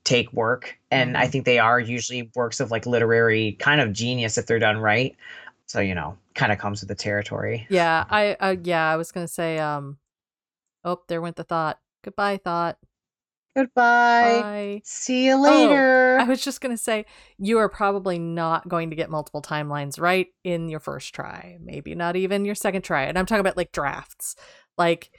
take 0.05 0.33
work 0.33 0.77
and 0.91 1.17
i 1.17 1.27
Mhm. 1.27 1.29
think 1.29 1.45
they 1.45 1.59
are 1.59 1.81
usually 1.81 2.31
works 2.35 2.61
of 2.61 2.71
like 2.71 2.87
literary 2.87 3.53
kind 3.61 3.81
of 3.81 3.93
genius 3.93 4.37
if 4.37 4.47
they're 4.47 4.59
done 4.59 4.79
right 4.79 5.17
so 5.67 5.81
you 5.81 5.95
know 5.95 6.17
kind 6.35 6.53
of 6.53 6.59
comes 6.59 6.81
with 6.81 6.89
the 6.89 6.95
territory 6.95 7.69
Yeah, 7.69 8.05
I 8.09 8.35
uh, 8.35 8.57
yeah, 8.63 8.91
I 8.93 8.97
was 8.97 9.13
gonna 9.13 9.29
say, 9.29 9.59
um 9.59 9.99
oh, 10.85 11.03
there 11.09 11.23
went 11.23 11.37
the 11.37 11.45
thought. 11.45 11.81
Goodbye, 12.05 12.39
thought. 12.39 12.79
Goodbye 13.55 14.41
Bye. 14.43 14.81
see 14.85 15.27
you 15.27 15.37
later 15.41 16.19
I 16.19 16.25
was 16.25 16.43
just 16.43 16.61
gonna 16.61 16.77
say 16.77 17.07
you 17.39 17.59
are 17.59 17.69
probably 17.69 18.19
not 18.19 18.69
going 18.69 18.91
to 18.91 18.97
get 18.97 19.11
multiple 19.11 19.43
timelines 19.43 20.01
right 20.01 20.29
in 20.45 20.69
your 20.69 20.81
first 20.81 21.15
try, 21.15 21.59
maybe 21.61 21.95
not 21.95 22.17
even 22.17 22.45
your 22.45 22.55
second 22.55 22.83
try. 22.83 23.03
And 23.05 23.19
I'm 23.19 23.27
talking 23.27 23.41
about 23.41 23.57
like 23.57 23.73
drafts. 23.73 24.37
Like 24.79 25.11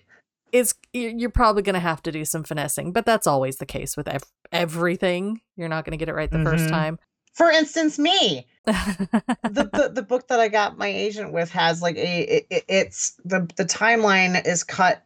it's 0.51 0.73
you're 0.93 1.29
probably 1.29 1.61
gonna 1.63 1.79
have 1.79 2.01
to 2.03 2.11
do 2.11 2.23
some 2.25 2.43
finessing, 2.43 2.91
but 2.93 3.05
that's 3.05 3.27
always 3.27 3.57
the 3.57 3.65
case 3.65 3.97
with 3.97 4.07
ev- 4.07 4.23
everything. 4.51 5.41
You're 5.57 5.69
not 5.69 5.83
gonna 5.85 5.97
get 5.97 6.09
it 6.09 6.13
right 6.15 6.31
the 6.31 6.43
first 6.43 6.65
Mhm. 6.65 6.69
time. 6.69 6.99
for 7.33 7.51
instance 7.51 7.99
me 7.99 8.47
the, 8.65 9.69
the 9.73 9.91
the 9.93 10.01
book 10.01 10.27
that 10.29 10.39
I 10.39 10.47
got 10.47 10.77
my 10.77 10.87
agent 10.87 11.33
with 11.33 11.51
has 11.51 11.81
like 11.81 11.97
a 11.97 12.45
it- 12.49 12.63
it's 12.69 13.19
the 13.25 13.41
the 13.57 13.65
timeline 13.65 14.45
is 14.47 14.63
cut 14.63 15.03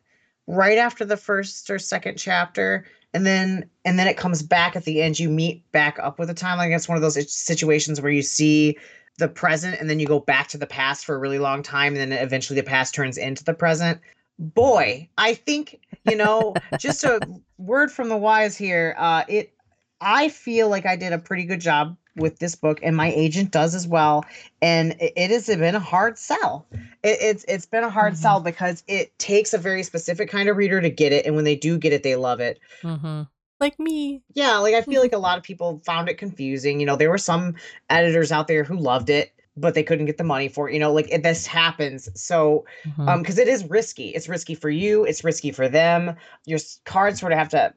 right 0.47 0.77
after 0.77 1.03
the 1.05 1.17
first 1.17 1.69
or 1.71 1.79
second 1.79 2.17
chapter 2.17 2.85
and 3.13 3.26
then 3.26 3.69
and 3.86 3.98
then 3.98 4.08
it 4.08 4.17
comes 4.17 4.43
back 4.43 4.76
at 4.76 4.86
the 4.86 5.02
end. 5.02 5.19
You 5.19 5.30
meet 5.30 5.69
back 5.72 5.98
up 6.00 6.19
with 6.19 6.28
the 6.28 6.36
timeline. 6.36 6.76
It's 6.76 6.88
one 6.88 6.95
of 6.95 7.02
those 7.02 7.34
situations 7.34 8.02
where 8.02 8.12
you 8.12 8.22
see 8.22 8.78
the 9.17 9.28
present 9.28 9.80
and 9.80 9.89
then 9.89 10.00
you 10.00 10.08
go 10.08 10.19
back 10.19 10.48
to 10.48 10.58
the 10.58 10.67
past 10.67 11.06
for 11.06 11.15
a 11.15 11.19
really 11.19 11.39
long 11.39 11.62
time 11.62 11.95
and 11.95 12.12
then 12.12 12.24
eventually 12.24 12.60
the 12.60 12.65
past 12.65 12.95
turns 12.95 13.17
into 13.17 13.43
the 13.43 13.54
present. 13.54 14.00
Boy 14.39 15.10
i 15.17 15.34
think 15.34 15.82
you 16.06 16.15
know 16.15 16.54
just 16.80 17.04
a 17.04 17.19
word 17.58 17.91
from 17.91 18.08
the 18.08 18.15
wise 18.15 18.56
here 18.56 18.95
uh 18.98 19.26
it 19.28 19.52
i 20.00 20.30
feel 20.30 20.69
like 20.69 20.86
i 20.86 20.95
did 20.95 21.12
a 21.12 21.19
pretty 21.19 21.43
good 21.43 21.60
job 21.60 21.98
with 22.19 22.39
this 22.39 22.55
book 22.55 22.79
and 22.84 22.95
my 22.95 23.12
agent 23.12 23.51
does 23.51 23.73
as 23.75 23.88
well. 23.88 24.25
And 24.62 24.91
it, 24.99 25.13
it 25.15 25.32
has 25.32 25.47
been 25.47 25.75
a 25.75 25.79
hard 25.79 26.17
sell. 26.17 26.65
It, 27.03 27.17
it's 27.21 27.45
it's 27.47 27.65
been 27.65 27.84
a 27.84 27.89
hard 27.89 28.13
Mhm. 28.13 28.17
sell 28.17 28.39
because 28.41 28.84
it 28.88 29.17
takes 29.19 29.53
a 29.53 29.58
very 29.58 29.84
specific 29.84 30.29
kind 30.29 30.49
of 30.49 30.58
reader 30.58 30.82
to 30.82 30.89
get 30.89 31.12
it 31.13 31.25
and 31.25 31.36
when 31.36 31.45
they 31.45 31.55
do 31.55 31.77
get 31.77 31.93
it 31.93 32.03
they 32.03 32.15
love 32.15 32.39
it. 32.39 32.60
Hmm 32.82 33.23
Like 33.60 33.79
me. 33.79 34.21
yeah 34.34 34.58
like 34.58 34.73
i 34.75 34.82
feel 34.82 35.01
like 35.01 35.13
a 35.19 35.19
lot 35.19 35.38
of 35.38 35.43
people 35.43 35.82
found 35.86 36.10
it 36.10 36.17
confusing. 36.17 36.79
You 36.79 36.86
know 36.86 36.95
there 36.95 37.10
were 37.10 37.17
some 37.17 37.55
editors 37.89 38.32
out 38.32 38.47
there 38.47 38.63
who 38.63 38.77
loved 38.77 39.10
it 39.10 39.34
but 39.58 39.73
they 39.73 39.84
couldn't 39.84 40.05
get 40.05 40.17
the 40.17 40.23
money 40.23 40.47
for 40.47 40.69
it 40.69 40.73
you 40.73 40.79
know 40.79 40.93
like 40.93 41.10
it, 41.12 41.23
this 41.23 41.45
happens. 41.45 42.10
So 42.21 42.65
Mhm. 42.86 43.08
um 43.10 43.21
because 43.21 43.38
it 43.38 43.47
is 43.47 43.63
risky. 43.65 44.10
It's 44.10 44.29
risky 44.29 44.55
for 44.55 44.69
you. 44.69 45.03
It's 45.05 45.23
risky 45.23 45.51
for 45.51 45.67
them. 45.67 46.15
Your 46.45 46.60
cards 46.86 47.19
sort 47.19 47.32
of 47.34 47.38
have 47.39 47.49
to 47.49 47.73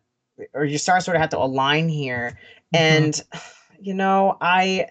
or 0.54 0.64
your 0.64 0.78
stars 0.78 1.04
sort 1.04 1.16
of 1.16 1.20
have 1.20 1.30
to 1.30 1.38
align 1.38 1.88
here. 1.88 2.38
Mhm. 2.74 2.78
and 2.80 3.20
you 3.82 3.94
know 3.94 4.36
i 4.40 4.86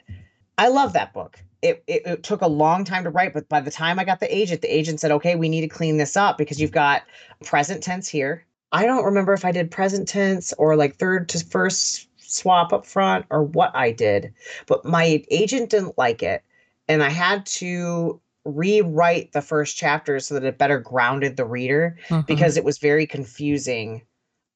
i 0.58 0.68
love 0.68 0.94
that 0.94 1.14
book. 1.14 1.40
It, 1.62 1.84
it 1.86 2.02
it 2.06 2.24
took 2.24 2.42
a 2.42 2.48
long 2.48 2.84
time 2.84 3.04
to 3.04 3.12
write 3.12 3.34
but 3.34 3.48
by 3.48 3.62
the 3.62 3.70
time 3.72 4.00
i 4.00 4.04
got 4.04 4.20
the 4.20 4.36
agent 4.36 4.62
the 4.62 4.76
agent 4.76 5.00
said 5.00 5.12
okay 5.12 5.36
we 5.36 5.48
need 5.48 5.62
to 5.62 5.68
clean 5.68 5.98
this 5.98 6.18
up 6.18 6.38
because 6.38 6.60
you've 6.60 6.72
got 6.72 7.04
present 7.44 7.84
tense 7.84 8.08
here. 8.08 8.46
I 8.72 8.86
don't 8.86 9.06
remember 9.06 9.34
if 9.34 9.46
i 9.46 9.52
did 9.52 9.70
present 9.70 10.08
tense 10.08 10.54
or 10.58 10.76
like 10.76 10.96
third 10.96 11.30
to 11.30 11.46
first 11.46 12.08
swap 12.18 12.74
up 12.74 12.86
front 12.86 13.26
or 13.30 13.44
what 13.44 13.76
i 13.76 13.92
did 13.92 14.34
but 14.66 14.86
my 14.86 15.24
agent 15.30 15.70
didn't 15.70 15.98
like 15.98 16.24
it 16.24 16.44
and 16.88 17.04
i 17.04 17.10
had 17.10 17.46
to 17.46 18.20
rewrite 18.46 19.34
the 19.34 19.42
first 19.42 19.78
chapter 19.78 20.20
so 20.20 20.34
that 20.34 20.44
it 20.46 20.58
better 20.58 20.80
grounded 20.80 21.38
the 21.38 21.46
reader 21.46 21.98
Mhm. 22.10 22.26
because 22.26 22.58
it 22.58 22.64
was 22.64 22.78
very 22.80 23.06
confusing 23.06 24.02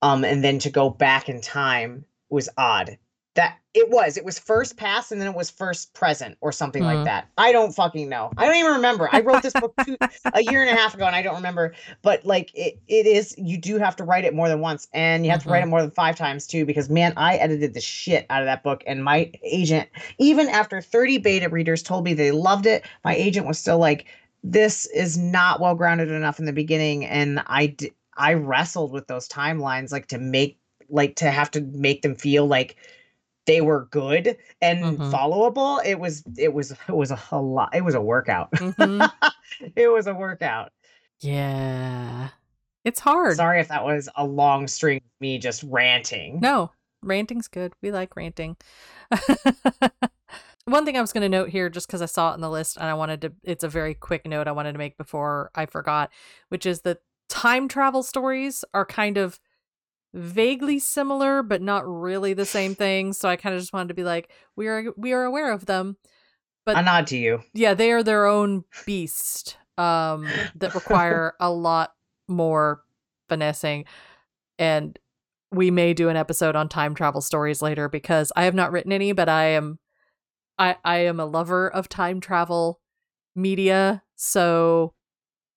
um 0.01 0.23
and 0.23 0.43
then 0.43 0.57
to 0.59 0.69
go 0.71 0.89
back 0.89 1.29
in 1.29 1.41
time 1.41 2.05
was 2.29 2.49
odd 2.57 2.97
that 3.35 3.57
it 3.73 3.89
was. 3.89 4.15
It 4.15 4.23
was 4.23 4.39
first 4.39 4.77
past 4.77 5.11
and 5.11 5.19
then 5.19 5.27
it 5.27 5.35
was 5.35 5.49
first 5.49 5.93
present 5.93 6.37
or 6.39 6.53
something 6.53 6.81
Mhm. 6.83 6.85
like 6.85 7.03
that. 7.03 7.27
I 7.37 7.51
don't 7.51 7.73
fucking 7.73 8.07
know. 8.07 8.31
I 8.37 8.45
don't 8.45 8.55
even 8.55 8.71
remember. 8.73 9.09
I 9.11 9.19
wrote 9.19 9.43
this 9.43 9.53
book 9.53 9.75
two, 9.85 9.97
a 10.33 10.41
year 10.41 10.61
and 10.61 10.69
a 10.69 10.73
half 10.73 10.93
ago 10.93 11.05
and 11.05 11.15
i 11.15 11.21
don't 11.21 11.35
remember. 11.35 11.73
But 12.01 12.25
like 12.25 12.51
it, 12.55 12.79
it 12.87 13.05
is 13.05 13.35
you 13.37 13.57
do 13.57 13.77
have 13.77 13.95
to 13.97 14.05
write 14.05 14.23
it 14.23 14.33
more 14.33 14.47
than 14.47 14.61
once 14.61 14.87
and 14.93 15.25
you 15.25 15.31
have 15.31 15.43
to 15.43 15.49
write 15.49 15.63
it 15.63 15.67
more 15.67 15.81
than 15.81 15.91
five 15.91 16.15
times 16.15 16.47
too 16.47 16.65
because 16.65 16.89
man 16.89 17.11
i 17.17 17.35
edited 17.35 17.73
the 17.73 17.81
shit 17.81 18.25
out 18.29 18.41
of 18.41 18.45
that 18.45 18.63
book 18.63 18.83
and 18.87 19.03
my 19.03 19.29
agent 19.43 19.89
even 20.17 20.47
after 20.47 20.81
30 20.81 21.17
beta 21.17 21.49
readers 21.49 21.83
told 21.83 22.05
me 22.05 22.13
they 22.13 22.31
loved 22.31 22.65
it 22.65 22.85
my 23.03 23.13
agent 23.15 23.45
was 23.45 23.59
still 23.59 23.77
like 23.77 24.05
this 24.43 24.85
is 24.87 25.17
not 25.17 25.59
well 25.59 25.75
grounded 25.75 26.09
enough 26.09 26.39
in 26.39 26.45
the 26.45 26.53
beginning. 26.53 27.03
And 27.05 27.43
i 27.47 27.67
d- 27.67 27.91
i 28.15 28.33
wrestled 28.33 28.93
with 28.93 29.07
those 29.07 29.27
timelines 29.27 29.91
like 29.91 30.07
to 30.07 30.17
make 30.17 30.57
like 30.87 31.15
to 31.17 31.31
have 31.31 31.51
to 31.51 31.61
make 31.61 32.01
them 32.03 32.15
feel 32.15 32.45
like 32.45 32.77
they 33.45 33.61
were 33.61 33.85
good 33.91 34.37
and 34.61 34.97
Mhm. 34.99 35.11
followable 35.11 35.83
it 35.85 35.99
was 35.99 36.23
it 36.37 36.53
was 36.53 36.71
it 36.71 36.95
was 36.95 37.11
a, 37.11 37.19
a 37.31 37.39
lot 37.41 37.73
it 37.75 37.83
was 37.83 37.95
a 37.95 38.01
workout 38.01 38.51
Mhm. 38.51 39.11
it 39.75 39.87
was 39.91 40.07
a 40.07 40.13
workout 40.13 40.71
Yeah. 41.19 42.29
It's 42.83 42.99
hard. 42.99 43.35
sorry 43.37 43.59
if 43.59 43.67
that 43.69 43.83
was 43.83 44.09
a 44.15 44.25
long 44.25 44.67
string 44.67 44.97
of 44.97 45.21
me 45.21 45.37
just 45.39 45.63
ranting 45.63 46.39
No, 46.39 46.71
ranting's 47.01 47.47
good. 47.47 47.73
We 47.81 47.91
like 47.91 48.15
ranting. 48.15 48.57
One 50.65 50.83
thing 50.83 50.97
I 50.97 51.01
was 51.01 51.13
going 51.13 51.21
to 51.21 51.29
note 51.29 51.49
here, 51.49 51.69
just 51.69 51.85
because 51.87 52.01
I 52.01 52.07
saw 52.07 52.31
it 52.31 52.35
in 52.35 52.41
the 52.41 52.49
list 52.49 52.77
and 52.77 52.85
I 52.85 52.95
wanted 52.95 53.21
to, 53.21 53.33
it's 53.43 53.63
a 53.63 53.69
very 53.69 53.93
quick 53.93 54.25
note 54.25 54.47
I 54.47 54.51
wanted 54.51 54.71
to 54.71 54.79
make 54.79 54.97
before 54.97 55.51
I 55.53 55.67
forgot, 55.67 56.11
which 56.49 56.65
is 56.65 56.81
that 56.81 56.99
time 57.29 57.67
travel 57.67 58.01
stories 58.01 58.65
are 58.73 58.85
kind 58.85 59.17
of 59.17 59.39
vaguely 60.15 60.79
similar, 60.79 61.43
but 61.43 61.61
not 61.61 61.87
really 61.87 62.33
the 62.33 62.45
same 62.45 62.73
thing. 62.73 63.13
So 63.13 63.29
I 63.29 63.35
kind 63.35 63.53
of 63.53 63.61
just 63.61 63.73
wanted 63.73 63.89
to 63.89 63.93
be 63.93 64.03
like, 64.03 64.31
we 64.55 64.67
are, 64.67 64.85
we 64.97 65.13
are 65.13 65.23
aware 65.23 65.51
of 65.51 65.65
them. 65.65 65.97
But 66.65 66.77
a 66.77 66.81
nod 66.81 67.05
to 67.07 67.17
you 67.17 67.43
yeah, 67.53 67.75
they 67.75 67.91
are 67.91 68.01
their 68.01 68.25
own 68.25 68.63
beast 68.87 69.57
um, 69.77 70.27
that 70.55 70.73
require 70.73 71.33
a 71.39 71.51
lot 71.51 71.91
more 72.27 72.81
finessing. 73.29 73.85
And 74.57 74.97
we 75.51 75.69
may 75.69 75.93
do 75.93 76.09
an 76.09 76.17
episode 76.17 76.55
on 76.55 76.69
time 76.69 76.95
travel 76.95 77.21
stories 77.21 77.61
later 77.61 77.87
because 77.87 78.31
I 78.35 78.45
have 78.45 78.55
not 78.55 78.71
written 78.71 78.91
any, 78.91 79.11
but 79.11 79.29
I 79.29 79.45
am 79.45 79.79
I 80.57 80.77
I 80.83 80.97
am 80.99 81.19
a 81.19 81.25
lover 81.25 81.69
of 81.69 81.87
time 81.87 82.19
travel 82.19 82.79
media, 83.35 84.03
so 84.15 84.93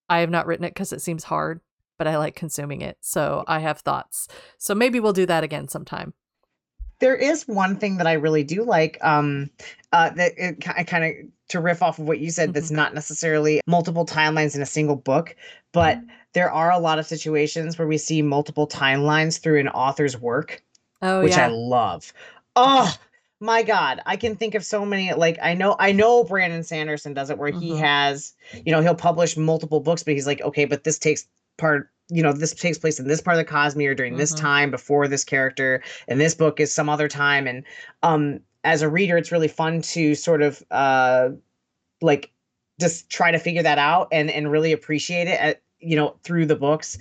I 0.09 0.21
have 0.21 0.31
not 0.31 0.47
written 0.47 0.65
it 0.65 0.75
because 0.75 0.93
it 0.93 1.01
seems 1.01 1.25
hard, 1.25 1.61
but 1.99 2.07
I 2.07 2.17
like 2.17 2.35
consuming 2.35 2.81
it. 2.81 2.97
So 3.01 3.45
I 3.47 3.59
have 3.61 3.81
thoughts. 3.81 4.29
So 4.57 4.75
maybe 4.75 5.01
we'll 5.01 5.13
do 5.13 5.27
that 5.27 5.45
again 5.45 5.69
sometime. 5.69 6.15
there 7.01 7.15
is 7.17 7.47
one 7.47 7.77
thing 7.77 7.99
that 7.99 8.07
I 8.09 8.15
really 8.15 8.43
do 8.43 8.65
like. 8.65 8.99
Um, 9.03 9.51
uh, 9.93 10.11
that 10.11 10.33
it 10.37 10.61
kind 10.61 11.05
of 11.05 11.13
to 11.51 11.61
riff 11.61 11.83
off 11.83 11.99
of 11.99 12.07
what 12.09 12.19
you 12.19 12.31
said. 12.31 12.53
That's 12.55 12.71
not 12.71 12.93
necessarily 12.95 13.61
multiple 13.67 14.05
timelines 14.05 14.55
in 14.57 14.63
a 14.63 14.67
single 14.67 14.97
book, 14.97 15.35
but 15.73 15.99
there 16.35 16.51
are 16.51 16.71
a 16.71 16.79
lot 16.79 16.99
of 16.99 17.07
situations 17.07 17.79
where 17.79 17.89
we 17.89 17.99
see 17.99 18.21
multiple 18.21 18.67
timelines 18.69 19.41
through 19.41 19.61
an 19.61 19.69
author's 19.69 20.19
work, 20.21 20.63
Oh 21.01 21.23
which 21.23 21.37
I 21.39 21.47
love. 21.49 22.13
Oh 22.57 22.93
my 23.41 23.63
god, 23.63 24.03
I 24.05 24.17
can 24.17 24.35
think 24.37 24.55
of 24.57 24.65
so 24.65 24.85
many. 24.85 25.15
Like 25.15 25.39
I 25.41 25.55
know, 25.55 25.77
I 25.79 25.93
know 25.93 26.25
Brandon 26.25 26.65
Sanderson 26.65 27.15
does 27.15 27.31
it, 27.31 27.39
where 27.39 27.51
he 27.53 27.71
Mhm. 27.71 27.79
has, 27.79 28.35
you 28.67 28.73
know, 28.73 28.83
he'll 28.83 28.95
publish 28.97 29.37
multiple 29.37 29.81
books, 29.81 30.03
but 30.03 30.15
he's 30.15 30.27
like, 30.27 30.41
okay, 30.43 30.65
but 30.67 30.83
this 30.85 30.99
takes 30.99 31.27
part 31.59 31.91
you 32.11 32.23
know 32.23 32.33
this 32.33 32.55
takes 32.55 32.79
place 32.79 32.99
in 32.99 33.07
this 33.07 33.21
part 33.21 33.37
of 33.37 33.45
the 33.47 33.53
Cosmere 33.53 33.95
during 33.97 34.17
this 34.17 34.33
Mhm. 34.33 34.39
time 34.41 34.71
before 34.71 35.07
this 35.09 35.25
character 35.25 35.83
and 36.09 36.19
this 36.21 36.35
book 36.35 36.59
is 36.61 36.73
some 36.75 36.89
other 36.89 37.09
time. 37.09 37.47
And 37.47 37.65
um 38.03 38.41
as 38.65 38.81
a 38.83 38.89
reader 38.89 39.19
it's 39.19 39.31
really 39.33 39.49
fun 39.49 39.83
to 39.83 40.15
sort 40.15 40.41
of 40.43 40.63
uh 40.71 41.31
like 42.01 42.31
just 42.81 43.11
try 43.11 43.31
to 43.31 43.39
figure 43.39 43.63
that 43.63 43.79
out 43.79 44.09
and 44.13 44.31
and 44.31 44.51
really 44.51 44.73
appreciate 44.73 45.29
it 45.29 45.39
at 45.41 45.61
you 45.81 45.97
know 45.97 46.17
through 46.25 46.47
the 46.47 46.57
books. 46.57 46.99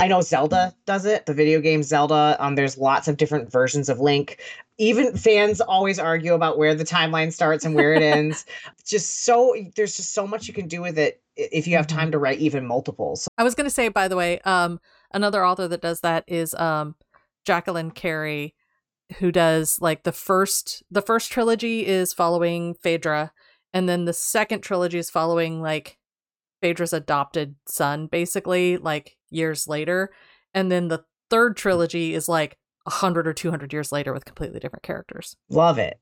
I 0.00 0.08
know 0.08 0.20
zelda 0.22 0.74
does 0.86 1.04
it 1.06 1.26
the 1.26 1.34
video 1.34 1.60
game 1.60 1.82
zelda. 1.84 2.36
Um 2.40 2.56
there's 2.56 2.76
lots 2.78 3.06
of 3.08 3.16
different 3.16 3.52
versions 3.52 3.88
of 3.88 4.00
link. 4.00 4.40
Even 4.78 5.16
fans 5.16 5.60
always 5.60 5.98
argue 5.98 6.34
about 6.34 6.58
where 6.58 6.74
the 6.74 6.84
timeline 6.84 7.32
starts 7.32 7.64
and 7.64 7.74
where 7.74 7.94
it 7.94 8.02
ends. 8.02 8.44
Just 8.84 9.24
so 9.24 9.54
there's 9.76 9.96
just 9.96 10.14
so 10.14 10.26
much 10.26 10.48
you 10.48 10.54
can 10.54 10.66
do 10.66 10.80
with 10.80 10.98
it 10.98 11.20
if 11.38 11.66
you 11.66 11.76
have 11.76 11.86
Mhm. 11.86 11.96
time 11.96 12.10
to 12.12 12.18
write 12.18 12.38
even 12.40 12.66
multiples 12.66 13.28
I 13.38 13.44
was 13.44 13.54
going 13.54 13.64
to 13.66 13.70
say, 13.74 13.88
by 13.88 14.08
the 14.08 14.16
way, 14.16 14.40
um, 14.40 14.80
another 15.14 15.44
author 15.46 15.68
that 15.68 15.80
does 15.80 16.00
that 16.00 16.24
is 16.26 16.52
um, 16.54 16.96
Jacqueline 17.44 17.92
Carey, 17.92 18.54
who 19.18 19.30
does 19.32 19.80
like 19.80 20.02
the 20.02 20.12
first 20.12 20.82
the 20.90 21.00
first 21.02 21.30
trilogy 21.32 21.86
is 21.86 22.12
following 22.12 22.74
Phaedra, 22.82 23.32
and 23.72 23.88
then 23.88 24.04
the 24.04 24.12
second 24.12 24.60
trilogy 24.62 24.98
is 24.98 25.08
following 25.10 25.62
like 25.62 25.98
Phaedra's 26.60 26.92
adopted 26.92 27.54
son, 27.66 28.06
basically 28.08 28.76
like 28.76 29.16
years 29.30 29.68
later, 29.68 30.10
and 30.52 30.70
then 30.72 30.88
the 30.88 31.04
third 31.30 31.56
trilogy 31.56 32.14
is 32.14 32.28
like 32.28 32.58
a 32.86 32.90
hundred 32.90 33.28
or 33.28 33.32
two 33.32 33.50
hundred 33.50 33.72
years 33.72 33.92
later 33.92 34.12
with 34.12 34.24
completely 34.24 34.58
different 34.58 34.82
characters. 34.82 35.36
love 35.48 35.78
it 35.78 36.00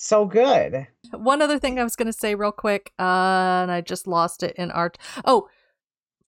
so 0.00 0.24
good 0.24 0.86
One 1.12 1.42
other 1.42 1.58
thing 1.58 1.78
I 1.78 1.84
was 1.84 1.96
going 1.96 2.06
to 2.06 2.12
say 2.12 2.34
real 2.34 2.52
quick, 2.52 2.92
uh, 2.98 3.02
and 3.62 3.70
I 3.70 3.80
just 3.80 4.06
lost 4.06 4.42
it 4.42 4.54
in 4.56 4.70
art. 4.70 4.96
Oh, 5.24 5.48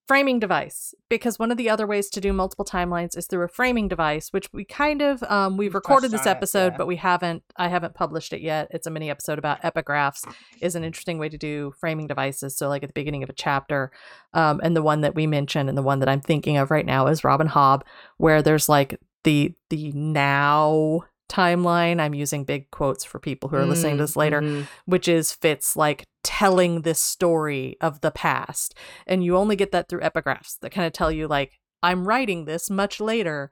framing 0.07 0.39
device. 0.39 0.93
Because 1.09 1.39
one 1.39 1.51
of 1.51 1.57
the 1.57 1.69
other 1.69 1.87
ways 1.87 2.09
to 2.11 2.21
do 2.21 2.33
multiple 2.33 2.65
timelines 2.65 3.17
is 3.17 3.27
through 3.27 3.43
a 3.43 3.47
framing 3.47 3.87
device, 3.87 4.29
which 4.31 4.47
we 4.51 4.65
kind 4.65 5.01
of 5.01 5.23
um, 5.23 5.57
we've 5.57 5.73
recorded 5.73 6.11
this 6.11 6.21
on 6.21 6.27
it, 6.27 6.31
episode, 6.31 6.73
yeah. 6.73 6.77
but 6.77 6.87
we 6.87 6.97
haven't. 6.97 7.43
I 7.55 7.67
haven't 7.67 7.95
published 7.95 8.33
it 8.33 8.41
yet. 8.41 8.67
It's 8.71 8.87
a 8.87 8.91
mini 8.91 9.09
episode 9.09 9.39
about 9.39 9.61
epigraphs. 9.61 10.27
Is 10.61 10.75
an 10.75 10.83
interesting 10.83 11.17
way 11.17 11.29
to 11.29 11.37
do 11.37 11.73
framing 11.79 12.07
devices. 12.07 12.55
So, 12.55 12.67
like 12.67 12.83
at 12.83 12.89
the 12.89 12.93
beginning 12.93 13.23
of 13.23 13.29
a 13.29 13.33
chapter, 13.33 13.91
um, 14.33 14.59
and 14.63 14.75
the 14.75 14.83
one 14.83 15.01
that 15.01 15.15
we 15.15 15.25
mentioned, 15.27 15.69
and 15.69 15.77
the 15.77 15.83
one 15.83 15.99
that 15.99 16.09
I'm 16.09 16.21
thinking 16.21 16.57
of 16.57 16.71
right 16.71 16.85
now 16.85 17.07
is 17.07 17.23
Robin 17.23 17.47
Hobb, 17.47 17.83
where 18.17 18.41
there's 18.41 18.69
like 18.69 18.99
the 19.23 19.53
the 19.69 19.91
now 19.93 21.05
timeline. 21.29 21.99
I'm 21.99 22.13
using 22.13 22.43
big 22.43 22.69
quotes 22.71 23.03
for 23.03 23.19
people 23.19 23.49
who 23.49 23.55
are 23.55 23.65
listening 23.65 23.97
to 23.97 24.03
Mm, 24.03 24.05
this 24.05 24.15
later 24.15 24.41
mhm. 24.41 24.67
which 24.85 25.07
is 25.07 25.31
Fitz 25.31 25.75
like 25.75 26.05
telling 26.23 26.81
this 26.81 27.01
story 27.01 27.75
of 27.81 28.01
the 28.01 28.11
past. 28.11 28.75
And 29.07 29.23
you 29.23 29.35
only 29.37 29.55
get 29.55 29.71
that 29.71 29.89
through 29.89 30.01
epigraphs 30.01 30.57
that 30.61 30.71
kind 30.71 30.87
of 30.87 30.93
tell 30.93 31.11
you, 31.11 31.27
like, 31.27 31.59
I'm 31.81 32.07
writing 32.07 32.45
this 32.45 32.69
much 32.69 32.99
later. 33.01 33.51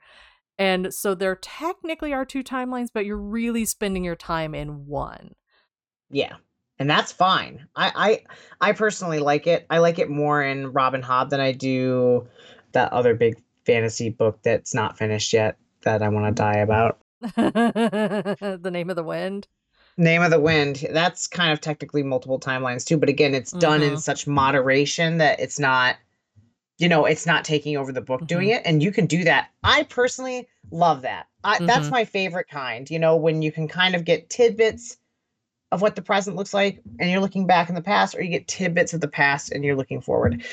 And 0.58 0.94
so 0.94 1.16
there 1.16 1.36
technically 1.36 2.14
are 2.14 2.26
two 2.26 2.44
timelines, 2.44 2.90
but 2.94 3.06
you're 3.06 3.18
really 3.18 3.66
spending 3.66 4.04
your 4.04 4.16
time 4.16 4.54
in 4.56 4.86
one. 4.86 5.32
Yeah. 6.10 6.36
And 6.80 6.90
that's 6.90 7.12
fine. 7.12 7.68
I, 7.76 8.24
I 8.62 8.70
I 8.70 8.72
personally 8.74 9.20
like 9.20 9.48
it. 9.48 9.66
I 9.70 9.80
like 9.80 10.00
it 10.00 10.10
more 10.10 10.42
in 10.42 10.72
Robin 10.72 11.02
Hobb 11.02 11.30
than 11.30 11.40
I 11.40 11.52
do 11.52 12.28
that 12.72 12.92
other 12.94 13.14
big 13.14 13.36
fantasy 13.66 14.10
book 14.10 14.40
that's 14.44 14.74
not 14.74 14.98
finished 14.98 15.34
yet 15.34 15.58
that 15.84 16.02
I 16.02 16.10
want 16.10 16.36
to 16.36 16.42
die 16.42 16.58
about. 16.58 17.00
the 17.36 18.70
name 18.72 18.90
of 18.90 18.96
the 18.96 19.04
wind. 19.04 19.48
Name 19.98 20.22
of 20.22 20.32
the 20.32 20.40
Wind. 20.40 20.86
That's 20.92 21.28
kind 21.28 21.52
of 21.52 21.62
technically 21.62 22.02
multiple 22.02 22.40
timelines 22.40 22.86
too, 22.86 22.98
but 22.98 23.10
again, 23.10 23.36
it's 23.36 23.52
done 23.52 23.84
in 23.84 23.94
Mhm. 23.94 24.00
such 24.00 24.26
moderation 24.28 25.18
that 25.18 25.40
it's 25.40 25.60
not 25.60 25.98
you 26.80 26.90
know, 26.90 27.06
it's 27.06 27.28
not 27.28 27.46
taking 27.46 27.78
over 27.78 27.92
the 27.92 28.02
book 28.02 28.26
doing 28.26 28.48
Mm-hmm. 28.50 28.56
it 28.58 28.62
and 28.66 28.82
you 28.82 28.92
can 28.92 29.06
do 29.06 29.24
that. 29.24 29.50
I 29.64 29.84
personally 29.84 30.48
love 30.72 31.04
that. 31.04 31.28
I, 31.44 31.60
that's 31.64 31.90
Mhm. 31.90 31.92
my 31.92 32.06
favorite 32.06 32.48
kind, 32.50 32.90
you 32.90 32.98
know, 32.98 33.16
when 33.18 33.44
you 33.44 33.52
can 33.52 33.68
kind 33.68 33.94
of 33.94 34.04
get 34.04 34.30
tidbits 34.32 34.98
of 35.72 35.82
what 35.84 35.96
the 35.96 36.02
present 36.02 36.36
looks 36.36 36.54
like 36.56 36.82
and 37.00 37.12
you're 37.12 37.20
looking 37.22 37.46
back 37.46 37.70
in 37.70 37.76
the 37.76 37.82
past 37.84 38.16
or 38.16 38.24
you 38.24 38.30
get 38.30 38.48
tidbits 38.48 38.94
of 38.94 39.02
the 39.02 39.08
past 39.08 39.52
and 39.52 39.64
you're 39.64 39.76
looking 39.76 40.02
forward. 40.02 40.44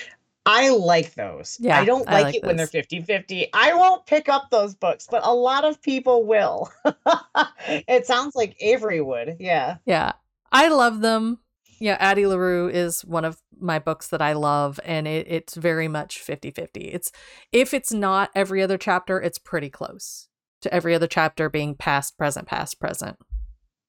I 0.48 0.70
like 0.70 1.14
those. 1.14 1.58
Yeah, 1.60 1.78
I 1.78 1.84
don't 1.84 2.08
I 2.08 2.12
like, 2.12 2.24
like 2.24 2.34
it 2.36 2.42
when 2.42 2.56
they're 2.56 2.64
those. 2.64 2.70
50 2.70 3.02
50. 3.02 3.48
I 3.52 3.74
won't 3.74 4.06
pick 4.06 4.30
up 4.30 4.48
those 4.50 4.74
books, 4.74 5.06
but 5.10 5.20
a 5.26 5.34
lot 5.34 5.64
of 5.66 5.82
people 5.82 6.24
will. 6.24 6.72
it 7.68 8.06
sounds 8.06 8.34
like 8.34 8.56
Avery 8.60 9.02
would. 9.02 9.36
Yeah. 9.38 9.76
Yeah. 9.84 10.12
I 10.50 10.68
love 10.68 11.00
them. 11.02 11.40
Yeah, 11.80 11.98
Addie 12.00 12.26
LaRue 12.26 12.70
is 12.70 13.04
one 13.04 13.26
of 13.26 13.42
my 13.60 13.78
books 13.78 14.08
that 14.08 14.22
I 14.22 14.32
love, 14.32 14.80
and 14.84 15.06
it, 15.06 15.26
it's 15.28 15.54
very 15.54 15.86
much 15.86 16.18
50 16.18 16.50
50. 16.50 16.80
It's 16.80 17.12
if 17.52 17.74
it's 17.74 17.92
not 17.92 18.30
every 18.34 18.62
other 18.62 18.78
chapter, 18.78 19.20
it's 19.20 19.38
pretty 19.38 19.68
close 19.68 20.28
to 20.62 20.72
every 20.72 20.94
other 20.94 21.06
chapter 21.06 21.50
being 21.50 21.74
past, 21.74 22.16
present, 22.16 22.48
past, 22.48 22.80
present. 22.80 23.18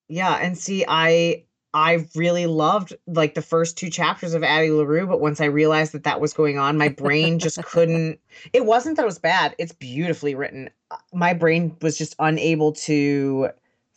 Yeah. 0.09 0.35
And 0.35 0.57
see, 0.57 0.83
I. 0.85 1.45
I 1.73 2.07
really 2.15 2.47
loved 2.47 2.95
like 3.05 3.35
the 3.35 3.41
first 3.41 3.77
two 3.77 3.89
chapters 3.89 4.33
of 4.33 4.43
Addie 4.43 4.71
LaRue, 4.71 5.05
but 5.05 5.21
once 5.21 5.39
I 5.39 5.45
realized 5.45 5.91
that 5.93 6.03
that 6.03 6.19
was 6.19 6.33
going 6.33 6.57
on, 6.57 6.77
my 6.77 6.89
brain 6.89 7.37
just 7.37 7.63
couldn't. 7.63 8.19
It 8.53 8.65
wasn't 8.65 8.95
that 8.97 9.03
it 9.03 9.05
was 9.05 9.19
bad. 9.19 9.55
It's 9.59 9.71
beautifully 9.73 10.33
written. 10.33 10.69
Uh, 10.89 10.97
My 11.13 11.33
brain 11.33 11.75
was 11.81 11.97
just 11.97 12.15
unable 12.17 12.71
to 12.73 13.49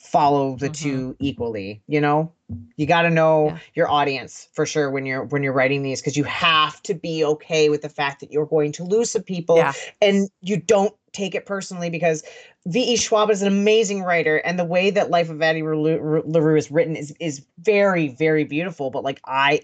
follow 0.03 0.57
the 0.57 0.69
Mhm. 0.69 0.75
two 0.83 1.17
equally. 1.21 1.81
You 1.87 2.01
know, 2.01 2.33
you 2.77 2.87
got 2.87 3.03
to 3.03 3.11
know 3.11 3.47
Yeah. 3.47 3.59
your 3.75 3.91
audience 3.91 4.49
for 4.53 4.67
sure 4.67 4.91
when 4.91 5.07
you're 5.07 5.25
when 5.25 5.43
you're 5.43 5.53
writing 5.53 5.83
these 5.83 6.01
because 6.01 6.17
you 6.17 6.25
have 6.25 6.83
to 6.83 6.95
be 6.95 7.25
okay 7.25 7.69
with 7.69 7.83
the 7.83 7.89
fact 7.89 8.21
that 8.21 8.33
you're 8.33 8.47
going 8.47 8.73
to 8.73 8.85
lose 8.85 9.13
some 9.13 9.23
people, 9.23 9.57
Yeah. 9.59 9.73
and 10.01 10.29
you 10.41 10.57
don't 10.57 10.95
take 11.13 11.35
it 11.35 11.47
personally 11.47 11.89
because 11.91 12.25
V.E. 12.67 12.97
Schwab 12.97 13.31
is 13.31 13.43
an 13.43 13.49
amazing 13.49 14.03
writer, 14.03 14.39
and 14.39 14.59
the 14.59 14.65
way 14.65 14.91
that 14.91 15.11
Life 15.11 15.31
of 15.31 15.41
Addie 15.41 15.63
LaRue 15.63 16.57
is 16.57 16.71
written 16.71 16.97
is 16.97 17.15
is 17.21 17.47
very 17.61 18.09
very 18.09 18.45
beautiful. 18.45 18.91
But 18.91 19.05
like 19.05 19.21
I. 19.25 19.61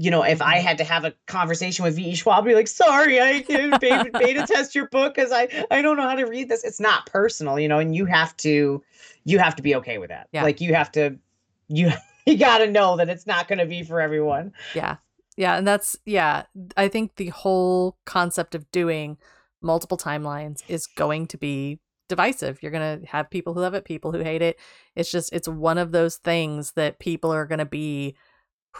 You 0.00 0.10
know, 0.12 0.22
if 0.22 0.40
I 0.40 0.58
Mhm. 0.58 0.62
had 0.62 0.78
to 0.78 0.84
have 0.84 1.04
a 1.04 1.12
conversation 1.26 1.84
with 1.84 1.96
V.E. 1.96 2.14
Schwab, 2.14 2.44
I'd 2.44 2.48
be 2.48 2.54
like, 2.54 2.68
"Sorry, 2.68 3.20
I 3.20 3.40
can't 3.48 3.80
beta, 3.80 4.10
beta 4.16 4.46
test 4.46 4.74
your 4.74 4.88
book 4.88 5.14
because 5.14 5.32
I 5.32 5.48
I 5.70 5.82
don't 5.82 5.96
know 5.96 6.08
how 6.08 6.14
to 6.14 6.24
read 6.24 6.48
this." 6.48 6.62
It's 6.64 6.80
not 6.80 7.06
personal, 7.06 7.58
you 7.58 7.68
know, 7.68 7.78
and 7.80 7.94
you 7.94 8.04
have 8.06 8.36
to 8.38 8.82
you 9.24 9.38
have 9.38 9.56
to 9.56 9.62
be 9.62 9.74
okay 9.76 9.98
with 9.98 10.10
that. 10.10 10.28
Yeah. 10.32 10.44
Like 10.44 10.60
you 10.60 10.74
have 10.74 10.92
to 10.92 11.18
you 11.66 11.90
you 12.26 12.36
got 12.38 12.58
to 12.58 12.70
know 12.70 12.96
that 12.96 13.08
it's 13.08 13.26
not 13.26 13.48
going 13.48 13.58
to 13.58 13.66
be 13.66 13.82
for 13.82 14.00
everyone. 14.00 14.52
Yeah. 14.74 14.96
Yeah. 15.36 15.56
And 15.56 15.66
that's, 15.66 15.96
yeah, 16.04 16.44
I 16.76 16.88
think 16.88 17.16
the 17.16 17.28
whole 17.28 17.96
concept 18.04 18.54
of 18.54 18.70
doing 18.72 19.16
multiple 19.62 19.96
timelines 19.96 20.62
is 20.68 20.86
going 20.86 21.26
to 21.28 21.38
be 21.38 21.78
divisive. 22.08 22.62
You're 22.62 22.72
going 22.72 23.00
to 23.00 23.06
have 23.06 23.30
people 23.30 23.54
who 23.54 23.60
love 23.60 23.74
it, 23.74 23.84
people 23.84 24.12
who 24.12 24.18
hate 24.18 24.42
it. 24.42 24.58
It's 24.96 25.10
just, 25.10 25.32
it's 25.32 25.48
one 25.48 25.78
of 25.78 25.92
those 25.92 26.16
things 26.16 26.72
that 26.72 26.98
people 26.98 27.32
are 27.32 27.46
going 27.46 27.60
to 27.60 27.64
be 27.64 28.16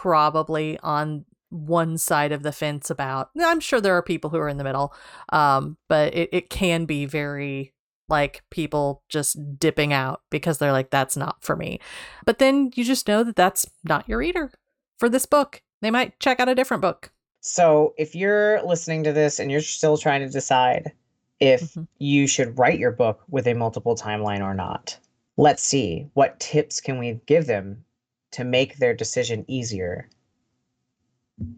probably 0.02 0.78
on 0.78 1.24
one 1.50 1.98
side 1.98 2.30
of 2.30 2.44
the 2.44 2.52
fence 2.52 2.88
about. 2.88 3.30
I'm 3.40 3.58
sure 3.58 3.80
there 3.80 3.96
are 3.96 4.02
people 4.02 4.30
who 4.30 4.38
are 4.38 4.48
in 4.48 4.56
the 4.56 4.62
middle, 4.64 4.94
um, 5.30 5.76
but 5.88 6.14
it, 6.14 6.28
it 6.30 6.50
can 6.50 6.84
be 6.84 7.04
very 7.04 7.72
like 8.08 8.42
people 8.50 9.02
just 9.08 9.58
dipping 9.58 9.92
out 9.92 10.22
because 10.30 10.58
they're 10.58 10.72
like, 10.72 10.90
that's 10.90 11.16
not 11.16 11.42
for 11.42 11.56
me. 11.56 11.80
But 12.24 12.38
then 12.38 12.70
you 12.76 12.84
just 12.84 13.08
know 13.08 13.24
that 13.24 13.34
that's 13.34 13.66
not 13.82 14.08
your 14.08 14.18
reader 14.18 14.52
for 14.98 15.08
this 15.08 15.26
book. 15.26 15.62
They 15.82 15.90
might 15.90 16.20
check 16.20 16.38
out 16.38 16.48
a 16.48 16.54
different 16.54 16.80
book. 16.80 17.10
So, 17.40 17.94
if 17.98 18.14
you're 18.14 18.62
listening 18.62 19.02
to 19.04 19.12
this 19.12 19.40
and 19.40 19.50
you're 19.50 19.60
still 19.60 19.96
trying 19.98 20.20
to 20.20 20.28
decide 20.28 20.92
if 21.40 21.74
Mhm. 21.74 21.88
you 21.98 22.28
should 22.28 22.56
write 22.56 22.78
your 22.78 22.92
book 22.92 23.24
with 23.28 23.48
a 23.48 23.54
multiple 23.54 23.96
timeline 23.96 24.42
or 24.42 24.54
not, 24.54 24.96
let's 25.36 25.62
see 25.62 26.08
what 26.14 26.38
tips 26.38 26.80
can 26.80 26.98
we 26.98 27.20
give 27.26 27.46
them 27.46 27.84
to 28.32 28.44
make 28.44 28.76
their 28.76 28.94
decision 28.94 29.44
easier. 29.48 30.08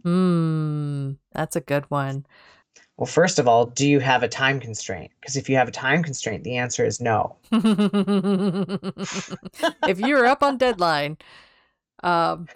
Hmm, 0.03 1.13
that's 1.33 1.57
a 1.57 1.61
good 1.61 1.85
one. 1.91 2.27
Well, 2.97 3.07
first 3.07 3.39
of 3.39 3.49
all, 3.49 3.67
do 3.67 3.89
you 3.89 3.99
have 4.01 4.23
a 4.23 4.29
time 4.29 4.61
constraint? 4.61 5.11
Because 5.21 5.37
if 5.37 5.49
you 5.49 5.57
have 5.57 5.69
a 5.69 5.73
time 5.73 6.03
constraint, 6.03 6.45
the 6.45 6.59
answer 6.59 6.85
is 6.85 7.01
no. 7.01 7.37
if 9.89 9.99
you're 9.99 10.27
up 10.27 10.43
on 10.43 10.59
deadline, 10.59 11.17
um, 12.03 12.47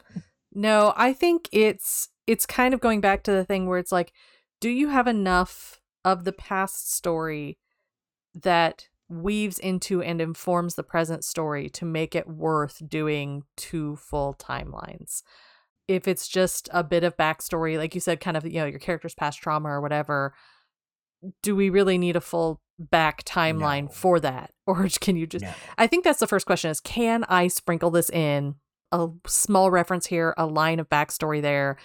no, 0.53 0.93
I 0.97 1.15
think 1.15 1.49
it's 1.51 2.11
it's 2.27 2.45
kind 2.47 2.75
of 2.75 2.81
going 2.81 3.01
back 3.01 3.23
to 3.25 3.33
the 3.33 3.45
thing 3.45 3.67
where 3.67 3.79
it's 3.79 3.93
like, 3.93 4.13
do 4.61 4.69
you 4.69 4.89
have 4.89 5.07
enough 5.07 5.81
of 6.05 6.25
the 6.25 6.33
past 6.33 6.93
story 6.93 7.59
that 8.35 8.89
weaves 9.09 9.59
into 9.59 10.03
and 10.03 10.21
informs 10.21 10.75
the 10.75 10.83
present 10.83 11.25
story 11.25 11.69
to 11.71 11.85
make 11.85 12.15
it 12.15 12.29
worth 12.29 12.83
doing 12.89 13.43
two 13.57 13.97
full 13.97 14.35
timelines? 14.35 15.23
If 15.87 16.09
it's 16.09 16.27
just 16.29 16.69
a 16.73 16.83
bit 16.83 17.05
of 17.05 17.17
backstory, 17.17 17.77
like 17.77 17.95
you 17.95 18.01
said, 18.01 18.21
kind 18.21 18.37
of, 18.37 18.45
you 18.47 18.61
know, 18.61 18.67
your 18.67 18.79
character's 18.79 19.15
past 19.15 19.41
trauma 19.41 19.69
or 19.69 19.81
whatever, 19.83 20.35
do 21.43 21.55
we 21.55 21.71
really 21.71 21.99
need 21.99 22.17
a 22.17 22.21
full 22.21 22.61
back 22.79 23.23
timeline 23.25 23.85
No. 23.85 23.89
for 23.91 24.21
that? 24.21 24.51
Or 24.67 24.89
can 24.99 25.17
you 25.17 25.27
just 25.27 25.45
I 25.77 25.87
think 25.87 26.05
that's 26.05 26.21
the 26.21 26.27
first 26.27 26.47
question 26.47 26.71
is 26.71 26.81
can 26.81 27.25
I 27.25 27.49
sprinkle 27.49 27.91
this 27.91 28.09
in? 28.09 28.55
A 28.93 29.09
small 29.27 29.71
reference 29.71 30.07
here, 30.07 30.33
a 30.39 30.47
line 30.47 30.81
of 30.81 30.89
backstory 30.89 31.43
there. 31.43 31.77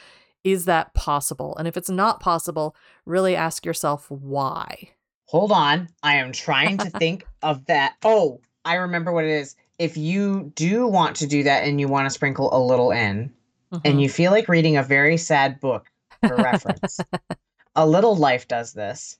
Is 0.45 0.63
that 0.65 0.93
possible? 0.93 1.55
And 1.57 1.67
if 1.67 1.75
it's 1.75 1.89
not 1.89 2.21
possible, 2.21 2.75
really 3.05 3.35
ask 3.35 3.65
yourself 3.65 4.09
why. 4.09 4.91
Hold 5.29 5.51
on. 5.51 5.87
I 6.01 6.15
am 6.15 6.31
trying 6.31 6.79
to 6.79 6.89
think 6.89 7.23
of 7.43 7.65
that. 7.65 7.93
Oh, 8.03 8.41
I 8.65 8.75
remember 8.75 9.11
what 9.11 9.25
it 9.25 9.29
is. 9.29 9.55
If 9.77 9.95
you 9.95 10.51
do 10.55 10.87
want 10.87 11.15
to 11.17 11.27
do 11.27 11.43
that 11.43 11.65
and 11.65 11.79
you 11.79 11.87
want 11.87 12.07
to 12.07 12.09
sprinkle 12.09 12.49
a 12.51 12.57
little 12.59 12.89
in, 12.89 13.31
Mhm. 13.71 13.81
and 13.85 14.01
you 14.01 14.09
feel 14.09 14.31
like 14.31 14.47
reading 14.49 14.75
a 14.75 14.81
very 14.81 15.15
sad 15.17 15.59
book 15.59 15.85
for 16.25 16.35
reference, 16.35 16.99
A 17.75 17.85
Little 17.87 18.15
Life 18.15 18.47
does 18.47 18.73
this. 18.73 19.19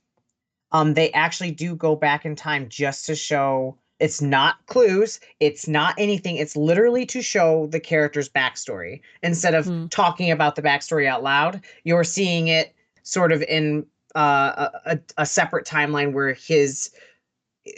Um, 0.72 0.96
they 0.96 1.12
actually 1.12 1.52
do 1.52 1.76
go 1.76 1.96
back 1.96 2.26
in 2.26 2.36
time 2.36 2.68
just 2.70 3.06
to 3.06 3.16
show 3.16 3.78
it's 4.00 4.20
not 4.20 4.66
clues, 4.66 5.20
it's 5.40 5.68
not 5.68 5.94
anything. 6.00 6.38
It's 6.38 6.56
literally 6.56 7.06
to 7.08 7.22
show 7.22 7.68
the 7.68 7.80
character's 7.80 8.30
backstory 8.30 9.02
instead 9.22 9.54
of 9.54 9.66
Hmm. 9.66 9.86
talking 9.90 10.32
about 10.32 10.56
the 10.56 10.64
backstory 10.64 11.06
out 11.06 11.22
loud. 11.22 11.62
You're 11.84 12.04
seeing 12.04 12.48
it 12.48 12.74
sort 13.04 13.32
of 13.32 13.44
in 13.44 13.86
uh, 14.16 14.70
a, 14.86 14.92
a, 14.92 15.00
a 15.20 15.26
separate 15.26 15.66
timeline 15.66 16.14
where 16.14 16.34
his 16.34 16.92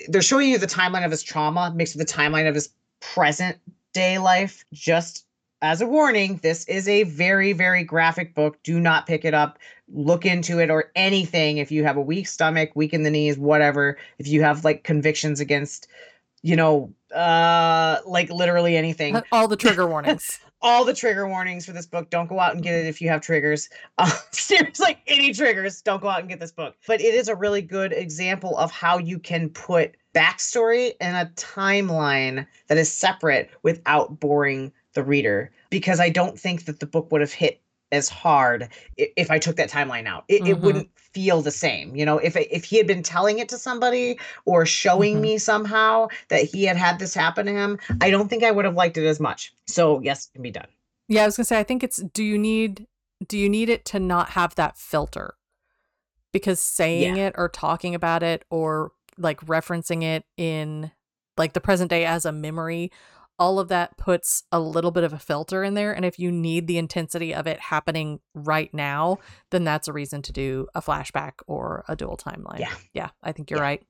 they're 0.08 0.22
showing 0.22 0.50
you 0.50 0.58
the 0.58 0.68
timeline 0.68 1.04
of 1.04 1.12
his 1.12 1.24
trauma 1.24 1.74
mixed 1.76 1.96
with 1.96 2.08
the 2.08 2.14
timeline 2.14 2.48
of 2.48 2.56
his 2.56 2.70
present 3.02 3.58
day 3.94 4.18
life. 4.18 4.64
Just 4.74 5.26
as 5.62 5.82
a 5.82 5.86
warning 5.86 6.40
this 6.42 6.66
is 6.66 6.88
a 6.88 7.04
very 7.04 7.54
very 7.54 7.84
graphic 7.84 8.34
book. 8.34 8.62
Do 8.64 8.80
not 8.80 9.08
pick 9.08 9.26
it 9.26 9.34
up. 9.34 9.60
Look 9.94 10.26
into 10.26 10.60
it 10.60 10.70
or 10.70 10.92
anything. 10.96 11.58
If 11.58 11.72
you 11.72 11.84
have 11.84 11.98
a 11.98 12.02
weak 12.02 12.28
stomach 12.28 12.72
weak 12.76 12.94
in 12.94 13.04
the 13.04 13.12
knees 13.12 13.38
whatever. 13.38 13.98
If 14.18 14.28
you 14.28 14.42
have 14.42 14.64
like 14.64 14.84
convictions 14.84 15.40
against 15.40 15.88
you 16.44 16.56
know 16.56 16.94
uh 17.14 18.00
like 18.06 18.30
literally 18.30 18.78
anything. 18.78 19.22
All 19.32 19.48
the 19.48 19.58
trigger 19.58 19.88
warnings. 19.88 20.40
all 20.62 20.86
the 20.86 20.94
trigger 20.94 21.28
warnings 21.28 21.66
for 21.66 21.72
this 21.72 21.86
book. 21.86 22.10
Don't 22.10 22.28
go 22.28 22.40
out 22.40 22.54
and 22.54 22.64
get 22.64 22.76
it 22.76 22.86
if 22.86 23.02
you 23.02 23.10
have 23.10 23.22
triggers. 23.22 23.70
Uh, 23.98 24.12
seriously, 24.32 24.84
like 24.84 25.00
any 25.08 25.34
triggers, 25.34 25.82
don't 25.82 26.02
go 26.02 26.10
out 26.10 26.20
and 26.20 26.30
get 26.30 26.40
this 26.40 26.52
book. 26.52 26.76
But 26.88 27.02
it 27.02 27.14
is 27.14 27.28
a 27.28 27.36
really 27.36 27.62
good 27.62 27.94
example 27.94 28.58
of 28.58 28.72
how 28.72 28.98
you 28.98 29.20
can 29.20 29.50
put 29.50 29.96
backstory 30.14 30.94
in 31.00 31.16
a 31.16 31.32
timeline 31.36 32.46
that 32.68 32.78
is 32.78 32.92
separate 32.92 33.50
without 33.64 34.20
boring 34.20 34.72
the 34.94 35.04
reader. 35.04 35.52
Because 35.70 36.00
I 36.00 36.10
don't 36.10 36.40
think 36.40 36.66
that 36.66 36.80
the 36.80 36.86
book 36.86 37.12
would 37.12 37.22
have 37.22 37.34
hit 37.34 37.61
as 37.92 38.10
hard 38.10 38.70
if 38.98 39.30
I 39.30 39.40
took 39.40 39.58
that 39.58 39.70
timeline 39.70 40.08
out. 40.08 40.24
It, 40.28 40.48
it 40.48 40.56
Mhm. 40.58 40.62
wouldn't 40.62 40.90
feel 40.96 41.42
the 41.42 41.52
same. 41.52 41.96
You 41.96 42.06
know, 42.06 42.18
if 42.18 42.36
if 42.38 42.64
he 42.64 42.78
had 42.78 42.88
been 42.88 43.04
telling 43.04 43.40
it 43.40 43.50
to 43.50 43.58
somebody 43.58 44.20
or 44.46 44.66
showing 44.66 45.18
Mhm. 45.18 45.22
me 45.22 45.38
somehow 45.38 46.08
that 46.30 46.44
he 46.44 46.64
had 46.64 46.78
had 46.78 47.00
this 47.00 47.14
happen 47.14 47.46
to 47.48 47.52
him, 47.52 47.80
I 48.00 48.10
don't 48.10 48.30
think 48.30 48.44
I 48.44 48.52
would 48.52 48.66
have 48.66 48.76
liked 48.76 48.98
it 48.98 49.06
as 49.06 49.20
much. 49.20 49.54
So 49.68 50.00
yes, 50.02 50.28
it 50.28 50.34
can 50.34 50.42
be 50.42 50.52
done. 50.52 50.68
Yeah, 51.08 51.24
I 51.24 51.26
was 51.26 51.38
gonna 51.38 51.46
say 51.46 51.60
I 51.60 51.64
think 51.64 51.84
it's 51.84 51.98
do 51.98 52.24
you 52.24 52.38
need 52.38 52.88
do 53.28 53.38
you 53.38 53.50
need 53.50 53.70
it 53.70 53.86
to 53.86 54.00
not 54.00 54.30
have 54.32 54.56
that 54.56 54.78
filter? 54.78 55.36
Because 56.32 56.62
saying 56.62 57.18
it 57.18 57.36
or 57.38 57.50
talking 57.50 57.94
about 57.94 58.24
it 58.24 58.46
or 58.50 58.94
like 59.18 59.42
referencing 59.42 60.02
it 60.04 60.24
in 60.38 60.92
like 61.38 61.54
the 61.54 61.60
present 61.62 61.90
day 61.90 62.06
as 62.06 62.26
a 62.26 62.32
memory, 62.32 62.92
all 63.42 63.58
of 63.58 63.70
that 63.70 63.98
puts 63.98 64.44
a 64.52 64.60
little 64.60 64.92
bit 64.92 65.04
of 65.04 65.14
a 65.14 65.18
filter 65.20 65.64
in 65.64 65.74
there. 65.74 65.92
And 65.92 66.06
if 66.06 66.20
you 66.20 66.32
need 66.32 66.68
the 66.68 66.78
intensity 66.78 67.34
of 67.34 67.48
it 67.48 67.60
happening 67.60 68.20
right 68.36 68.72
now, 68.72 69.18
then 69.50 69.64
that's 69.64 69.88
a 69.88 69.94
reason 69.94 70.22
to 70.22 70.32
do 70.32 70.68
a 70.76 70.82
flashback 70.82 71.32
or 71.48 71.84
a 71.88 71.96
dual 71.96 72.18
timeline. 72.18 72.60
Yeah. 72.60 72.74
Yeah, 72.94 73.10
I 73.24 73.32
think 73.32 73.50
you're 73.50 73.58
Yeah. 73.60 73.64
right. 73.64 73.84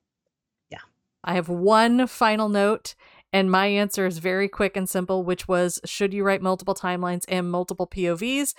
Yeah. 0.70 0.78
I 1.26 1.34
have 1.34 1.50
one 1.50 2.08
final 2.08 2.48
note, 2.48 2.96
and 3.34 3.52
my 3.52 3.66
answer 3.68 4.06
is 4.06 4.20
very 4.20 4.48
quick 4.48 4.78
and 4.78 4.90
simple, 4.90 5.24
which 5.26 5.50
was 5.50 5.82
should 5.84 6.14
you 6.14 6.24
write 6.24 6.42
multiple 6.42 6.74
timelines 6.74 7.26
and 7.28 7.52
multiple 7.52 7.88
POVs? 7.88 8.54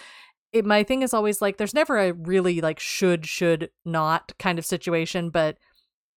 It, 0.53 0.67
my 0.67 0.83
thing 0.83 1.01
is 1.01 1.15
always 1.15 1.41
like 1.41 1.57
there's 1.57 1.73
never 1.73 1.97
a 1.97 2.13
really 2.13 2.61
like 2.61 2.79
should, 2.79 3.25
should 3.25 3.71
not 3.87 4.33
kind 4.39 4.59
of 4.59 4.67
situation, 4.67 5.31
but 5.31 5.57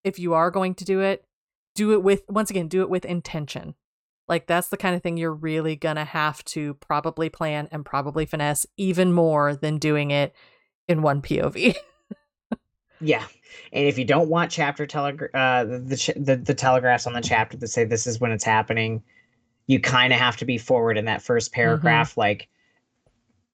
if 0.04 0.20
you 0.20 0.34
are 0.34 0.52
going 0.52 0.76
to 0.76 0.84
do 0.84 1.00
it, 1.00 1.24
do 1.76 1.94
it 1.94 2.04
with, 2.04 2.24
once 2.28 2.50
again, 2.50 2.68
do 2.68 2.82
it 2.82 2.90
with 2.90 3.06
intention. 3.06 3.76
Like 4.28 4.48
that's 4.48 4.70
the 4.70 4.78
kind 4.78 4.96
of 4.96 5.04
thing 5.04 5.18
you're 5.18 5.34
really 5.34 5.76
gonna 5.76 6.06
have 6.06 6.44
to 6.46 6.74
probably 6.76 7.30
plan 7.30 7.68
and 7.72 7.86
probably 7.86 8.26
finesse 8.26 8.66
even 8.78 9.14
more 9.14 9.56
than 9.56 9.78
doing 9.78 10.12
it 10.12 10.34
in 10.88 11.02
one 11.02 11.22
POV. 11.22 11.76
Yeah, 13.02 13.26
and 13.74 13.86
if 13.86 13.98
you 13.98 14.06
don't 14.06 14.30
want 14.30 14.52
chapter 14.52 14.88
telegra- 14.88 15.30
uh, 15.34 15.66
the, 15.66 15.80
the 15.80 16.14
the 16.18 16.36
the 16.38 16.54
telegraphs 16.54 17.06
on 17.06 17.14
the 17.14 17.22
chapter 17.22 17.58
that 17.58 17.68
say 17.68 17.84
this 17.84 18.08
is 18.08 18.20
when 18.22 18.32
it's 18.32 18.44
happening, 18.44 19.04
you 19.68 19.80
kind 19.82 20.14
of 20.14 20.20
have 20.20 20.38
to 20.38 20.46
be 20.46 20.58
forward 20.58 20.98
in 20.98 21.06
that 21.06 21.22
first 21.22 21.52
paragraph, 21.52 22.16
like 22.18 22.48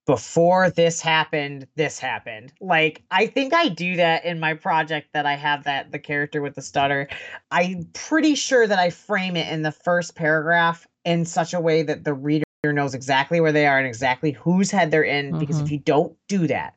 before 0.06 0.70
this 0.70 1.00
happened, 1.00 1.68
this 1.76 2.00
happened. 2.00 2.54
Like 2.60 3.04
I 3.12 3.28
think 3.28 3.54
I 3.54 3.70
do 3.70 3.96
that 3.98 4.26
in 4.26 4.40
my 4.40 4.54
project 4.54 5.10
that 5.14 5.26
I 5.26 5.36
have 5.36 5.64
that 5.66 5.92
the 5.92 6.00
character 6.00 6.42
with 6.42 6.56
the 6.56 6.62
stutter. 6.62 7.08
I'm 7.52 7.86
pretty 7.94 8.36
sure 8.36 8.68
that 8.68 8.80
I 8.80 8.90
frame 8.90 9.36
it 9.36 9.52
in 9.52 9.62
the 9.62 9.72
first 9.72 10.16
paragraph 10.16 10.88
in 11.06 11.26
such 11.26 11.54
a 11.54 11.60
way 11.60 11.84
that 11.84 12.04
the 12.04 12.14
reader 12.14 12.46
knows 12.64 12.94
exactly 12.94 13.40
where 13.42 13.52
they 13.52 13.68
are 13.68 13.78
and 13.78 13.88
exactly 13.88 14.32
whose 14.32 14.72
head 14.72 14.92
they're 14.92 15.04
in. 15.04 15.38
Because 15.38 15.60
if 15.60 15.66
mm-hmm. 15.66 15.74
you 15.74 15.80
don't 15.80 16.16
do 16.28 16.48
that, 16.48 16.76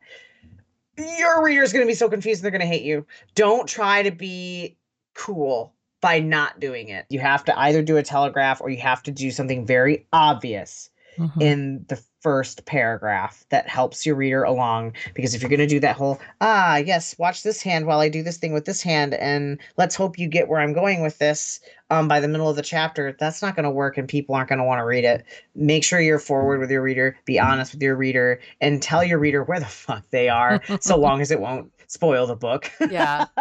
your 0.97 1.43
reader's 1.43 1.72
going 1.72 1.85
to 1.85 1.91
be 1.91 1.95
so 1.95 2.09
confused 2.09 2.43
they're 2.43 2.51
going 2.51 2.61
to 2.61 2.66
hate 2.66 2.83
you. 2.83 3.07
Don't 3.35 3.68
try 3.68 4.03
to 4.03 4.11
be 4.11 4.77
cool 5.14 5.72
by 6.01 6.20
not 6.20 6.61
doing 6.61 6.89
it. 6.89 7.07
You 7.09 7.20
have 7.20 7.45
to 7.47 7.59
either 7.59 7.83
do 7.83 7.97
a 7.97 8.03
telegraph 8.03 8.61
or 8.61 8.68
you 8.68 8.79
have 8.79 9.03
to 9.05 9.11
do 9.11 9.31
something 9.31 9.64
very 9.64 10.07
obvious 10.12 10.91
Mhm. 11.19 11.43
in 11.43 11.85
the 11.89 12.03
first 12.21 12.65
paragraph 12.65 13.45
that 13.51 13.69
helps 13.69 14.07
your 14.07 14.15
reader 14.15 14.43
along 14.45 14.95
because 15.12 15.35
if 15.35 15.43
you're 15.43 15.51
going 15.51 15.61
to 15.61 15.67
do 15.67 15.79
that 15.81 15.95
whole 15.95 16.19
ah 16.41 16.77
yes 16.77 17.15
watch 17.19 17.43
this 17.43 17.61
hand 17.62 17.87
while 17.87 18.01
i 18.01 18.09
do 18.09 18.23
this 18.23 18.39
thing 18.39 18.53
with 18.53 18.65
this 18.65 18.83
hand 18.83 19.12
and 19.15 19.61
let's 19.77 19.95
hope 19.95 20.19
you 20.19 20.27
get 20.27 20.49
where 20.49 20.61
i'm 20.61 20.73
going 20.73 21.03
with 21.03 21.19
this 21.19 21.61
um, 21.91 22.09
by 22.09 22.21
the 22.21 22.29
middle 22.29 22.49
of 22.49 22.57
the 22.57 22.62
chapter 22.62 23.15
that's 23.21 23.43
not 23.43 23.55
going 23.55 23.65
to 23.65 23.71
work 23.71 23.99
and 23.99 24.09
people 24.09 24.35
aren't 24.35 24.49
going 24.49 24.59
to 24.59 24.65
want 24.65 24.79
to 24.79 24.85
read 24.85 25.05
it 25.05 25.25
make 25.55 25.85
sure 25.85 26.01
you're 26.01 26.19
forward 26.19 26.61
with 26.61 26.71
your 26.71 26.83
reader 26.83 27.17
be 27.27 27.39
honest 27.39 27.75
with 27.75 27.83
your 27.83 27.95
reader 27.95 28.41
and 28.62 28.83
tell 28.83 29.05
your 29.05 29.19
reader 29.19 29.45
where 29.45 29.61
the 29.61 29.67
fuck 29.85 30.09
they 30.11 30.31
are 30.31 30.62
so 30.81 30.97
long 30.99 31.21
as 31.21 31.31
it 31.31 31.41
won't 31.41 31.71
spoil 31.89 32.27
the 32.27 32.37
book 32.37 32.71
yeah. 32.91 33.27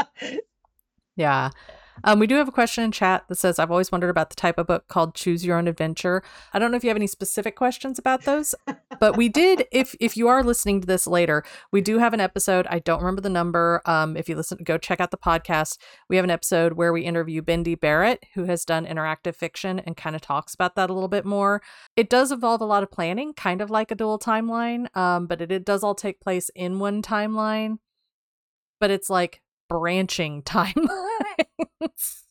Yeah. 1.16 1.52
Um, 2.04 2.20
we 2.20 2.28
do 2.28 2.36
have 2.36 2.48
a 2.48 2.52
question 2.52 2.84
in 2.84 2.92
chat 2.92 3.26
that 3.28 3.36
says, 3.36 3.60
I've 3.60 3.72
always 3.72 3.92
wondered 3.92 4.10
about 4.10 4.30
the 4.30 4.36
type 4.36 4.58
of 4.58 4.68
book 4.68 4.88
called 4.88 5.16
Choose 5.16 5.46
Your 5.46 5.58
Own 5.58 5.68
Adventure. 5.68 6.24
I 6.54 6.60
don't 6.60 6.72
know 6.72 6.78
if 6.78 6.84
you 6.84 6.90
have 6.90 6.98
any 6.98 7.08
specific 7.08 7.56
questions 7.56 8.00
about 8.00 8.24
those, 8.24 8.56
but 9.00 9.16
we 9.18 9.30
did, 9.30 9.66
if 9.72 9.96
if 10.00 10.18
you 10.18 10.28
are 10.28 10.44
listening 10.44 10.82
to 10.82 10.88
this 10.88 11.08
later, 11.08 11.44
we 11.72 11.82
do 11.82 12.00
have 12.00 12.14
an 12.14 12.20
episode. 12.20 12.66
I 12.70 12.80
don't 12.80 13.00
remember 13.00 13.22
the 13.22 13.30
number. 13.30 13.82
Um, 13.86 14.18
if 14.18 14.28
you 14.28 14.36
listen, 14.36 14.60
go 14.64 14.78
check 14.78 15.00
out 15.00 15.12
the 15.12 15.18
podcast. 15.18 15.78
We 16.10 16.16
have 16.16 16.26
an 16.26 16.32
episode 16.32 16.74
where 16.74 16.94
we 16.94 17.02
interview 17.02 17.42
Bendy 17.42 17.76
Barrett, 17.76 18.24
who 18.34 18.46
has 18.46 18.66
done 18.66 18.86
interactive 18.86 19.36
fiction 19.36 19.80
and 19.80 19.96
kind 19.96 20.16
of 20.16 20.22
talks 20.22 20.54
about 20.54 20.76
that 20.76 20.90
a 20.90 20.94
little 20.94 21.10
bit 21.10 21.26
more. 21.26 21.62
It 21.96 22.10
does 22.10 22.32
involve 22.32 22.62
a 22.62 22.66
lot 22.66 22.84
of 22.84 22.92
planning, 22.92 23.34
kind 23.34 23.62
of 23.62 23.70
like 23.70 23.92
a 23.92 23.96
dual 23.96 24.20
timeline, 24.20 24.96
um, 24.96 25.28
but 25.28 25.42
it, 25.42 25.52
it 25.52 25.66
does 25.66 25.84
all 25.84 25.96
take 25.96 26.20
place 26.20 26.50
in 26.56 26.80
one 26.80 27.02
timeline. 27.02 27.78
But 28.80 28.92
it's 28.92 29.10
like 29.10 29.42
branching 29.70 30.42
timelines. 30.44 32.22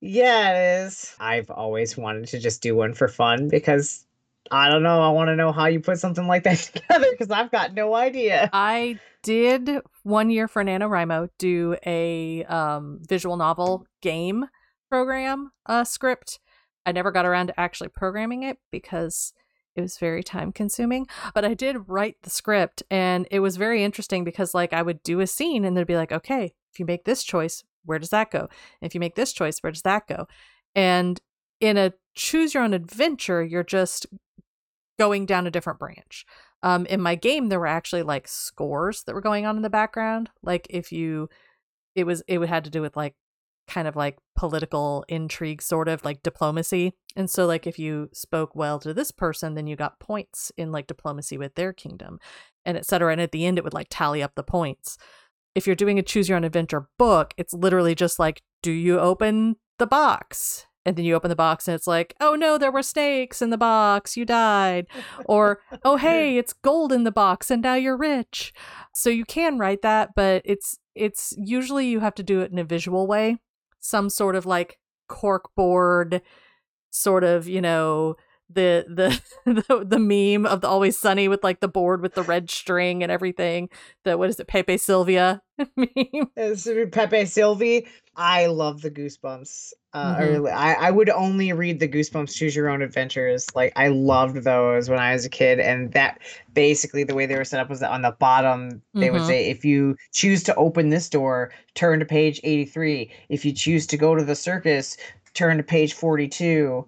Yeah, 0.00 0.52
it 0.52 0.86
is. 0.86 1.14
I've 1.20 1.50
always 1.50 1.96
wanted 1.96 2.28
to 2.28 2.38
just 2.38 2.62
do 2.62 2.74
one 2.74 2.94
for 2.94 3.08
fun 3.08 3.48
because 3.48 4.06
I 4.50 4.68
don't 4.68 4.82
know. 4.82 5.02
I 5.02 5.10
want 5.10 5.28
to 5.28 5.36
know 5.36 5.52
how 5.52 5.66
you 5.66 5.80
put 5.80 5.98
something 5.98 6.26
like 6.26 6.44
that 6.44 6.58
together 6.74 7.06
because 7.10 7.30
I've 7.30 7.50
got 7.50 7.74
no 7.74 7.94
idea. 7.94 8.48
I 8.52 8.98
did 9.22 9.70
one 10.02 10.30
year 10.30 10.48
for 10.48 10.64
NaNoWriMo 10.64 11.28
do 11.38 11.76
a 11.86 12.44
um, 12.44 13.00
visual 13.02 13.36
novel 13.36 13.86
game 14.00 14.46
program 14.88 15.52
uh, 15.66 15.84
script. 15.84 16.40
I 16.86 16.92
never 16.92 17.12
got 17.12 17.26
around 17.26 17.48
to 17.48 17.60
actually 17.60 17.90
programming 17.90 18.42
it 18.42 18.58
because 18.70 19.34
it 19.76 19.80
was 19.80 19.98
very 19.98 20.22
time 20.22 20.52
consuming, 20.52 21.06
but 21.34 21.44
I 21.44 21.54
did 21.54 21.88
write 21.88 22.16
the 22.22 22.30
script 22.30 22.82
and 22.90 23.26
it 23.30 23.40
was 23.40 23.56
very 23.56 23.84
interesting 23.84 24.24
because 24.24 24.54
like 24.54 24.72
I 24.72 24.82
would 24.82 25.02
do 25.02 25.20
a 25.20 25.26
scene 25.26 25.64
and 25.64 25.76
they'd 25.76 25.86
be 25.86 25.96
like, 25.96 26.12
okay, 26.12 26.52
if 26.72 26.78
you 26.78 26.84
make 26.84 27.04
this 27.04 27.22
choice, 27.22 27.62
where 27.84 27.98
does 27.98 28.10
that 28.10 28.30
go? 28.30 28.48
If 28.80 28.94
you 28.94 29.00
make 29.00 29.14
this 29.14 29.32
choice, 29.32 29.58
where 29.60 29.72
does 29.72 29.82
that 29.82 30.06
go? 30.06 30.26
And 30.74 31.20
in 31.60 31.76
a 31.76 31.92
choose 32.14 32.54
your 32.54 32.62
own 32.62 32.74
adventure, 32.74 33.42
you're 33.42 33.62
just 33.62 34.06
going 34.98 35.26
down 35.26 35.46
a 35.46 35.50
different 35.50 35.78
branch. 35.78 36.26
Um, 36.62 36.84
in 36.86 37.00
my 37.00 37.14
game, 37.14 37.48
there 37.48 37.60
were 37.60 37.66
actually 37.66 38.02
like 38.02 38.28
scores 38.28 39.04
that 39.04 39.14
were 39.14 39.20
going 39.20 39.46
on 39.46 39.56
in 39.56 39.62
the 39.62 39.70
background. 39.70 40.30
Like 40.42 40.66
if 40.68 40.92
you, 40.92 41.28
it 41.94 42.04
was 42.04 42.22
it 42.28 42.38
would 42.38 42.48
had 42.48 42.64
to 42.64 42.70
do 42.70 42.82
with 42.82 42.96
like 42.96 43.14
kind 43.70 43.86
of 43.86 43.94
like 43.94 44.18
political 44.36 45.04
intrigue, 45.08 45.62
sort 45.62 45.88
of 45.88 46.04
like 46.04 46.22
diplomacy. 46.22 46.92
And 47.16 47.30
so 47.30 47.46
like 47.46 47.66
if 47.66 47.78
you 47.78 48.10
spoke 48.12 48.54
well 48.56 48.78
to 48.80 48.92
this 48.92 49.12
person, 49.12 49.54
then 49.54 49.66
you 49.66 49.76
got 49.76 50.00
points 50.00 50.50
in 50.56 50.72
like 50.72 50.88
diplomacy 50.88 51.38
with 51.38 51.54
their 51.54 51.72
kingdom, 51.72 52.18
and 52.64 52.76
et 52.76 52.84
cetera. 52.84 53.12
And 53.12 53.20
at 53.20 53.32
the 53.32 53.46
end, 53.46 53.58
it 53.58 53.64
would 53.64 53.74
like 53.74 53.86
tally 53.88 54.22
up 54.22 54.34
the 54.34 54.42
points. 54.42 54.98
If 55.54 55.66
you're 55.66 55.76
doing 55.76 55.98
a 55.98 56.02
choose 56.02 56.28
your 56.28 56.36
own 56.36 56.44
adventure 56.44 56.88
book, 56.98 57.32
it's 57.36 57.54
literally 57.54 57.94
just 57.94 58.18
like, 58.18 58.42
do 58.62 58.72
you 58.72 58.98
open 58.98 59.56
the 59.78 59.86
box? 59.86 60.66
and 60.86 60.96
then 60.96 61.04
you 61.04 61.14
open 61.14 61.28
the 61.28 61.36
box 61.36 61.68
and 61.68 61.74
it's 61.74 61.86
like, 61.86 62.14
oh 62.20 62.34
no, 62.34 62.56
there 62.56 62.72
were 62.72 62.82
snakes 62.82 63.42
in 63.42 63.50
the 63.50 63.58
box, 63.58 64.16
you 64.16 64.24
died. 64.24 64.86
Or, 65.26 65.60
oh 65.84 65.96
hey, 65.96 66.38
it's 66.38 66.54
gold 66.54 66.90
in 66.90 67.04
the 67.04 67.12
box 67.12 67.50
and 67.50 67.62
now 67.62 67.74
you're 67.74 67.96
rich. 67.96 68.52
So 68.94 69.10
you 69.10 69.24
can 69.24 69.58
write 69.58 69.82
that, 69.82 70.10
but 70.16 70.42
it's 70.44 70.78
it's 70.94 71.34
usually 71.36 71.86
you 71.88 72.00
have 72.00 72.14
to 72.14 72.22
do 72.22 72.40
it 72.40 72.50
in 72.50 72.58
a 72.58 72.64
visual 72.64 73.06
way. 73.06 73.38
Some 73.80 74.10
sort 74.10 74.36
of 74.36 74.46
like 74.46 74.78
cork 75.08 75.54
board, 75.56 76.22
sort 76.90 77.24
of, 77.24 77.48
you 77.48 77.60
know, 77.60 78.16
the 78.52 78.84
the 78.88 79.20
the, 79.68 79.84
the 79.84 79.98
meme 79.98 80.46
of 80.46 80.60
the 80.60 80.68
always 80.68 80.98
sunny 80.98 81.28
with 81.28 81.44
like 81.44 81.60
the 81.60 81.68
board 81.68 82.02
with 82.02 82.14
the 82.14 82.22
red 82.22 82.50
string 82.50 83.02
and 83.02 83.10
everything. 83.12 83.68
The 84.04 84.18
what 84.18 84.30
is 84.30 84.40
it, 84.40 84.48
Pepe 84.48 84.78
Silvia 84.78 85.42
meme? 85.76 86.90
Pepe 86.90 87.26
Sylvie. 87.26 87.86
I 88.16 88.46
love 88.46 88.82
the 88.82 88.90
Goosebumps. 88.90 89.72
Uh, 89.92 90.14
Mhm. 90.16 90.44
or 90.44 90.52
I, 90.52 90.74
I 90.74 90.90
would 90.92 91.10
only 91.10 91.52
read 91.52 91.80
the 91.80 91.88
Goosebumps 91.88 92.32
Choose 92.36 92.54
Your 92.54 92.68
Own 92.68 92.80
Adventures. 92.80 93.48
Like 93.56 93.72
I 93.74 93.88
loved 93.88 94.36
those 94.44 94.88
when 94.88 95.00
I 95.00 95.12
was 95.12 95.24
a 95.24 95.28
kid, 95.28 95.58
and 95.58 95.92
that 95.92 96.20
basically 96.54 97.02
the 97.02 97.14
way 97.14 97.26
they 97.26 97.36
were 97.36 97.44
set 97.44 97.58
up 97.58 97.68
was 97.68 97.80
that 97.80 97.90
on 97.90 98.02
the 98.02 98.12
bottom 98.12 98.82
they 98.94 99.10
would 99.10 99.22
Mhm. 99.22 99.26
say, 99.26 99.46
if 99.50 99.64
you 99.64 99.96
choose 100.12 100.44
to 100.44 100.54
open 100.54 100.90
this 100.90 101.08
door, 101.08 101.50
turn 101.74 101.98
to 101.98 102.04
page 102.04 102.40
eighty 102.44 102.64
three. 102.66 103.10
If 103.28 103.44
you 103.44 103.52
choose 103.52 103.84
to 103.88 103.96
go 103.96 104.14
to 104.14 104.22
the 104.22 104.36
circus, 104.36 104.96
turn 105.34 105.56
to 105.56 105.64
page 105.64 105.92
forty 105.94 106.28
two. 106.28 106.86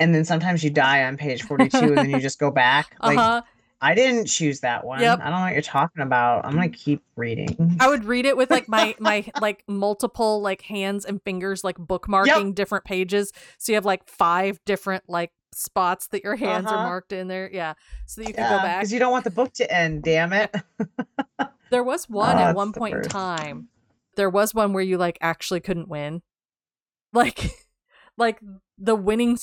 And 0.00 0.12
then 0.14 0.24
sometimes 0.24 0.64
you 0.64 0.70
die 0.70 1.04
on 1.04 1.16
page 1.16 1.42
forty 1.42 1.68
two, 1.68 1.92
and 1.92 2.02
then 2.02 2.10
you 2.10 2.20
just 2.20 2.40
go 2.40 2.50
back. 2.50 2.96
Like 3.04 3.16
uh-huh. 3.18 3.42
I 3.80 3.94
didn't 3.94 4.26
choose 4.26 4.60
that 4.60 4.84
one. 4.84 5.00
Yep. 5.00 5.20
I 5.20 5.30
don't 5.30 5.38
know 5.38 5.40
what 5.46 5.52
you're 5.52 5.62
talking 5.62 6.02
about. 6.02 6.44
I'm 6.44 6.52
gonna 6.54 6.68
keep 6.68 7.02
reading. 7.16 7.76
I 7.80 7.88
would 7.88 8.04
read 8.04 8.26
it 8.26 8.36
with 8.36 8.50
like 8.50 8.68
my 8.68 8.94
my 8.98 9.24
like 9.40 9.62
multiple 9.68 10.40
like 10.40 10.62
hands 10.62 11.04
and 11.04 11.22
fingers 11.22 11.62
like 11.62 11.76
bookmarking 11.78 12.54
different 12.56 12.84
pages. 12.84 13.32
So 13.58 13.72
you 13.72 13.76
have 13.76 13.84
like 13.84 14.08
five 14.08 14.58
different 14.64 15.04
like 15.08 15.30
spots 15.54 16.08
that 16.08 16.24
your 16.24 16.34
hands 16.36 16.66
are 16.66 16.74
Uh-huh. 16.74 16.86
marked 16.88 17.12
in 17.12 17.28
there. 17.28 17.48
Yeah. 17.52 17.74
So 18.06 18.20
that 18.20 18.28
you 18.28 18.34
can 18.34 18.50
go 18.50 18.58
back. 18.58 18.80
because 18.80 18.92
you 18.92 18.98
don't 18.98 19.12
want 19.12 19.24
the 19.24 19.30
book 19.30 19.52
to 19.54 19.72
end. 19.72 20.02
Damn 20.02 20.32
it! 20.32 20.54
There 21.70 21.84
was 21.84 22.08
one 22.08 22.36
Oh, 22.36 22.40
at 22.40 22.56
one 22.56 22.72
point 22.72 22.94
in 22.96 23.02
time. 23.02 23.68
There 24.16 24.30
was 24.30 24.54
one 24.54 24.72
where 24.72 24.82
you 24.82 24.96
like 24.96 25.18
actually 25.20 25.60
couldn't 25.60 25.88
win. 25.88 26.22
Like 27.12 27.50
like 28.18 28.40
the 28.76 28.94
winning 28.94 29.38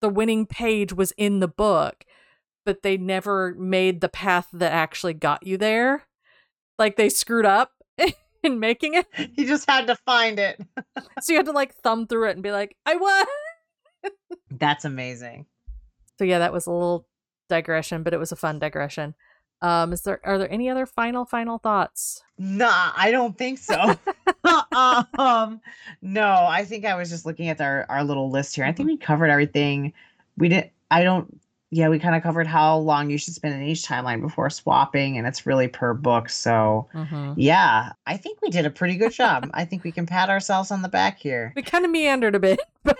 the 0.00 0.08
winning 0.08 0.46
page 0.46 0.92
was 0.92 1.12
in 1.16 1.40
the 1.40 1.48
book, 1.48 2.04
but 2.66 2.82
they 2.82 2.98
never 2.98 3.54
made 3.54 4.02
the 4.02 4.08
path 4.08 4.48
that 4.52 4.72
actually 4.72 5.14
got 5.14 5.46
you 5.46 5.56
there. 5.56 6.02
Like 6.78 6.96
they 6.96 7.08
screwed 7.08 7.46
up 7.46 7.70
in 8.42 8.60
making 8.60 8.94
it. 8.94 9.06
You 9.34 9.46
just 9.46 9.70
had 9.70 9.86
to 9.86 9.96
find 9.96 10.38
it. 10.38 10.60
So 11.22 11.32
you 11.32 11.38
had 11.38 11.46
to 11.46 11.52
like 11.52 11.74
thumb 11.76 12.06
through 12.06 12.28
it 12.28 12.32
and 12.32 12.42
be 12.42 12.52
like, 12.52 12.76
"I 12.84 12.96
won." 12.96 13.26
That's 14.50 14.84
amazing. 14.84 15.46
So 16.18 16.24
yeah, 16.24 16.40
that 16.40 16.52
was 16.52 16.66
a 16.66 16.70
little 16.70 17.08
digression, 17.48 18.02
but 18.02 18.12
it 18.12 18.18
was 18.18 18.32
a 18.32 18.36
fun 18.36 18.58
digression. 18.58 19.14
Um 19.62 19.94
is 19.94 20.02
there 20.02 20.20
are 20.24 20.36
there 20.36 20.52
any 20.52 20.68
other 20.68 20.84
final 20.84 21.24
final 21.24 21.58
thoughts? 21.58 22.22
Nah, 22.38 22.92
I 22.94 23.10
don't 23.10 23.38
think 23.38 23.58
so. 23.58 23.74
um, 25.18 25.60
no, 26.02 26.46
I 26.46 26.64
think 26.66 26.84
I 26.84 26.96
was 26.96 27.08
just 27.08 27.24
looking 27.24 27.48
at 27.48 27.60
our 27.60 27.86
our 27.88 28.04
little 28.04 28.30
list 28.30 28.54
here. 28.54 28.66
I 28.66 28.72
think 28.72 28.88
we 28.88 28.98
covered 28.98 29.30
everything. 29.30 29.94
We 30.36 30.50
didn't. 30.50 30.72
I 30.90 31.02
don't. 31.02 31.40
Yeah, 31.70 31.88
we 31.88 31.98
kind 31.98 32.14
of 32.14 32.22
covered 32.22 32.46
how 32.46 32.78
long 32.78 33.10
you 33.10 33.18
should 33.18 33.34
spend 33.34 33.54
in 33.54 33.62
each 33.62 33.82
timeline 33.82 34.20
before 34.20 34.48
swapping, 34.50 35.18
and 35.18 35.26
it's 35.26 35.46
really 35.46 35.66
per 35.66 35.94
book. 35.94 36.28
So 36.28 36.88
Mhm. 36.94 37.34
yeah, 37.36 37.92
I 38.06 38.16
think 38.16 38.40
we 38.40 38.50
did 38.50 38.66
a 38.66 38.70
pretty 38.70 38.96
good 38.96 39.12
job. 39.12 39.50
I 39.52 39.64
think 39.64 39.82
we 39.82 39.90
can 39.90 40.06
pat 40.06 40.30
ourselves 40.30 40.70
on 40.70 40.82
the 40.82 40.88
back 40.88 41.18
here. 41.18 41.52
We 41.56 41.62
kind 41.62 41.84
of 41.84 41.90
meandered 41.90 42.36
a 42.36 42.38
bit, 42.38 42.60
but 42.84 42.98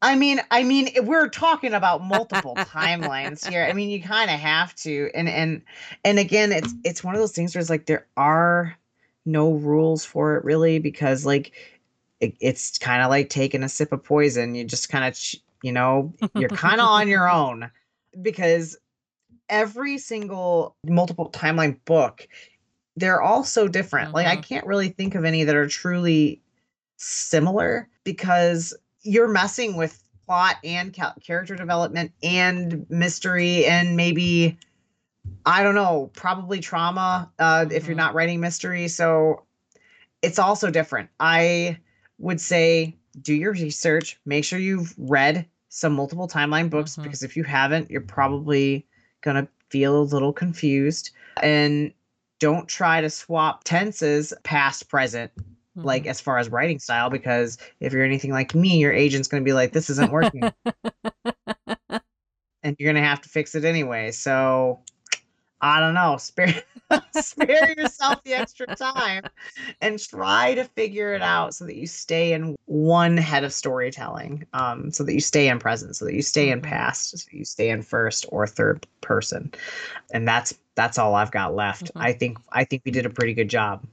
I 0.00 0.14
mean, 0.14 0.40
I 0.52 0.62
mean, 0.62 0.90
we're 1.02 1.28
talking 1.28 1.74
about 1.74 2.04
multiple 2.04 2.54
timelines 2.54 3.44
here. 3.48 3.64
I 3.64 3.72
mean, 3.72 3.90
you 3.90 4.00
kind 4.00 4.30
of 4.30 4.38
have 4.38 4.76
to, 4.76 5.10
and 5.12 5.28
and 5.28 5.62
and 6.04 6.20
again, 6.20 6.52
it's 6.52 6.72
it's 6.84 7.02
one 7.02 7.14
of 7.16 7.20
those 7.20 7.32
things 7.32 7.54
where 7.54 7.60
it's 7.60 7.70
like 7.70 7.86
there 7.86 8.06
are 8.16 8.76
no 9.26 9.54
rules 9.54 10.04
for 10.04 10.36
it 10.36 10.44
really 10.44 10.78
because 10.78 11.26
like 11.26 11.52
it, 12.20 12.36
it's 12.40 12.78
kind 12.78 13.02
of 13.02 13.10
like 13.10 13.28
taking 13.28 13.64
a 13.64 13.68
sip 13.68 13.92
of 13.92 14.04
poison. 14.04 14.54
You 14.54 14.64
just 14.64 14.88
kind 14.88 15.04
of, 15.04 15.18
you 15.62 15.72
know, 15.72 16.12
you're 16.36 16.48
kind 16.48 16.80
of 16.80 16.86
on 16.86 17.08
your 17.08 17.28
own 17.30 17.68
because 18.22 18.76
every 19.48 19.98
single 19.98 20.76
multiple 20.86 21.30
timeline 21.30 21.78
book, 21.84 22.28
they're 22.96 23.22
all 23.22 23.44
so 23.44 23.68
different. 23.68 24.12
Like 24.14 24.26
I 24.26 24.36
Mhm. 24.36 24.42
can't 24.42 24.66
really 24.66 24.88
think 24.90 25.14
of 25.14 25.24
any 25.24 25.44
that 25.44 25.54
are 25.54 25.68
truly 25.68 26.42
similar 26.96 27.88
because 28.04 28.74
you're 29.02 29.28
messing 29.28 29.76
with 29.76 30.02
plot 30.26 30.56
and 30.64 30.94
ca- 30.94 31.14
character 31.24 31.56
development 31.56 32.12
and 32.22 32.86
mystery 32.90 33.64
and 33.66 33.96
maybe 33.96 34.58
I 35.46 35.62
don't 35.62 35.74
know, 35.74 36.10
probably 36.14 36.60
trauma 36.60 37.30
uh, 37.38 37.66
if 37.70 37.86
you're 37.86 37.94
Mhm. 37.94 37.98
not 37.98 38.14
writing 38.14 38.40
mystery. 38.40 38.88
So 38.88 39.44
it's 40.22 40.38
also 40.38 40.70
different. 40.70 41.10
I 41.20 41.78
would 42.18 42.40
say 42.40 42.96
do 43.22 43.34
your 43.34 43.52
research, 43.52 44.20
make 44.26 44.44
sure 44.44 44.58
you've 44.58 44.94
read 44.98 45.46
some 45.78 45.92
multiple 45.92 46.26
timeline 46.26 46.68
books 46.68 46.96
Mhm. 46.96 47.04
because 47.04 47.22
if 47.22 47.36
you 47.36 47.44
haven't, 47.44 47.90
you're 47.90 48.00
probably 48.00 48.84
going 49.20 49.36
to 49.36 49.48
feel 49.70 50.00
a 50.00 50.02
little 50.02 50.32
confused 50.32 51.10
and 51.42 51.92
don't 52.40 52.68
try 52.68 53.00
to 53.00 53.10
swap 53.10 53.62
tenses 53.64 54.32
past 54.42 54.88
present 54.88 55.30
like 55.76 56.04
Mhm. 56.04 56.10
as 56.10 56.20
far 56.20 56.38
as 56.38 56.48
writing 56.48 56.78
style 56.80 57.10
because 57.10 57.58
if 57.80 57.92
you're 57.92 58.02
anything 58.04 58.32
like 58.32 58.54
me 58.54 58.78
your 58.78 58.92
agent's 58.92 59.28
going 59.28 59.42
to 59.42 59.44
be 59.44 59.52
like 59.52 59.72
this 59.72 59.90
isn't 59.90 60.10
working 60.10 60.50
and 62.62 62.74
you're 62.78 62.92
going 62.92 63.00
to 63.02 63.08
have 63.08 63.20
to 63.20 63.28
fix 63.28 63.54
it 63.54 63.64
anyway 63.64 64.10
so 64.10 64.80
i 65.60 65.78
don't 65.78 65.94
know 65.94 66.16
spare 66.16 66.62
spare 67.14 67.72
yourself 67.76 68.22
the 68.24 68.32
extra 68.34 68.66
time 68.76 69.22
and 69.80 69.98
try 69.98 70.54
to 70.54 70.64
figure 70.64 71.14
it 71.14 71.22
out 71.22 71.54
so 71.54 71.64
that 71.66 71.76
you 71.76 71.86
stay 71.86 72.32
in 72.32 72.56
one 72.66 73.16
head 73.16 73.44
of 73.44 73.52
storytelling 73.52 74.44
um 74.54 74.90
so 74.90 75.04
that 75.04 75.12
you 75.14 75.20
stay 75.20 75.48
in 75.48 75.58
present 75.58 75.94
so 75.96 76.04
that 76.04 76.14
you 76.14 76.22
stay 76.22 76.50
in 76.50 76.60
Mhm. 76.60 76.64
past 76.64 77.18
so 77.18 77.28
you 77.30 77.44
stay 77.44 77.68
in 77.70 77.82
first 77.82 78.24
or 78.30 78.46
third 78.46 78.86
person 79.00 79.52
and 80.12 80.26
that's 80.26 80.58
that's 80.74 80.98
all 80.98 81.14
i've 81.14 81.30
got 81.30 81.54
left 81.54 81.92
Mhm. 81.94 82.02
i 82.02 82.12
think 82.12 82.38
i 82.52 82.64
think 82.64 82.82
we 82.84 82.90
did 82.90 83.04
a 83.06 83.10
pretty 83.10 83.34
good 83.34 83.48
job 83.48 83.84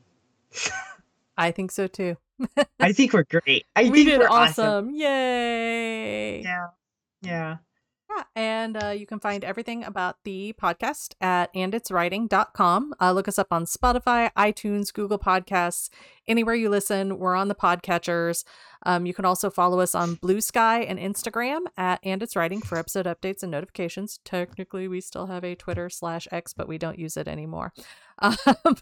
I 1.37 1.51
think 1.51 1.71
so 1.71 1.87
too. 1.87 2.15
I 2.79 2.93
think 2.93 3.11
we're 3.11 3.25
great. 3.25 3.65
I 3.75 3.83
we 3.89 3.89
think 3.89 4.07
did 4.07 4.19
we're 4.21 4.29
awesome. 4.29 4.89
Yay. 4.91 6.41
Yeah. 6.43 6.67
Yeah. 7.21 7.57
Yeah, 8.16 8.24
and 8.36 8.82
uh, 8.82 8.89
you 8.89 9.05
can 9.05 9.20
find 9.20 9.43
everything 9.43 9.84
about 9.84 10.24
the 10.24 10.53
podcast 10.61 11.16
at 11.20 11.53
anditswriting.com. 11.53 12.93
Uh, 13.01 13.11
look 13.11 13.28
us 13.28 13.38
up 13.38 13.47
on 13.51 13.66
Spotify, 13.66 14.32
iTunes, 14.38 14.93
Google 14.93 15.20
Podcasts, 15.20 15.89
anywhere 16.28 16.55
you 16.55 16.69
listen. 16.69 17.17
We're 17.17 17.36
on 17.36 17.47
the 17.47 17.55
podcatchers. 17.55 18.43
Um, 18.86 19.05
you 19.05 19.13
can 19.13 19.26
also 19.26 19.49
follow 19.49 19.80
us 19.80 19.95
on 19.95 20.15
Blue 20.15 20.41
Sky 20.41 20.82
and 20.82 20.99
Instagram 20.99 21.61
at 21.78 21.99
And 22.03 22.21
It's 22.21 22.36
Writing 22.36 22.61
for 22.61 22.78
episode 22.78 23.05
updates 23.05 23.41
and 23.41 23.51
notifications. 23.51 24.19
Technically, 24.23 24.88
we 24.88 25.01
still 25.01 25.28
have 25.28 25.43
a 25.43 25.55
Twitter 25.55 25.89
slash 25.89 26.28
X, 26.32 26.53
but 26.53 26.67
we 26.67 26.78
don't 26.78 26.99
use 26.99 27.17
it 27.17 27.28
anymore. 27.28 27.73
Um, 28.17 28.78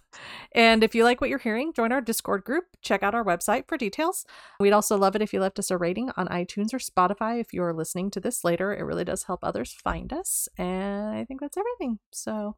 and 0.52 0.84
if 0.84 0.94
you 0.94 1.04
like 1.04 1.20
what 1.20 1.28
you're 1.28 1.40
hearing, 1.40 1.74
join 1.74 1.92
our 1.92 2.02
Discord 2.02 2.44
group. 2.44 2.66
Check 2.84 3.02
out 3.02 3.16
our 3.16 3.26
website 3.26 3.68
for 3.68 3.80
details. 3.80 4.28
We'd 4.60 4.74
also 4.74 4.96
love 4.96 5.16
it 5.16 5.24
if 5.24 5.34
you 5.34 5.40
left 5.40 5.58
us 5.58 5.72
a 5.72 5.78
rating 5.78 6.12
on 6.16 6.28
iTunes 6.28 6.72
or 6.72 6.78
Spotify 6.78 7.42
if 7.42 7.52
you're 7.52 7.74
listening 7.74 8.12
to 8.12 8.20
this 8.20 8.44
later. 8.44 8.76
It 8.76 8.84
really 8.84 9.06
does 9.06 9.24
help 9.24 9.40
others 9.42 9.74
find 9.74 10.14
us. 10.14 10.48
And 10.56 11.16
I 11.18 11.26
think 11.26 11.42
that's 11.42 11.58
everything. 11.58 11.98
So 12.12 12.56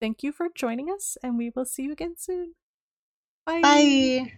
thank 0.00 0.24
you 0.24 0.32
for 0.32 0.48
joining 0.52 0.90
us, 0.90 1.16
and 1.22 1.38
we 1.38 1.52
will 1.54 1.64
see 1.64 1.84
you 1.84 1.92
again 1.92 2.14
soon. 2.18 2.54
Bye. 3.48 3.62
Bye. 3.62 4.32